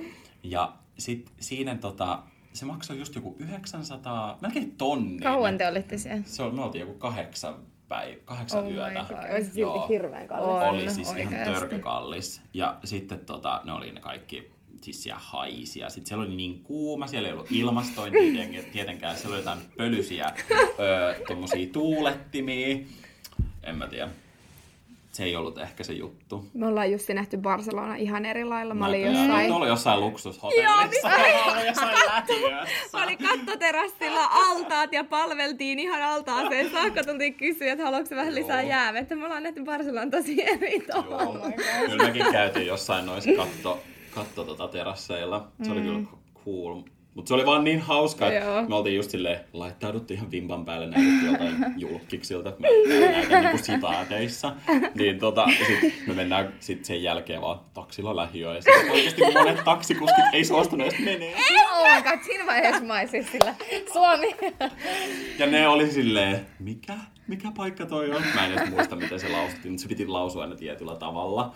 Ja 0.44 0.74
sit 0.98 1.32
siinä 1.40 1.76
tota, 1.76 2.20
se 2.54 2.66
maksoi 2.66 3.00
just 3.00 3.16
joku 3.16 3.36
900, 3.40 4.38
melkein 4.42 4.72
tonni. 4.72 5.20
Kauan 5.20 5.58
te 5.58 5.68
olitte 5.68 5.98
siellä? 5.98 6.24
Se 6.26 6.44
oli, 6.44 6.54
me 6.54 6.64
oltiin 6.64 6.80
joku 6.80 6.94
kahdeksan, 6.94 7.56
päivä, 7.88 8.16
kahdeksan 8.26 8.64
Oh 8.66 8.72
yötä. 8.72 9.06
Olisi 9.34 9.46
silti 9.46 9.60
Joo. 9.60 9.88
hirveän 9.88 10.28
kallis. 10.28 10.70
Oli 10.70 10.92
siis 10.92 11.12
ihan 11.16 11.34
oikeasti. 11.34 11.54
törkykallis. 11.60 12.42
Ja 12.54 12.78
sitten 12.84 13.20
tota, 13.20 13.62
ne 13.64 13.72
oli 13.72 13.92
ne 13.92 14.02
kaikki 14.02 14.52
siis 14.82 15.04
siellä 15.04 15.22
haisi. 15.24 15.80
Ja 15.80 15.90
sitten 15.90 16.08
siellä 16.08 16.26
oli 16.26 16.36
niin 16.36 16.64
kuuma, 16.64 17.08
siellä 17.08 17.28
ei 17.28 17.34
ollut 17.34 17.52
ilmastointia 17.52 18.22
tietenkään- 18.32 18.72
tietenkään. 18.72 19.16
Siellä 19.18 19.34
oli 19.36 19.42
jotain 19.42 19.60
pölyisiä 19.78 20.34
öö, 20.80 21.16
tommosia 21.28 21.68
tuulettimia. 21.74 22.78
En 23.64 23.76
mä 23.76 23.88
tiedä. 23.88 24.10
Se 25.16 25.24
ei 25.24 25.36
ollut 25.36 25.58
ehkä 25.58 25.84
se 25.84 25.94
juttu. 25.94 26.46
Me 26.54 26.68
ollaan 26.68 26.92
just 26.92 27.10
nähty 27.10 27.38
Barcelona 27.38 27.96
ihan 27.96 28.26
eri 28.26 28.46
lailla. 28.46 28.74
Mä 28.74 28.88
olin 28.88 29.02
Näköjään. 29.02 29.28
jossain... 29.28 29.48
Nyt 29.48 29.58
oli 29.58 29.68
jossain 29.68 30.00
luksushotellissa. 30.00 31.08
Mä 31.08 31.54
olin 31.54 31.68
jossain 31.68 31.96
lähiössä. 32.06 32.88
Mä 32.94 33.04
olin 33.04 33.18
kattoterassilla 33.18 34.26
altaat 34.26 34.94
ja 34.94 35.04
palveltiin 35.04 35.80
ihan 35.80 36.02
altaaseen 36.02 36.72
saakka. 36.72 37.04
Tultiin 37.04 37.34
kysyä, 37.34 37.72
että 37.72 37.84
haluatko 37.84 38.16
vähän 38.16 38.36
lisää 38.36 38.62
Joo. 38.62 38.70
jäävettä. 38.70 39.16
Me 39.16 39.26
ollaan 39.26 39.44
nähty 39.44 39.64
Barcelonan 39.64 40.12
tosi 40.12 40.44
eri 40.44 40.80
tavalla. 40.80 41.40
Joo. 41.40 41.86
Kyllä 41.90 42.04
mekin 42.04 42.26
käytiin 42.32 42.68
jossain 42.68 43.06
noissa 43.06 43.32
katto, 43.38 43.80
katto 44.16 44.44
tota 44.44 44.68
terasseilla. 44.68 45.48
Se 45.64 45.72
oli 45.72 45.82
kyllä 45.82 46.00
cool. 46.46 46.82
Mutta 47.16 47.28
se 47.28 47.34
oli 47.34 47.46
vaan 47.46 47.64
niin 47.64 47.80
hauska, 47.80 48.28
että 48.28 48.46
Joo. 48.46 48.66
me 48.68 48.76
oltiin 48.76 48.96
just 48.96 49.10
silleen, 49.12 49.40
laittauduttiin 49.54 50.18
ihan 50.18 50.32
vimpan 50.32 50.66
päälle, 50.66 50.88
näytettiin 50.88 51.26
joltain 51.26 51.56
julkkiksilta, 51.78 52.54
mä 52.60 52.68
näytän 53.12 53.44
niinku 53.44 53.58
sitaateissa. 53.66 54.54
Niin 54.96 55.20
tota, 55.20 55.46
sit 55.68 56.08
me 56.08 56.14
mennään 56.14 56.54
sit 56.60 56.86
sen 56.86 57.04
jälkeen 57.04 57.42
vaan 57.42 57.60
taksilla 57.74 58.16
lähiöön. 58.16 58.56
Ja 58.56 58.62
sit 58.62 58.92
oikeesti 58.92 59.22
monet 59.34 59.64
taksikuskit 59.64 60.26
ei 60.34 60.46
suostuneet 60.46 60.94
edes 60.94 61.06
menee. 61.06 61.34
Oh 61.34 61.96
my 61.96 62.02
god, 62.02 62.24
siinä 62.26 62.46
vaiheessa 62.46 62.84
mä 62.84 63.00
olisin 63.00 63.24
sillä 63.24 63.56
Suomi. 63.94 64.36
Ja 65.40 65.48
ne 65.48 65.68
oli 65.68 65.92
silleen, 65.92 66.46
mikä? 66.60 66.94
Mikä 67.28 67.52
paikka 67.58 67.86
toi 67.86 68.12
on? 68.12 68.24
Mä 68.36 68.46
en 68.46 68.54
edes 68.54 68.70
muista, 68.70 68.96
miten 68.96 69.20
se 69.20 69.30
lausuttiin, 69.30 69.72
mutta 69.72 69.82
se 69.82 69.88
piti 69.88 70.08
lausua 70.08 70.44
aina 70.44 70.56
tietyllä 70.56 70.96
tavalla. 70.96 71.54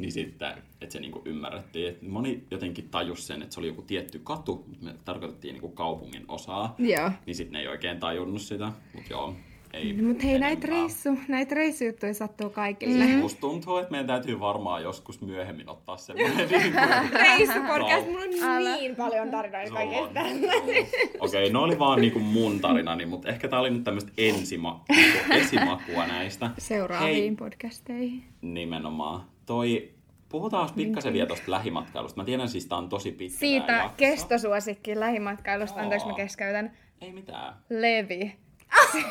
Niin 0.00 0.12
sitten, 0.12 0.52
että 0.80 0.92
se 0.92 1.00
niinku 1.00 1.22
ymmärrettiin. 1.24 1.88
Et 1.88 2.02
moni 2.02 2.44
jotenkin 2.50 2.88
tajus 2.88 3.26
sen, 3.26 3.42
että 3.42 3.54
se 3.54 3.60
oli 3.60 3.68
joku 3.68 3.82
tietty 3.82 4.20
katu, 4.24 4.64
mutta 4.68 4.84
me 4.84 4.94
tarkoitettiin 5.04 5.52
niinku 5.52 5.68
kaupungin 5.68 6.24
osaa. 6.28 6.74
Joo. 6.78 7.10
Niin 7.26 7.34
sitten 7.34 7.52
ne 7.52 7.60
ei 7.60 7.68
oikein 7.68 8.00
tajunnut 8.00 8.42
sitä. 8.42 8.72
Mutta 8.94 9.12
joo, 9.12 9.34
ei 9.72 9.92
Mutta 9.92 10.26
hei, 10.26 10.38
näitä 10.38 10.66
reissu, 10.66 11.18
näitä 11.28 11.54
reissujuttuja 11.54 12.14
sattuu 12.14 12.50
kaikille. 12.50 13.04
Siis 13.04 13.16
musta 13.16 13.40
tuntuu, 13.40 13.76
että 13.76 13.90
meidän 13.90 14.06
täytyy 14.06 14.40
varmaan 14.40 14.82
joskus 14.82 15.20
myöhemmin 15.20 15.68
ottaa 15.68 15.96
semmoinen 15.96 16.36
niin 16.50 16.74
Reissupodcast, 17.12 18.06
mulla 18.06 18.24
on 18.24 18.50
Älä. 18.50 18.76
niin 18.76 18.96
paljon 18.96 19.30
tarinoita 19.30 19.72
kaikesta. 19.72 20.20
Okei, 20.20 20.88
okay, 21.18 21.50
no 21.50 21.62
oli 21.62 21.78
vaan 21.78 22.00
niinku 22.00 22.18
mun 22.18 22.60
tarinani, 22.60 23.06
mutta 23.06 23.28
ehkä 23.28 23.48
tää 23.48 23.60
oli 23.60 23.70
nyt 23.70 23.84
tämmöistä 23.84 24.12
ensima, 24.18 24.84
niinku 24.88 25.18
esimakua 25.40 26.06
näistä. 26.06 26.50
Seuraaviin 26.58 27.36
podcasteihin. 27.36 28.24
Nimenomaan. 28.42 29.29
Toi, 29.50 29.94
puhutaan 30.28 30.70
pikkasen 30.76 31.12
vielä 31.12 31.26
tosta 31.26 31.50
lähimatkailusta. 31.50 32.20
Mä 32.20 32.24
tiedän 32.24 32.48
siis 32.48 32.66
tää 32.66 32.78
on 32.78 32.88
tosi 32.88 33.12
pitkä 33.12 33.38
Siitä 33.38 33.72
jakso. 33.72 33.94
kestosuosikki 33.96 35.00
lähimatkailusta, 35.00 35.80
anteeksi 35.80 36.06
mä 36.06 36.10
Joo. 36.10 36.16
keskeytän. 36.16 36.76
Ei 37.00 37.12
mitään. 37.12 37.54
Levi. 37.70 38.36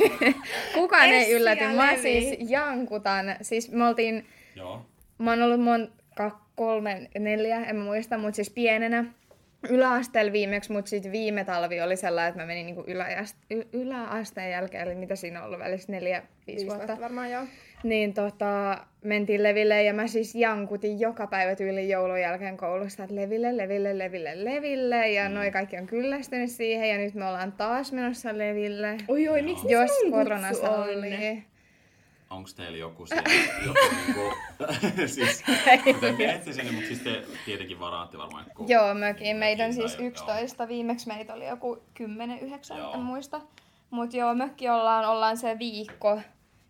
Kukaan 0.73 1.09
ei 1.09 1.31
ylläty. 1.31 1.63
Mä 1.63 1.87
Levi. 1.87 2.01
siis 2.01 2.49
jankutan. 2.51 3.25
Siis 3.41 3.71
me 3.71 3.87
oltiin, 3.87 4.25
Joo. 4.55 4.85
mä 5.17 5.29
oon 5.29 5.41
ollut 5.41 5.59
mon, 5.61 5.91
kak, 6.15 6.35
kolme, 6.55 7.09
neljä, 7.19 7.65
en 7.65 7.75
mä 7.75 7.83
muista, 7.83 8.17
mutta 8.17 8.35
siis 8.35 8.49
pienenä 8.49 9.05
yläasteella 9.69 10.31
viimeksi, 10.31 10.71
mutta 10.71 10.89
sitten 10.89 11.11
viime 11.11 11.43
talvi 11.43 11.81
oli 11.81 11.95
sellainen, 11.95 12.29
että 12.29 12.41
mä 12.41 12.47
menin 12.47 12.65
niinku 12.65 12.83
yläaste, 12.87 13.39
y, 13.51 13.63
yläasteen 13.73 14.51
jälkeen, 14.51 14.87
eli 14.87 14.95
mitä 14.95 15.15
siinä 15.15 15.39
on 15.39 15.45
ollut 15.45 15.59
välissä, 15.59 15.91
neljä, 15.91 16.23
viisi 16.47 16.67
vuotta. 16.67 16.97
varmaan 17.01 17.31
joo. 17.31 17.43
Niin 17.83 18.13
tota, 18.13 18.77
mentiin 19.03 19.43
Leville 19.43 19.83
ja 19.83 19.93
mä 19.93 20.07
siis 20.07 20.35
jankutin 20.35 20.99
joka 20.99 21.27
päivä 21.27 21.55
tyyli 21.55 21.89
joulun 21.89 22.21
jälkeen 22.21 22.57
koulusta, 22.57 23.03
että 23.03 23.15
Leville, 23.15 23.57
Leville, 23.57 23.97
Leville, 23.97 24.45
Leville. 24.45 25.09
Ja 25.09 25.29
mm. 25.29 25.35
noi 25.35 25.51
kaikki 25.51 25.77
on 25.77 25.87
kyllästynyt 25.87 26.51
siihen 26.51 26.89
ja 26.89 26.97
nyt 26.97 27.13
me 27.13 27.25
ollaan 27.25 27.51
taas 27.51 27.91
menossa 27.91 28.37
Leville. 28.37 28.97
Oi 29.07 29.27
oi, 29.29 29.41
miksi 29.41 29.71
Jos 29.71 29.91
sun 29.99 30.11
korona 30.11 30.49
kutsu 30.49 30.65
on? 30.65 30.71
salli. 30.71 31.43
Onko 32.29 32.49
teillä 32.55 32.77
joku 32.77 33.05
siellä, 33.05 33.29
joku 33.65 33.79
niinku, 34.05 34.33
siis, 35.15 35.43
te 36.01 36.11
menette 36.11 36.53
sinne, 36.53 36.71
mutta 36.71 36.87
siis 36.87 36.99
te 36.99 37.23
tietenkin 37.45 37.79
varaatte 37.79 38.17
varmaan 38.17 38.45
joku... 38.47 38.65
Joo, 38.67 38.93
mökin. 38.93 39.37
Meitä 39.37 39.65
on 39.65 39.73
siis 39.73 39.95
tai- 39.95 40.05
11. 40.05 40.67
Viimeksi 40.67 41.07
meitä 41.07 41.33
oli 41.33 41.47
joku 41.47 41.83
10, 41.93 42.39
9, 42.39 42.77
Joo. 42.77 42.93
en 42.93 42.99
muista. 42.99 43.41
Mut 43.89 44.13
joo, 44.13 44.33
mökki 44.35 44.69
ollaan, 44.69 45.05
ollaan 45.05 45.37
se 45.37 45.59
viikko. 45.59 46.21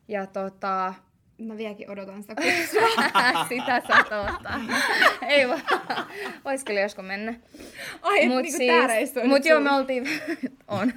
Ja 0.10 0.26
tota, 0.26 0.93
Mä 1.38 1.57
vieläkin 1.57 1.89
odotan 1.91 2.22
sitä 2.22 2.36
kutsua. 2.41 3.45
sitä 3.49 3.82
odottaa. 4.22 4.60
Ei 5.28 5.47
vaan. 5.47 5.62
Vois 6.45 6.64
kyllä 6.64 6.80
joskus 6.80 7.05
mennä. 7.05 7.34
Ai, 8.01 8.28
Mut 8.28 8.41
niinku 8.43 8.57
tää 8.68 8.88
reissu 8.88 9.20
on 9.20 9.30
mut 9.30 9.45
joo, 9.45 9.60
me 9.60 9.72
oltiin, 9.72 10.03
on. 10.68 10.93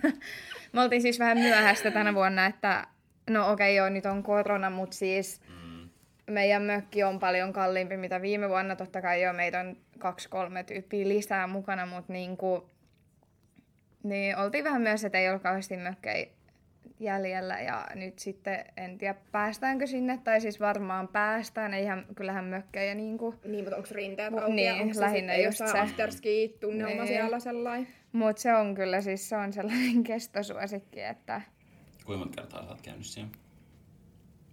me 0.72 0.80
oltiin 0.80 1.02
siis 1.02 1.18
vähän 1.18 1.38
myöhäistä 1.38 1.90
tänä 1.90 2.14
vuonna, 2.14 2.46
että 2.46 2.86
no 3.30 3.52
okei 3.52 3.52
okay, 3.52 3.76
joo, 3.76 3.88
nyt 3.88 4.06
on 4.06 4.22
korona, 4.22 4.70
mutta 4.70 4.96
siis 4.96 5.40
Mm. 5.48 5.88
meidän 6.34 6.62
mökki 6.62 7.02
on 7.04 7.18
paljon 7.18 7.52
kalliimpi 7.52 7.96
mitä 7.96 8.22
viime 8.22 8.48
vuonna. 8.48 8.76
Totta 8.76 9.02
kai 9.02 9.22
jo 9.22 9.32
meitä 9.32 9.60
on 9.60 9.76
kaksi-kolme 9.98 10.64
tyyppiä 10.64 11.08
lisää 11.08 11.46
mukana, 11.46 11.86
mutta 11.86 12.12
niin 12.12 12.36
kuin, 12.36 12.62
niin 14.02 14.36
oltiin 14.36 14.64
vähän 14.64 14.82
myös, 14.82 15.04
että 15.04 15.18
ei 15.18 15.28
ollut 15.28 15.42
kauheasti 15.42 15.76
mökkejä 15.76 16.26
jäljellä 17.02 17.60
ja 17.60 17.86
nyt 17.94 18.18
sitten 18.18 18.64
en 18.76 18.98
tiedä 18.98 19.14
päästäänkö 19.32 19.86
sinne, 19.86 20.18
tai 20.24 20.40
siis 20.40 20.60
varmaan 20.60 21.08
päästään, 21.08 21.74
eihän 21.74 22.06
kyllähän 22.14 22.44
mökkejä 22.44 22.94
niin 22.94 23.18
kuin... 23.18 23.36
Niin, 23.44 23.64
mutta 23.64 23.76
onko 23.76 23.88
rinteet 23.92 24.34
auki? 24.34 24.52
Niin, 24.52 24.72
onko 24.72 25.00
lähinnä 25.00 25.32
se 25.32 25.42
just 25.42 25.58
se. 25.58 25.78
afterski-tunnelma 25.78 26.94
niin. 26.94 27.06
siellä 27.06 27.40
sellainen? 27.40 27.88
Mutta 28.12 28.42
se 28.42 28.54
on 28.54 28.74
kyllä 28.74 29.00
siis, 29.00 29.28
se 29.28 29.36
on 29.36 29.52
sellainen 29.52 30.02
kestosuosikki, 30.12 31.00
että... 31.00 31.40
Kuinka 32.04 32.24
monta 32.24 32.42
kertaa 32.42 32.64
sä 32.64 32.70
oot 32.70 32.82
käynyt 32.82 33.06
siellä? 33.06 33.30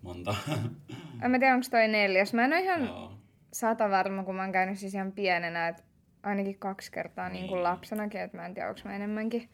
Monta. 0.01 0.35
en 1.23 1.31
mä 1.31 1.39
tiedä, 1.39 1.53
onko 1.53 1.65
toi 1.71 1.87
neljäs. 1.87 2.33
Mä 2.33 2.45
en 2.45 2.53
ole 2.53 2.61
ihan 2.61 2.85
Joo. 2.85 3.13
sata 3.53 3.89
varma, 3.89 4.23
kun 4.23 4.35
mä 4.35 4.41
oon 4.41 4.51
käynyt 4.51 4.79
siis 4.79 4.93
ihan 4.93 5.11
pienenä, 5.11 5.67
että 5.67 5.83
ainakin 6.23 6.59
kaksi 6.59 6.91
kertaa 6.91 7.29
niin. 7.29 7.33
niin 7.33 7.47
kuin 7.47 7.63
lapsenakin, 7.63 8.21
että 8.21 8.37
mä 8.37 8.45
en 8.45 8.53
tiedä, 8.53 8.69
onko 8.69 8.81
mä 8.85 8.95
enemmänkin. 8.95 9.49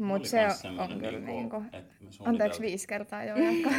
Mutta 0.00 0.28
se 0.28 0.46
on, 0.68 0.80
on 0.80 1.00
kyllä 1.00 1.18
niinku, 1.18 1.60
niinku 1.60 2.24
anteeksi 2.24 2.60
viisi 2.60 2.88
kertaa 2.88 3.24
jo 3.24 3.34
jatka. 3.36 3.70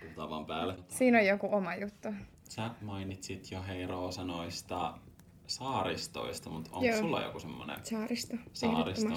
puhutaan 0.00 0.30
vaan 0.30 0.46
päälle. 0.46 0.74
Siinä 0.88 1.18
on 1.18 1.26
joku 1.26 1.48
oma 1.52 1.74
juttu. 1.74 2.08
Sä 2.48 2.70
mainitsit 2.80 3.50
jo 3.50 3.62
hei 3.62 3.86
Roosa 3.86 4.24
noista 4.24 4.98
saaristoista, 5.46 6.50
mutta 6.50 6.70
onko 6.72 6.86
Joo. 6.86 6.98
sulla 6.98 7.22
joku 7.22 7.40
semmoinen? 7.40 7.76
Saaristo, 7.82 8.36
Saaristo. 8.52 9.08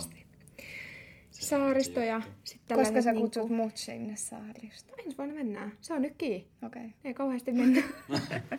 Saaristo 1.32 2.00
ja 2.00 2.22
sitten 2.44 2.78
Koska 2.78 3.02
sä 3.02 3.14
kutsut 3.14 3.50
niinku... 3.50 3.64
mut 3.64 3.78
sinne 3.78 4.16
saaristo? 4.16 4.94
Ensi 5.06 5.18
vuonna 5.18 5.36
mennään. 5.36 5.72
Se 5.82 5.94
on 5.94 6.02
nyt 6.02 6.16
kiinni. 6.18 6.48
Okei. 6.66 6.86
Okay. 6.86 6.92
Ei 7.04 7.14
kauheasti 7.14 7.52
mennä. 7.52 7.84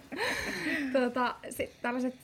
tota, 1.01 1.37
sit 1.51 1.71
tällaiset 1.83 2.15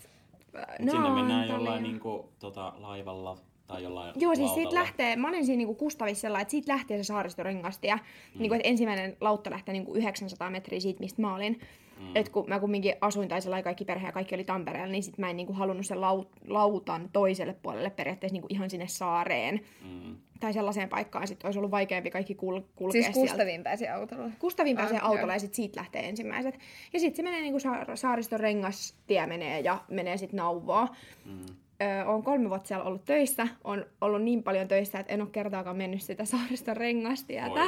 äh, 0.57 0.65
Sinne 0.77 1.11
mennään 1.11 1.49
jollain 1.49 1.83
niinku, 1.83 2.33
tota, 2.39 2.73
laivalla 2.77 3.39
tai 3.69 3.83
jollain 3.83 4.13
Joo, 4.17 4.35
siis 4.35 4.55
siitä 4.55 4.75
lähtee, 4.75 5.17
mä 5.17 5.29
olin 5.29 5.47
siinä 5.47 5.59
niinku 5.59 5.75
Kustavissa 5.75 6.29
että 6.41 6.51
siitä 6.51 6.73
lähtee 6.73 6.97
se 6.97 7.05
saaristoringasti 7.05 7.87
ja 7.87 7.97
mm. 7.97 8.41
niinku, 8.41 8.55
että 8.55 8.69
ensimmäinen 8.69 9.17
lautta 9.21 9.51
lähtee 9.51 9.73
niinku 9.73 9.95
900 9.95 10.51
metriä 10.51 10.81
siitä, 10.81 11.01
mistä 11.01 11.23
mä 11.23 11.35
olin. 11.35 11.61
Mm. 12.01 12.17
Et 12.17 12.29
kun 12.29 12.45
mä 12.49 12.61
kumminkin 12.61 12.95
asuin 13.01 13.29
tai 13.29 13.43
sellainen 13.43 13.65
kaikki 13.65 13.85
perhe 13.85 14.07
ja 14.07 14.13
kaikki 14.13 14.35
oli 14.35 14.45
Tampereella, 14.45 14.93
niin 14.93 15.03
sit 15.03 15.19
mä 15.19 15.31
en 15.31 15.37
niinku 15.37 15.53
halunnut 15.53 15.87
sen 15.87 16.01
laut, 16.01 16.29
lautan 16.47 17.11
toiselle 17.13 17.57
puolelle 17.63 17.91
periaatteessa 17.91 18.33
niinku 18.33 18.49
ihan 18.51 18.71
sinne 18.71 18.89
saareen. 18.89 19.61
Mm. 19.85 20.17
Tai 20.41 20.53
sellaiseen 20.53 20.89
paikkaan 20.89 21.29
sit 21.29 21.45
olisi 21.45 21.59
ollut 21.59 21.71
vaikeampi 21.71 22.11
kaikki 22.11 22.35
kul- 22.35 22.63
kulkea 22.77 23.03
Siis 23.03 23.15
Kustaviin 23.15 23.63
pääsi 23.63 23.89
autolla? 23.89 24.31
Kustaviin 24.39 24.77
pääsee 24.77 24.99
ah, 24.99 25.11
autolla 25.11 25.33
ja 25.33 25.39
sit 25.39 25.55
siitä 25.55 25.81
lähtee 25.81 26.09
ensimmäiset. 26.09 26.59
Ja 26.93 27.01
sitten 27.01 27.17
se 27.17 27.23
menee 27.23 27.41
niinku 27.41 27.61
sa- 27.61 27.97
saariston 27.97 28.41
rengastie 28.41 29.27
menee 29.27 29.61
ja 29.61 29.85
menee 29.89 30.17
sitten 30.17 30.37
Nauvoa. 30.37 30.89
Mm 31.25 31.47
ö, 31.83 32.05
olen 32.07 32.23
kolme 32.23 32.49
vuotta 32.49 32.69
siellä 32.69 32.85
ollut 32.85 33.05
töissä, 33.05 33.49
on 33.65 33.87
ollut 34.01 34.23
niin 34.23 34.43
paljon 34.43 34.69
töissä, 34.69 34.99
että 34.99 35.13
en 35.13 35.23
ole 35.23 35.31
kertaakaan 35.33 35.77
mennyt 35.77 36.03
sitä 36.03 36.25
saariston 36.25 36.77
rengastietä. 36.77 37.61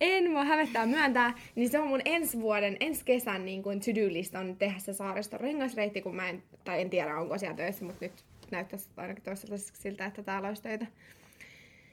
En 0.00 0.34
voi 0.34 0.46
hävettää 0.46 0.86
myöntää, 0.86 1.34
niin 1.54 1.68
se 1.68 1.78
on 1.78 1.88
mun 1.88 2.00
ensi 2.04 2.40
vuoden, 2.40 2.76
ensi 2.80 3.04
kesän 3.04 3.44
niin 3.44 3.62
kuin 3.62 3.80
to-do-list 3.80 4.34
on 4.34 4.56
tehdä 4.56 4.78
se 4.78 4.92
saariston 4.92 5.40
rengasreitti, 5.40 6.02
kun 6.02 6.16
mä 6.16 6.28
en, 6.28 6.42
tai 6.64 6.80
en 6.80 6.90
tiedä 6.90 7.18
onko 7.18 7.38
siellä 7.38 7.56
töissä, 7.56 7.84
mutta 7.84 8.04
nyt 8.04 8.24
näyttäisi 8.50 8.88
ainakin 8.96 9.24
toistaiseksi 9.24 9.82
siltä, 9.82 10.06
että 10.06 10.22
täällä 10.22 10.48
olisi 10.48 10.62
töitä. 10.62 10.86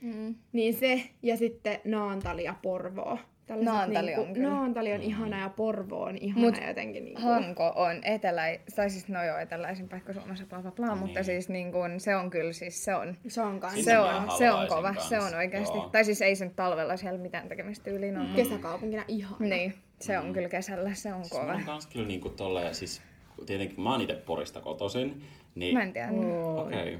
Mm. 0.02 0.36
Niin 0.54 0.74
se, 0.74 1.04
ja 1.22 1.38
sitten 1.38 1.80
Naantali 1.86 2.44
ja 2.44 2.56
Porvoo. 2.62 3.20
Naantali 3.50 4.06
niinku, 4.06 4.22
on 4.22 4.34
kyllä. 4.34 4.50
Naantali 4.50 4.94
on 4.94 5.02
ihana 5.02 5.40
ja 5.40 5.50
Porvo 5.50 6.04
on 6.04 6.18
ihana 6.18 6.42
Mut 6.42 6.56
jotenkin. 6.68 7.04
Niinku... 7.04 7.22
Hanko 7.22 7.74
on 7.76 8.04
etelä, 8.04 8.44
tai 8.76 8.90
siis 8.90 9.08
no 9.08 9.24
joo, 9.24 9.38
eteläisin 9.38 9.90
paikka 9.90 10.14
Suomessa, 10.14 10.46
bla 10.46 10.62
bla 10.62 10.72
bla, 10.72 10.88
niin. 10.88 10.98
mutta 10.98 11.24
siis 11.24 11.50
niin 11.50 11.72
kuin, 11.72 12.00
se 12.00 12.16
on 12.16 12.30
kyllä 12.30 12.54
siis 12.54 12.86
se 12.86 12.96
on. 12.96 13.18
Se 13.28 13.42
on 13.42 13.60
kans. 13.60 13.86
Se 13.86 13.98
on, 13.98 14.32
se 14.38 14.52
on 14.52 14.68
kova, 14.68 14.94
kans. 14.94 15.10
se 15.10 15.20
on 15.20 15.36
oikeasti. 15.36 15.78
Joo. 15.78 15.90
Tai 15.90 16.06
siis 16.06 16.22
ei 16.22 16.36
sen 16.36 16.52
talvella 16.52 16.98
siellä 16.98 17.20
mitään 17.20 17.48
tekemistä 17.48 17.92
yli 17.92 18.14
Mm. 18.14 18.36
Kesäkaupunkina 18.36 19.04
ihana. 19.08 19.38
Niin, 19.40 19.74
se 20.00 20.20
on 20.20 20.26
mm. 20.26 20.34
kyllä 20.34 20.50
kesällä, 20.50 20.94
se 20.94 21.14
on 21.14 21.24
kova. 21.30 21.54
Se 21.54 21.60
on 21.60 21.64
kans 21.64 21.88
kyllä 21.88 22.08
niinku 22.08 22.30
tolleen, 22.30 22.76
siis 22.76 23.02
tietenkin 23.46 23.82
mä 23.82 23.92
oon 23.92 24.02
itse 24.02 24.16
Porista 24.16 24.62
kotoisin, 24.62 25.24
niin... 25.56 25.78
Mä 25.78 25.84
en 25.84 25.94
tiedä. 25.94 26.08
Okei. 26.56 27.00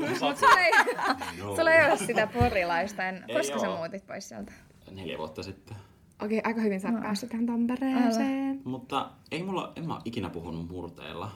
Okay. 0.00 0.14
sulla, 0.14 0.60
ei, 0.60 0.70
no. 1.38 1.56
sulla 1.56 1.72
ei 1.72 1.90
ole 1.90 1.96
sitä 1.96 2.26
porilaista. 2.26 3.08
En, 3.08 3.24
koska 3.32 3.58
sä 3.58 3.66
muutit 3.66 4.06
pois 4.06 4.28
sieltä? 4.28 4.52
Neljä 4.90 5.18
vuotta 5.18 5.42
sitten. 5.42 5.76
Okei, 6.22 6.38
okay, 6.38 6.50
aika 6.50 6.60
hyvin 6.60 6.80
sä 6.80 6.90
no. 6.90 7.00
päässyt 7.00 7.30
tähän 7.30 7.46
Tampereeseen. 7.46 8.50
Älä. 8.50 8.60
Mutta 8.64 9.10
ei 9.30 9.42
mulla, 9.42 9.72
en 9.76 9.86
mä 9.88 10.00
ikinä 10.04 10.30
puhunut 10.30 10.70
murteella. 10.70 11.30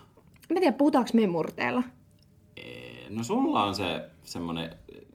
Mä 0.50 0.60
tiedän, 0.60 0.74
puhutaanko 0.74 1.10
me 1.14 1.26
murteella? 1.26 1.82
Ee, 2.56 3.06
no 3.10 3.22
sulla 3.22 3.64
on 3.64 3.74
se 3.74 4.10
semmonen... 4.24 4.70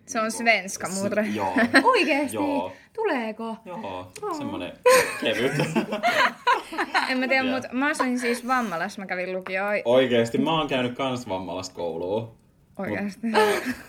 Se 0.06 0.20
on 0.20 0.32
svenska 0.32 0.88
murre. 0.90 1.24
Se, 1.24 1.30
joo. 1.30 1.54
Oikeesti? 1.92 2.36
joo. 2.36 2.72
Tuleeko? 2.94 3.56
Joo, 3.66 4.12
oh. 4.22 4.38
semmonen 4.38 4.72
kevyt. 5.22 5.52
en 7.10 7.18
mä 7.18 7.28
tiedä, 7.28 7.52
mutta 7.54 7.70
mä 7.72 7.90
asuin 7.90 8.20
siis 8.20 8.48
Vammalassa, 8.48 9.02
mä 9.02 9.06
kävin 9.06 9.34
lukioon. 9.34 9.74
Oikeesti, 9.86 10.38
mä 10.38 10.52
oon 10.52 10.68
käynyt 10.68 10.96
kans 10.96 11.30
Vammalassa 11.30 11.74
kouluun. 11.74 12.32
Oikeasti. 12.78 13.28
Mä, 13.28 13.40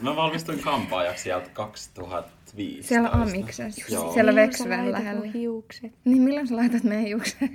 mä 0.01 0.16
valmistuin 0.16 0.61
kampaajaksi 0.61 1.22
sieltä 1.22 1.51
2015. 2.51 2.88
Siellä 2.88 3.09
Amiksessa. 3.12 4.12
Siellä 4.12 4.34
Veksyvän 4.34 4.92
lähellä. 4.92 5.26
hiukset. 5.34 5.92
Niin 6.05 6.22
milloin 6.22 6.46
sä 6.46 6.57
laitat 6.57 6.84
meidän 6.84 7.05
hiukset? 7.05 7.51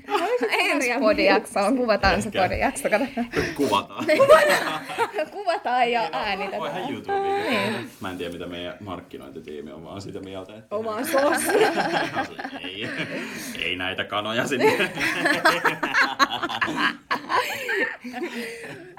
Ensi 0.59 0.89
podijaksoon. 0.99 1.77
Kuvataan 1.77 2.21
se 2.21 2.31
podijakso. 2.31 2.89
Kuvataan. 3.57 4.05
Kuvataan 5.31 5.91
ja 5.91 6.09
äänitetään. 6.11 6.61
Voihan 6.61 6.91
YouTubeen. 6.91 7.73
Niin. 7.73 7.89
Mä 8.01 8.11
en 8.11 8.17
tiedä 8.17 8.33
mitä 8.33 8.47
meidän 8.47 8.77
markkinointitiimi 8.79 9.71
on 9.71 9.83
vaan 9.83 10.01
sitä 10.01 10.19
mieltä. 10.19 10.57
Että... 10.57 10.75
Oma 10.75 11.03
sos. 11.03 11.43
ei, 12.63 12.89
ei 13.59 13.75
näitä 13.75 14.03
kanoja 14.03 14.47
sinne. 14.47 14.89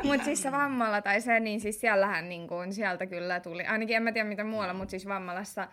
Mutta 0.02 0.24
siis 0.24 0.42
se 0.42 0.52
vammalla 0.52 1.02
tai 1.02 1.20
se, 1.20 1.40
niin 1.40 1.60
siis 1.60 1.80
siellähän 1.80 2.28
niin 2.28 2.48
kuin, 2.48 2.72
sieltä 2.72 3.06
kyllä 3.06 3.40
tuli, 3.40 3.64
ainakin 3.64 3.96
en 3.96 4.02
mä 4.02 4.12
tiedä 4.12 4.28
mitä 4.28 4.44
muualla, 4.44 4.74
mutta 4.74 4.90
siis 4.90 5.08
vammalassa 5.08 5.68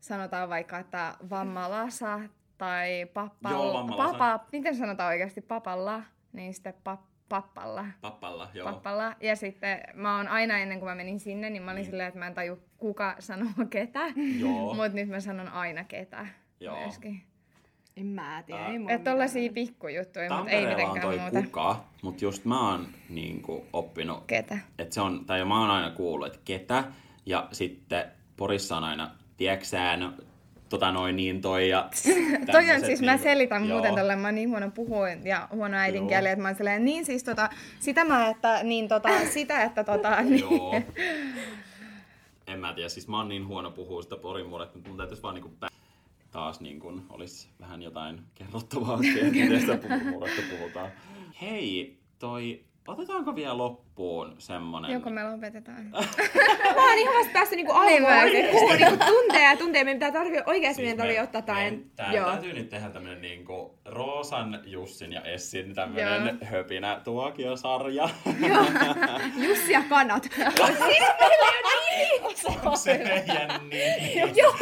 sanotaan 0.00 0.48
vaikka, 0.48 0.78
että 0.78 1.14
vammalasa 1.30 2.20
tai 2.58 3.06
pappalla. 3.14 3.78
Joo, 3.78 3.96
papa, 3.96 4.44
miten 4.52 4.76
sanotaan 4.76 5.08
oikeasti 5.08 5.40
papalla, 5.40 6.02
niin 6.32 6.54
sitten 6.54 6.74
pap, 6.84 7.00
pappalla. 7.28 7.86
Pappalla, 8.00 8.48
joo. 8.54 8.72
Pappalla. 8.72 9.16
Ja 9.20 9.36
sitten 9.36 9.80
mä 9.94 10.16
oon 10.16 10.28
aina 10.28 10.58
ennen 10.58 10.78
kuin 10.78 10.88
mä 10.88 10.94
menin 10.94 11.20
sinne, 11.20 11.50
niin 11.50 11.62
mä 11.62 11.70
olin 11.70 11.80
niin. 11.80 11.90
silleen, 11.90 12.08
että 12.08 12.18
mä 12.18 12.26
en 12.26 12.34
taju 12.34 12.58
kuka 12.76 13.16
sanoo 13.18 13.52
ketä. 13.70 14.00
Joo. 14.38 14.74
Mutta 14.76 14.94
nyt 14.94 15.08
mä 15.08 15.20
sanon 15.20 15.48
aina 15.48 15.84
ketä 15.84 16.26
Joo. 16.60 16.80
myöskin. 16.80 17.22
En 17.96 18.06
mä 18.06 18.42
tiedä. 18.46 18.66
Äh, 18.66 18.74
että 18.88 19.10
tollasia 19.10 19.52
pikkujuttuja, 19.52 20.36
mutta 20.36 20.50
ei 20.50 20.66
mitenkään 20.66 21.00
toi 21.00 21.18
muuta. 21.18 21.42
kuka, 21.42 21.84
mutta 22.02 22.24
just 22.24 22.44
mä 22.44 22.70
oon 22.70 22.86
niinku 23.08 23.66
oppinut. 23.72 24.24
Ketä? 24.26 24.58
Että 24.78 24.94
se 24.94 25.00
on, 25.00 25.24
tai 25.24 25.44
mä 25.44 25.60
oon 25.60 25.70
aina 25.70 25.90
kuullut, 25.90 26.26
että 26.26 26.40
ketä. 26.44 26.84
Ja 27.26 27.48
sitten 27.52 28.04
Porissa 28.36 28.76
on 28.76 28.84
aina, 28.84 29.10
tieksään, 29.40 30.14
tota 30.68 30.92
noin 30.92 31.16
niin 31.16 31.40
toi 31.40 31.68
ja 31.68 31.88
Toi 32.52 32.70
on 32.70 32.80
siis, 32.80 33.00
niin, 33.00 33.10
mä 33.10 33.18
selitän 33.18 33.64
joo. 33.64 33.72
muuten 33.72 33.94
tällä, 33.94 34.16
mä 34.16 34.28
oon 34.28 34.34
niin 34.34 34.50
huono 34.50 34.70
puhua 34.70 35.08
ja 35.08 35.48
huono 35.52 35.76
äidinkieli, 35.76 36.28
että 36.28 36.42
mä 36.42 36.48
oon 36.48 36.56
silleen, 36.56 36.84
niin 36.84 37.04
siis 37.04 37.24
tota, 37.24 37.50
sitä 37.80 38.04
mä, 38.04 38.28
että 38.28 38.62
niin 38.62 38.88
tota, 38.88 39.08
sitä, 39.32 39.62
että 39.62 39.84
tota, 39.84 40.20
niin. 40.22 40.40
Joo. 40.40 40.82
En 42.46 42.60
mä 42.60 42.72
tiedä, 42.72 42.88
siis 42.88 43.08
mä 43.08 43.16
oon 43.16 43.28
niin 43.28 43.46
huono 43.46 43.70
puhua 43.70 44.02
sitä 44.02 44.16
porin 44.16 44.46
murretta, 44.46 44.74
mutta 44.74 44.88
mun 44.88 44.98
täytyisi 44.98 45.22
vaan 45.22 45.34
niinku 45.34 45.52
taas 46.30 46.60
niin 46.60 46.80
kun 46.80 47.06
olisi 47.08 47.48
vähän 47.60 47.82
jotain 47.82 48.20
kerrottavaa, 48.34 48.96
miten 48.96 49.60
sitä 49.60 49.78
puhutaan. 50.50 50.90
Hei, 51.40 51.98
toi 52.18 52.64
Otetaanko 52.88 53.36
vielä 53.36 53.58
loppuun 53.58 53.89
semmonen... 54.38 54.90
Joko 54.90 55.10
me 55.10 55.30
lopetetaan? 55.30 55.90
mä 56.76 56.88
oon 56.88 56.98
ihan 56.98 57.14
vasta 57.14 57.32
päässyt 57.32 57.56
niinku 57.56 57.80
niin, 57.80 58.06
alkuun. 58.06 58.76
niinku 58.76 59.04
tunteja 59.06 59.50
ja 59.50 59.56
tunteja. 59.56 59.84
Meidän 59.84 59.98
pitää 59.98 60.22
tarvii, 60.22 60.40
oikeasti 60.46 60.74
siis 60.74 60.84
meidän 60.84 60.98
tarvii 60.98 61.20
ottaa 61.20 61.42
tai... 61.42 61.78
Tää 61.96 62.12
Joo. 62.12 62.30
täytyy 62.30 62.52
nyt 62.52 62.68
tehdä 62.68 62.88
tämmönen 62.88 63.20
niinku 63.20 63.78
Roosan, 63.84 64.60
Jussin 64.64 65.12
ja 65.12 65.22
Essin 65.22 65.74
tämmönen 65.74 66.26
Joo. 66.26 66.50
höpinä 66.50 67.00
tuokiosarja. 67.04 68.08
Joo. 68.48 68.64
Jussi 69.48 69.72
ja 69.72 69.82
kanat. 69.88 70.22
siis 70.86 71.04
meillä 71.20 71.50
ei 71.90 72.20
ole 72.22 72.30
Onko 72.44 72.76
se 72.76 72.98
meidän 73.04 73.60
nimi? 73.60 74.32
Joo. 74.34 74.56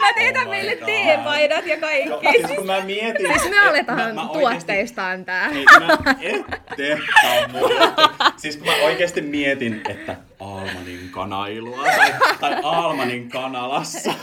mä 0.00 0.12
teetän 0.16 0.46
oh 0.46 0.50
meille 0.50 0.76
teepaidat 0.76 1.66
ja 1.66 1.80
kaikki. 1.80 2.08
Joo, 2.08 2.20
siis 2.46 2.56
kun 2.56 2.66
mä 2.66 2.80
mietin... 2.80 3.26
Siis 3.26 3.50
me 3.50 3.68
aletaan 3.68 4.28
tuotteistaan 4.32 5.24
tää. 5.24 5.48
Ei, 5.48 5.64
mä, 5.64 5.98
ette 6.20 6.98
Calmou. 7.22 8.08
Siis 8.36 8.56
kun 8.56 8.66
mä 8.66 8.74
oikeasti 8.84 9.20
mietin, 9.20 9.80
että 9.88 10.16
Almanin 10.40 11.08
kanailua 11.10 11.84
tai, 11.84 12.12
tai 12.40 12.60
Almanin 12.62 13.28
kanalassa. 13.28 14.14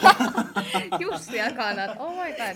Jussi 1.00 1.38
ja 1.38 1.52
kanat, 1.52 1.92
oh 2.00 2.12
my 2.12 2.34
god. 2.34 2.56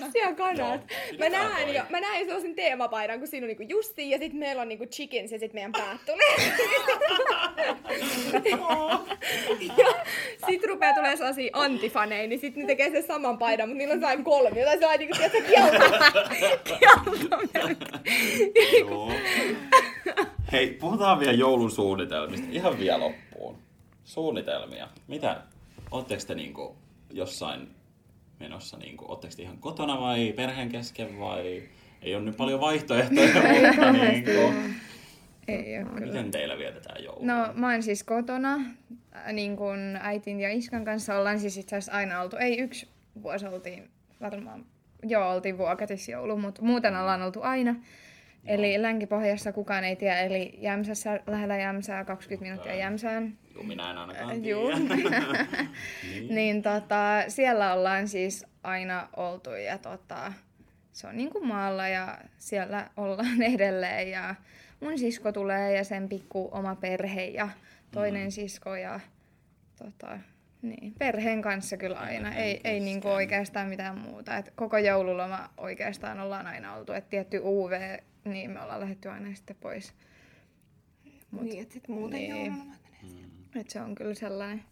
Jussi 0.00 0.18
ja 0.18 0.34
kanat. 0.34 0.58
Joo, 0.58 0.78
Mä 1.18 1.28
näen 1.28 1.74
jo, 1.74 1.82
mä 1.90 2.00
näen 2.00 2.24
sellaisen 2.24 2.54
teemapaidan, 2.54 3.18
kun 3.18 3.28
siinä 3.28 3.44
on 3.44 3.48
niinku 3.48 3.62
Jussi 3.68 4.10
ja 4.10 4.18
sitten 4.18 4.38
meillä 4.38 4.62
on 4.62 4.68
niinku 4.68 4.86
chickens 4.86 5.32
ja 5.32 5.38
sitten 5.38 5.54
meidän 5.56 5.72
päät 5.72 6.00
tulee. 6.06 6.36
ja 9.78 9.86
sit 10.46 10.64
rupeaa 10.64 10.94
tulee 10.94 11.16
sellaisia 11.16 11.50
antifaneja, 11.52 12.28
niin 12.28 12.40
sit 12.40 12.56
ne 12.56 12.66
tekee 12.66 12.90
sen 12.90 13.06
saman 13.06 13.38
paidan, 13.38 13.68
mutta 13.68 13.78
niillä 13.78 13.92
on 13.92 14.00
sellainen 14.00 14.24
kolmi, 14.24 14.60
jota 14.60 14.72
sellainen 14.72 15.08
niinku, 15.08 15.16
tiedätkö, 15.16 15.42
kielto. 15.42 15.84
Joo. 18.80 19.12
Hei, 20.52 20.70
puhutaan 20.80 21.20
vielä 21.20 21.32
joulun 21.32 21.70
suunnitelmista. 21.70 22.46
Ihan 22.50 22.78
vielä 22.78 23.00
loppuun. 23.00 23.58
Suunnitelmia. 24.04 24.88
Mitä? 25.08 25.42
Oletteko 25.90 26.22
te 26.26 26.34
niinku 26.34 26.76
jossain 27.10 27.68
menossa, 28.40 28.76
niinku, 28.76 29.04
ootteko 29.08 29.34
te 29.36 29.42
ihan 29.42 29.58
kotona 29.58 30.00
vai 30.00 30.32
perheen 30.36 30.68
kesken 30.68 31.18
vai 31.18 31.62
ei 32.02 32.14
ole 32.14 32.24
nyt 32.24 32.36
paljon 32.36 32.60
vaihtoehtoja, 32.60 33.30
mutta 33.70 33.92
niinku, 33.92 34.30
Ei 35.48 35.78
oo 35.78 35.84
kyllä. 35.84 36.06
miten 36.06 36.30
teillä 36.30 36.58
vietetään 36.58 37.04
joulua? 37.04 37.26
No 37.26 37.52
mä 37.54 37.70
oon 37.70 37.82
siis 37.82 38.04
kotona, 38.04 38.54
äh, 39.16 39.32
niin 39.32 39.56
kun 39.56 39.98
äitin 40.00 40.40
ja 40.40 40.52
iskan 40.52 40.84
kanssa 40.84 41.18
ollaan 41.18 41.40
siis 41.40 41.56
itse 41.56 41.76
asiassa 41.76 41.92
aina 41.92 42.20
oltu. 42.20 42.36
Ei 42.36 42.58
yksi 42.58 42.88
vuosi 43.22 43.46
oltiin 43.46 43.90
varmaan, 44.20 44.64
joo 45.02 45.30
oltiin 45.30 45.58
vuokatisjoulu, 45.58 46.36
mutta 46.36 46.62
muuten 46.62 46.96
ollaan 46.96 47.22
oltu 47.22 47.42
aina. 47.42 47.74
Eli 48.46 48.82
Länki-Pohjassa 48.82 49.52
kukaan 49.52 49.84
ei 49.84 49.96
tiedä, 49.96 50.20
eli 50.20 50.54
Jämsässä, 50.58 51.20
lähellä 51.26 51.56
Jämsää, 51.56 52.04
20 52.04 52.44
minuuttia 52.44 52.74
Jämsään. 52.74 53.38
Juu, 53.54 53.62
minä 53.64 53.90
en 53.90 53.98
ainakaan 53.98 54.44
Juu. 54.44 54.70
tiedä. 54.70 55.46
niin. 56.10 56.34
Niin 56.34 56.62
tota, 56.62 57.24
siellä 57.28 57.72
ollaan 57.72 58.08
siis 58.08 58.46
aina 58.62 59.08
oltu 59.16 59.50
ja 59.50 59.78
tota, 59.78 60.32
se 60.92 61.06
on 61.06 61.16
niinku 61.16 61.44
maalla 61.44 61.88
ja 61.88 62.18
siellä 62.38 62.90
ollaan 62.96 63.42
edelleen 63.54 64.10
ja 64.10 64.34
mun 64.80 64.98
sisko 64.98 65.32
tulee 65.32 65.76
ja 65.76 65.84
sen 65.84 66.08
pikku 66.08 66.48
oma 66.52 66.74
perhe 66.76 67.24
ja 67.24 67.48
toinen 67.92 68.24
Mm. 68.26 68.30
sisko 68.30 68.76
ja 68.76 69.00
tota, 69.78 70.18
niin, 70.62 70.94
perheen 70.98 71.42
kanssa 71.42 71.76
kyllä 71.76 71.98
aina. 71.98 72.28
Perheen 72.28 72.44
Ei, 72.46 72.60
ei 72.64 72.80
niinku 72.80 73.08
oikeastaan 73.08 73.68
mitään 73.68 73.98
muuta. 73.98 74.36
Et 74.36 74.52
koko 74.56 74.78
joululoma 74.78 75.50
oikeastaan 75.56 76.20
ollaan 76.20 76.46
aina 76.46 76.74
oltu. 76.74 76.92
Et 76.92 77.08
tietty 77.10 77.40
UV, 77.44 77.72
niin 78.24 78.50
me 78.50 78.60
ollaan 78.62 78.80
lähdetty 78.80 79.08
aina 79.08 79.34
sitten 79.34 79.56
pois. 79.60 79.94
Mut, 81.30 81.42
Niin, 81.42 81.62
että 81.62 81.74
sit 81.74 81.88
muuten 81.88 82.18
niin. 82.18 82.30
joululomat 82.30 82.78
menee. 83.02 83.24
Mm. 83.54 83.60
et 83.60 83.70
se 83.70 83.80
on 83.80 83.94
kyllä 83.94 84.14
sellainen. 84.14 84.62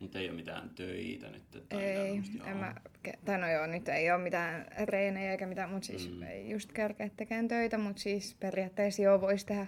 Mutta 0.00 0.18
ei 0.18 0.28
ole 0.28 0.36
mitään 0.36 0.70
töitä 0.70 1.30
nyt. 1.30 1.68
Tai 1.68 1.82
Ei, 1.84 2.20
en 2.46 2.56
mä, 2.56 2.74
tai 3.24 3.38
no 3.38 3.50
joo, 3.50 3.66
nyt 3.66 3.88
ei 3.88 4.10
ole 4.10 4.22
mitään 4.22 4.66
reenejä 4.84 5.30
eikä 5.32 5.46
mitään, 5.46 5.70
mutta 5.70 5.86
siis 5.86 6.10
Mm. 6.10 6.16
mm. 6.16 6.22
ei 6.22 6.50
just 6.50 6.72
kerkeä 6.72 7.10
tekemään 7.16 7.48
töitä, 7.48 7.78
mutta 7.78 8.02
siis 8.02 8.34
periaatteessa 8.40 9.02
joo 9.02 9.20
voisi 9.20 9.46
tehdä, 9.46 9.66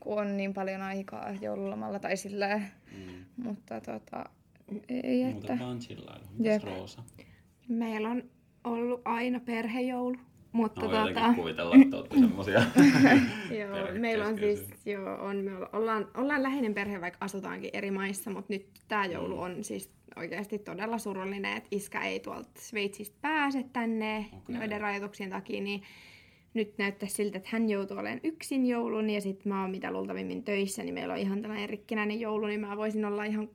kun 0.00 0.18
on 0.20 0.36
niin 0.36 0.54
paljon 0.54 0.82
aikaa 0.82 1.32
joululomalla 1.40 1.98
tai 1.98 2.16
silleen, 2.16 2.66
Mm. 2.92 3.24
mutta 3.36 3.80
tota, 3.80 4.24
ei, 4.88 5.22
että... 5.22 5.32
Muuten 5.32 5.58
vaan 5.58 5.78
Jep. 6.42 6.62
Roosa? 6.64 7.02
Meillä 7.68 8.08
on 8.10 8.22
ollut 8.64 9.00
aina 9.04 9.40
perhejoulu. 9.40 10.16
Mutta 10.52 10.80
Mä 10.80 10.90
voin 11.02 11.14
tota, 11.14 11.34
kuvitella, 11.34 11.74
että 11.82 11.96
olette 11.96 12.18
semmosia. 12.18 12.62
Joo, 13.60 13.98
meillä 14.00 14.26
on 14.26 14.38
siis, 14.38 14.86
joo, 14.86 15.14
on, 15.20 15.36
me 15.36 15.56
olla- 15.56 15.68
ollaan, 15.72 16.08
ollaan 16.16 16.42
läheinen 16.42 16.74
perhe, 16.74 17.00
vaikka 17.00 17.18
asutaankin 17.24 17.70
eri 17.72 17.90
maissa, 17.90 18.30
mutta 18.30 18.52
nyt 18.52 18.66
tämä 18.88 19.06
joulu 19.06 19.36
Mm. 19.36 19.42
on 19.42 19.64
siis 19.64 19.90
oikeasti 20.16 20.58
todella 20.58 20.98
surullinen, 20.98 21.56
että 21.56 21.68
iskä 21.70 22.00
ei 22.00 22.20
tuolta 22.20 22.50
Sveitsistä 22.58 23.16
pääse 23.20 23.64
tänne 23.72 24.26
Okei. 24.36 24.56
noiden 24.56 24.80
rajoituksien 24.80 25.30
takia, 25.30 25.60
niin 25.60 25.82
nyt 26.54 26.78
näyttää 26.78 27.08
siltä, 27.08 27.36
että 27.38 27.48
hän 27.52 27.70
joutuu 27.70 27.98
olemaan 27.98 28.20
yksin 28.24 28.66
joulun 28.66 29.10
ja 29.10 29.20
sitten 29.20 29.52
mä 29.52 29.60
oon 29.62 29.70
mitä 29.70 29.90
luultavimmin 29.92 30.44
töissä, 30.44 30.82
niin 30.82 30.94
meillä 30.94 31.14
on 31.14 31.20
ihan 31.20 31.42
tällainen 31.42 31.68
rikkinäinen 31.68 32.20
joulu, 32.20 32.46
niin 32.46 32.60
mä 32.60 32.76
voisin 32.76 33.04
olla 33.04 33.24
ihan 33.24 33.48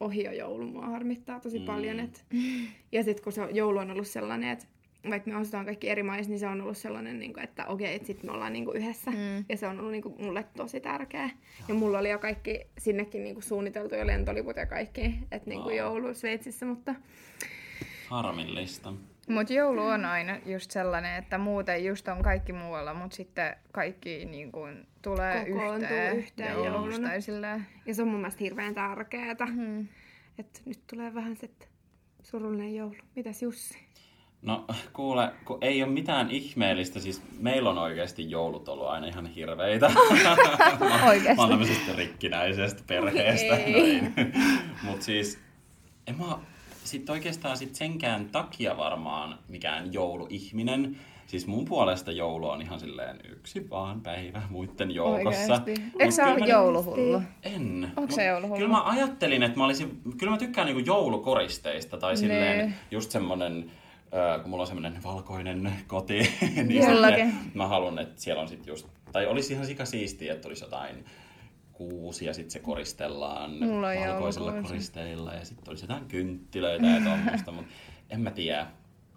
ohi 0.00 0.24
jo 0.24 0.32
joulu. 0.32 0.66
Mua 0.66 0.86
harmittaa 0.86 1.40
tosi 1.40 1.58
Mm. 1.58 1.64
paljon. 1.64 2.00
Et... 2.00 2.24
Ja 2.92 3.04
sitten 3.04 3.24
kun 3.24 3.32
se 3.32 3.42
joulu 3.52 3.78
on 3.78 3.90
ollut 3.90 4.06
sellainen, 4.06 4.50
että 4.50 4.66
vaikka 5.10 5.30
me 5.30 5.36
asutaan 5.36 5.64
kaikki 5.64 5.88
eri 5.88 6.02
maissa, 6.02 6.30
niin 6.30 6.38
se 6.40 6.46
on 6.48 6.60
ollut 6.60 6.76
sellainen, 6.76 7.18
niin 7.18 7.32
kuin, 7.32 7.44
että 7.44 7.66
okei, 7.66 7.94
että 7.94 8.06
sitten 8.06 8.26
me 8.30 8.32
ollaan 8.32 8.52
niin 8.52 8.64
kuin 8.64 8.76
yhdessä. 8.76 9.10
Mm. 9.10 9.44
Ja 9.48 9.56
se 9.56 9.66
on 9.66 9.78
ollut 9.78 9.92
niin 9.92 10.02
kuin, 10.02 10.14
mulle 10.24 10.44
tosi 10.56 10.80
tärkeä. 10.80 11.30
Ja 11.68 11.74
mulla 11.74 11.98
oli 11.98 12.10
jo 12.10 12.18
kaikki 12.18 12.60
sinnekin 12.78 13.24
niin 13.24 13.34
kuin, 13.34 13.42
suunniteltu 13.42 13.94
jo 13.94 14.06
lentoliput 14.06 14.56
ja 14.56 14.66
kaikki, 14.66 15.14
että 15.32 15.50
niin 15.50 15.62
kuin 15.62 15.76
Wow. 15.76 15.78
joulu 15.78 16.14
Sveitsissä, 16.14 16.66
mutta 16.66 16.94
Harmillista. 18.08 18.92
Mutta 19.28 19.52
joulu 19.52 19.82
on 19.82 20.04
aina 20.04 20.38
just 20.46 20.70
sellainen, 20.70 21.16
että 21.16 21.38
muuten 21.38 21.84
just 21.84 22.08
on 22.08 22.22
kaikki 22.22 22.52
muualla, 22.52 22.94
mutta 22.94 23.16
sitten 23.16 23.56
kaikki 23.72 24.24
niin 24.24 24.52
kuin 24.52 24.86
tulee 25.02 25.44
Kokoontuu 25.44 25.82
yhteen, 25.82 26.16
yhteen 26.16 26.52
jouluksi 26.52 27.00
jouluna. 27.00 27.60
ja 27.86 27.94
se 27.94 28.02
on 28.02 28.08
mun 28.08 28.20
mielestä 28.20 28.44
hirveän 28.44 28.74
tärkeää. 28.74 29.36
Mm. 29.54 29.88
Että 30.38 30.60
nyt 30.64 30.80
tulee 30.90 31.14
vähän 31.14 31.36
se 31.36 31.50
surullinen 32.22 32.74
joulu. 32.74 32.94
Mitäs 33.16 33.42
Jussi? 33.42 33.86
No 34.42 34.64
kuule, 34.92 35.32
kun 35.44 35.58
ei 35.60 35.82
ole 35.82 35.92
mitään 35.92 36.30
ihmeellistä, 36.30 37.00
siis 37.00 37.22
meillä 37.40 37.70
on 37.70 37.78
oikeasti 37.78 38.30
joulut 38.30 38.68
ollut 38.68 38.86
aina 38.88 39.06
ihan 39.06 39.26
hirveitä. 39.26 39.90
mä, 40.80 41.04
Oikeesti? 41.08 41.34
mä 41.36 41.42
oon 41.42 41.50
tämmöisestä 41.50 41.92
rikkinäisestä 41.96 42.82
perheestä. 42.86 43.54
Okei. 43.54 44.02
Mutta 44.82 45.04
siis, 45.04 45.38
en 46.06 46.18
mä 46.18 46.38
sit 46.86 47.10
oikeastaan 47.10 47.56
sit 47.56 47.74
senkään 47.74 48.28
takia 48.28 48.76
varmaan 48.76 49.38
mikään 49.48 49.92
jouluihminen. 49.92 50.96
Siis 51.26 51.46
mun 51.46 51.64
puolesta 51.64 52.12
joulu 52.12 52.48
on 52.48 52.62
ihan 52.62 52.80
silleen 52.80 53.20
yksi 53.32 53.70
vaan 53.70 54.00
päivä 54.00 54.42
muiden 54.50 54.90
joukossa. 54.90 55.60
Eikö 55.98 56.10
sä 56.12 56.26
ole 56.26 56.46
jouluhullu? 56.46 57.22
En. 57.42 57.92
Onko 57.96 58.12
se 58.14 58.24
jouluhullu? 58.24 58.56
Kyllä 58.58 58.70
mä 58.72 58.84
ajattelin, 58.84 59.42
että 59.42 59.58
mä 59.58 59.64
olisin, 59.64 60.00
kyllä 60.18 60.30
mä 60.30 60.38
tykkään 60.38 60.66
niinku 60.66 60.82
joulukoristeista 60.86 61.96
tai 61.96 62.16
silleen 62.16 62.58
Nee. 62.58 62.72
just 62.90 63.10
semmonen, 63.10 63.70
kun 64.42 64.50
mulla 64.50 64.62
on 64.62 64.66
semmonen 64.66 65.02
valkoinen 65.04 65.72
koti, 65.86 66.18
niin 66.68 66.82
sitten 66.82 67.34
mä 67.54 67.66
haluan, 67.68 67.98
että 67.98 68.22
siellä 68.22 68.42
on 68.42 68.48
sit 68.48 68.66
just, 68.66 68.86
tai 69.12 69.26
olisi 69.26 69.52
ihan 69.52 69.66
sika 69.66 69.84
siistiä, 69.84 70.32
että 70.32 70.48
olisi 70.48 70.64
jotain 70.64 71.04
kuusi 71.76 72.24
ja 72.24 72.34
sitten 72.34 72.50
se 72.50 72.58
koristellaan 72.58 73.50
Mulla 73.50 73.88
valkoisilla 74.06 74.62
koristeilla 74.62 75.34
ja 75.34 75.44
sitten 75.44 75.68
olisi 75.68 75.84
jotain 75.84 76.04
kynttilöitä 76.04 76.86
ja 76.86 77.00
tuommoista, 77.00 77.52
mutta 77.52 77.72
en 78.10 78.20
mä 78.20 78.30
tiedä. 78.30 78.66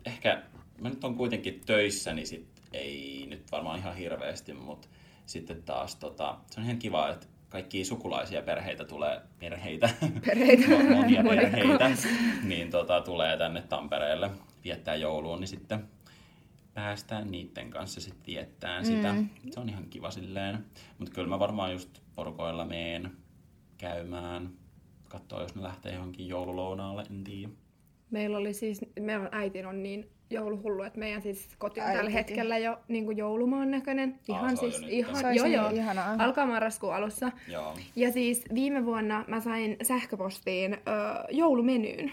Ehkä 0.05 0.43
mä 0.81 0.89
nyt 0.89 1.03
on 1.03 1.15
kuitenkin 1.15 1.61
töissä, 1.65 2.13
niin 2.13 2.27
sit 2.27 2.47
ei 2.73 3.25
nyt 3.29 3.51
varmaan 3.51 3.79
ihan 3.79 3.95
hirveästi, 3.95 4.53
mutta 4.53 4.87
sitten 5.25 5.63
taas 5.63 5.95
tota, 5.95 6.37
se 6.51 6.59
on 6.59 6.65
ihan 6.65 6.79
kiva, 6.79 7.09
että 7.09 7.27
kaikki 7.49 7.85
sukulaisia 7.85 8.41
perheitä 8.41 8.85
tulee, 8.85 9.21
perheitä, 9.39 9.89
Perheitä. 10.25 10.65
Mo- 10.65 10.93
monia 10.95 11.23
perheitä, 11.23 11.91
niin 12.43 12.71
tota, 12.71 13.01
tulee 13.01 13.37
tänne 13.37 13.61
Tampereelle 13.61 14.29
viettää 14.63 14.95
jouluun, 14.95 15.39
niin 15.39 15.47
sitten 15.47 15.83
päästään 16.79 17.31
niiden 17.31 17.69
kanssa 17.69 18.01
sitten 18.01 18.25
viettään 18.27 18.85
sitä. 18.85 19.13
Mm. 19.13 19.29
Se 19.51 19.59
on 19.59 19.69
ihan 19.69 19.85
kiva 19.89 20.11
silleen. 20.11 20.65
Mutta 20.97 21.13
kyllä 21.13 21.27
mä 21.27 21.39
varmaan 21.39 21.71
just 21.71 21.99
porukoilla 22.15 22.65
meen 22.65 23.11
käymään, 23.77 24.49
katsoa 25.09 25.41
jos 25.41 25.55
ne 25.55 25.63
lähtee 25.63 25.93
johonkin 25.93 26.27
joululounaalle, 26.27 27.03
en 27.09 27.23
tiedä. 27.23 27.49
Meillä 28.11 28.37
oli 28.37 28.53
siis, 28.53 28.81
meidän 28.99 29.29
äiti 29.31 29.65
on 29.65 29.83
niin 29.83 30.09
jouluhullu, 30.29 30.83
että 30.83 30.99
meidän 30.99 31.21
siis 31.21 31.49
koti 31.57 31.79
on 31.79 31.85
tällä 31.85 31.99
Äitikin. 31.99 32.13
hetkellä 32.17 32.57
jo 32.57 32.79
niin 32.87 33.05
kuin 33.05 33.17
joulumaan 33.17 33.71
näköinen. 33.71 34.09
Aa, 34.29 34.37
Ihan 34.37 34.51
jo 34.51 34.57
siis, 34.57 34.81
nyt. 34.81 34.89
ihan, 34.89 35.35
joo 35.35 35.45
niin 35.45 35.55
joo. 35.55 35.69
ihanaa. 35.69 36.15
Alkaa 36.19 36.45
marraskuun 36.45 36.95
alussa. 36.95 37.31
Joo. 37.47 37.77
Ja 37.95 38.11
siis 38.11 38.43
viime 38.53 38.85
vuonna 38.85 39.25
mä 39.27 39.39
sain 39.39 39.77
sähköpostiin 39.83 40.73
ö, 40.73 40.77
joulumenyyn. 41.31 42.11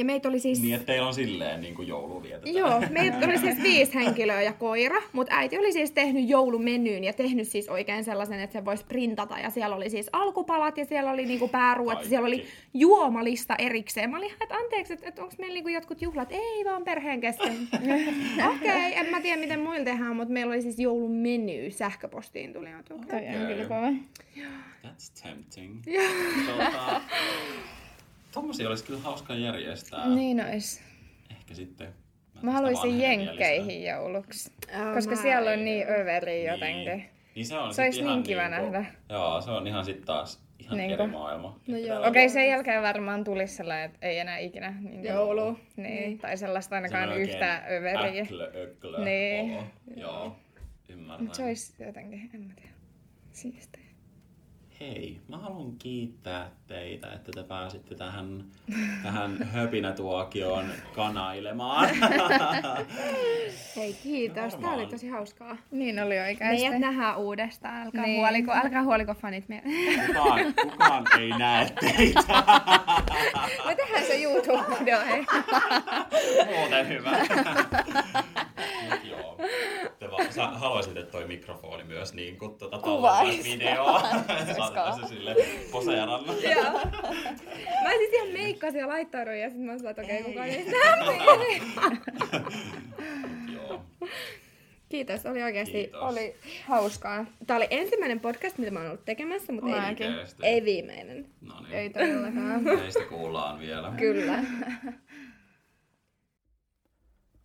Ja 0.00 0.04
meitä 0.04 0.28
oli 0.28 0.40
siis... 0.40 0.62
Niin, 0.62 0.74
että 0.74 0.86
teillä 0.86 1.08
on 1.08 1.14
silleen 1.14 1.60
niin 1.60 1.74
kuin 1.74 1.88
joulu 1.88 2.22
vietetään. 2.22 2.54
Joo, 2.54 2.82
meitä 2.90 3.26
oli 3.26 3.38
siis 3.38 3.62
viisi 3.62 3.94
henkilöä 3.94 4.42
ja 4.42 4.52
koira, 4.52 5.02
mutta 5.12 5.34
äiti 5.34 5.58
oli 5.58 5.72
siis 5.72 5.90
tehnyt 5.90 6.28
joulumenyyn 6.28 7.04
ja 7.04 7.12
tehnyt 7.12 7.48
siis 7.48 7.68
oikein 7.68 8.04
sellaisen, 8.04 8.40
että 8.40 8.58
se 8.58 8.64
voisi 8.64 8.84
printata. 8.84 9.38
Ja 9.38 9.50
siellä 9.50 9.76
oli 9.76 9.90
siis 9.90 10.08
alkupalat 10.12 10.78
ja 10.78 10.84
siellä 10.84 11.10
oli 11.10 11.26
niinku 11.26 11.48
pääruot 11.48 12.02
ja 12.02 12.08
siellä 12.08 12.26
oli 12.26 12.46
juomalista 12.74 13.54
erikseen. 13.58 14.10
Mä 14.10 14.16
olin 14.16 14.26
ihan, 14.26 14.42
että 14.42 14.54
anteeksi, 14.54 14.92
että, 14.92 15.08
että 15.08 15.22
onko 15.22 15.34
meillä 15.38 15.54
niinku 15.54 15.68
jotkut 15.68 16.02
juhlat? 16.02 16.32
Ei 16.32 16.64
vaan 16.64 16.84
perheen 16.84 17.20
kesken. 17.20 17.68
Okei, 18.54 18.70
okay, 18.70 18.92
en 18.92 19.10
mä 19.10 19.20
tiedä 19.20 19.40
miten 19.40 19.60
muilla 19.60 19.84
tehdään, 19.84 20.16
mutta 20.16 20.32
meillä 20.32 20.52
oli 20.52 20.62
siis 20.62 20.78
joulumeny 20.78 21.70
sähköpostiin 21.70 22.52
tuli. 22.52 22.68
Okei. 22.90 23.20
kyllä 23.48 23.64
kova. 23.64 23.92
That's 24.84 25.22
tempting. 25.22 25.82
Tota, 26.46 27.00
tommosia 28.32 28.68
olisi 28.68 28.84
kyllä 28.84 29.00
hauska 29.00 29.34
järjestää. 29.34 30.08
Niin 30.08 30.44
ois. 30.52 30.82
Ehkä 31.30 31.54
sitten. 31.54 31.94
Mä 32.42 32.52
haluaisin 32.52 33.00
jenkkeihin 33.00 33.84
jouluksi. 33.84 34.52
Ää, 34.72 34.94
Koska 34.94 35.16
siellä 35.16 35.50
on 35.50 35.64
niin 35.64 35.86
överi 36.00 36.46
jotenkin. 36.46 37.04
Niin 37.34 37.46
se 37.46 37.58
on 37.58 37.74
Se 37.74 37.82
olisi 37.82 38.00
ihan 38.00 38.12
niin 38.14 38.22
kiva 38.22 38.48
niinku- 38.48 38.70
nähdä. 38.70 38.92
Joo, 39.08 39.40
se 39.40 39.50
on 39.50 39.66
ihan 39.66 39.84
sitten 39.84 40.06
taas 40.06 40.42
ihan 40.58 40.76
Niinku. 40.76 41.02
eri 41.02 41.12
maailma. 41.12 41.60
No 41.66 41.76
joo. 41.76 42.06
Okei, 42.08 42.24
on 42.24 42.30
sen 42.30 42.48
jälkeen 42.48 42.82
varmaan 42.82 43.24
tulisi 43.24 43.54
sellainen, 43.54 43.84
että 43.90 44.06
ei 44.06 44.18
enää 44.18 44.38
ikinä 44.38 44.74
niin 44.80 45.04
Joulu. 45.04 45.58
Niin, 45.76 46.18
tai 46.18 46.36
sellaista 46.36 46.74
ainakaan 46.74 47.02
semmoinen 47.08 47.28
yhtä 47.30 47.62
överiä. 47.70 48.22
Äklö, 48.22 48.52
öklö, 48.62 49.04
Niin. 49.04 49.52
olo. 49.56 49.64
Joo, 49.96 50.36
ymmärrän. 50.88 51.22
Mutta 51.24 51.36
se 51.36 51.44
olisi 51.44 51.84
jotenkin, 51.84 52.30
en 52.34 52.40
mä 52.40 52.52
tiedä, 52.54 52.74
siistiä. 53.32 53.82
Hei, 54.80 55.20
mä 55.28 55.38
haluan 55.38 55.72
kiittää 55.78 56.50
teitä, 56.66 57.12
että 57.12 57.32
te 57.34 57.42
pääsitte 57.42 57.94
tähän, 57.94 58.44
tähän 59.02 59.42
höpinätuokioon 59.52 60.64
kanailemaan. 60.94 61.88
Hei, 63.76 63.92
kiitos. 64.02 64.54
Tämä 64.54 64.74
oli 64.74 64.86
tosi 64.86 65.08
hauskaa. 65.08 65.56
Niin 65.70 66.02
oli 66.02 66.18
oikeasti. 66.20 66.62
Meidät 66.62 66.80
nähdään 66.80 67.18
uudestaan. 67.18 67.82
Älkää, 67.82 68.02
Niin. 68.06 68.18
huoliko, 68.20 68.52
älkää 68.52 68.82
huoliko 68.82 69.14
fanit 69.14 69.48
meidän. 69.48 69.72
Kukaan, 70.06 70.54
kukaan 70.62 71.04
ei 71.20 71.28
näe 71.30 71.70
teitä. 71.80 72.22
Me 73.66 73.74
tehdään 73.74 74.04
se 74.04 74.22
YouTube-video, 74.22 74.98
hei. 75.06 75.24
Muuten 76.58 76.88
hyvä. 76.88 77.10
Mut 78.90 79.04
joo. 79.04 79.36
Te 79.98 80.10
vaan, 80.10 80.19
sä 80.32 80.46
haluaisit, 80.46 80.96
että 80.96 81.12
toi 81.12 81.26
mikrofoni 81.26 81.84
myös 81.84 82.14
niin 82.14 82.38
kuin 82.38 82.58
tuota 82.58 82.78
Kuvaisi. 82.78 83.52
videoa. 83.52 84.00
Saatetaan 84.56 85.00
se 85.00 85.06
sille 85.08 85.36
poseerannut. 85.72 86.42
Joo. 86.42 86.72
Mä 87.82 87.90
siis 87.98 88.12
ihan 88.12 88.28
meikkasin 88.28 88.80
ja 88.80 88.88
laittauduin 88.88 89.40
ja 89.40 89.50
sitten 89.50 89.66
mä 89.66 89.78
sanoin, 89.78 89.90
että 89.90 90.02
okei, 90.02 90.22
kukaan 90.22 90.48
ei. 90.48 91.62
Joo. 93.54 93.82
Kiitos, 94.88 95.26
oli 95.26 95.42
oikeasti... 95.42 95.72
Kiitos. 95.72 96.00
Oli 96.02 96.34
hauskaa. 96.66 97.24
Tämä 97.46 97.56
oli 97.56 97.66
ensimmäinen 97.70 98.20
podcast, 98.20 98.58
mitä 98.58 98.70
mä 98.70 98.78
oon 98.78 98.88
ollut 98.88 99.04
tekemässä, 99.04 99.52
mutta 99.52 99.74
ei, 99.74 99.80
Mäkin. 99.80 100.06
Ei 100.42 100.64
viimeinen. 100.64 101.26
No 101.40 101.60
niin. 101.60 101.72
Ei 101.72 101.90
todellakaan. 101.90 102.62
Meistä 102.80 103.04
kuullaan 103.04 103.58
vielä. 103.58 103.92
Kyllä. 103.98 104.44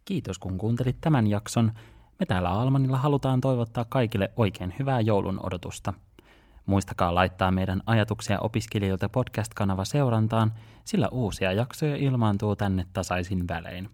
Kiitos 0.05 0.39
kun 0.39 0.57
kuuntelit 0.57 0.97
tämän 1.01 1.27
jakson. 1.27 1.71
Me 2.19 2.25
täällä 2.25 2.49
Almanilla 2.49 2.97
halutaan 2.97 3.41
toivottaa 3.41 3.85
kaikille 3.89 4.31
oikein 4.37 4.73
hyvää 4.79 5.01
joulun 5.01 5.39
odotusta. 5.45 5.93
Muistakaa 6.65 7.15
laittaa 7.15 7.51
meidän 7.51 7.81
ajatuksia 7.85 8.39
opiskelijoilta 8.39 9.09
podcast-kanava 9.09 9.85
seurantaan, 9.85 10.53
sillä 10.83 11.07
uusia 11.11 11.51
jaksoja 11.51 11.95
ilmaantuu 11.95 12.55
tänne 12.55 12.85
tasaisin 12.93 13.47
välein. 13.47 13.89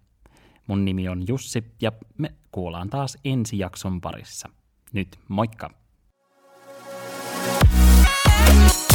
Mun 0.67 0.85
nimi 0.85 1.09
on 1.09 1.27
Jussi 1.27 1.63
ja 1.81 1.91
me 2.17 2.33
kuullaan 2.51 2.89
taas 2.89 3.17
ensi 3.25 3.59
jakson 3.59 4.01
parissa. 4.01 4.49
Nyt 4.93 5.19
moikka! 5.27 5.69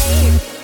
Hey. 0.06 0.55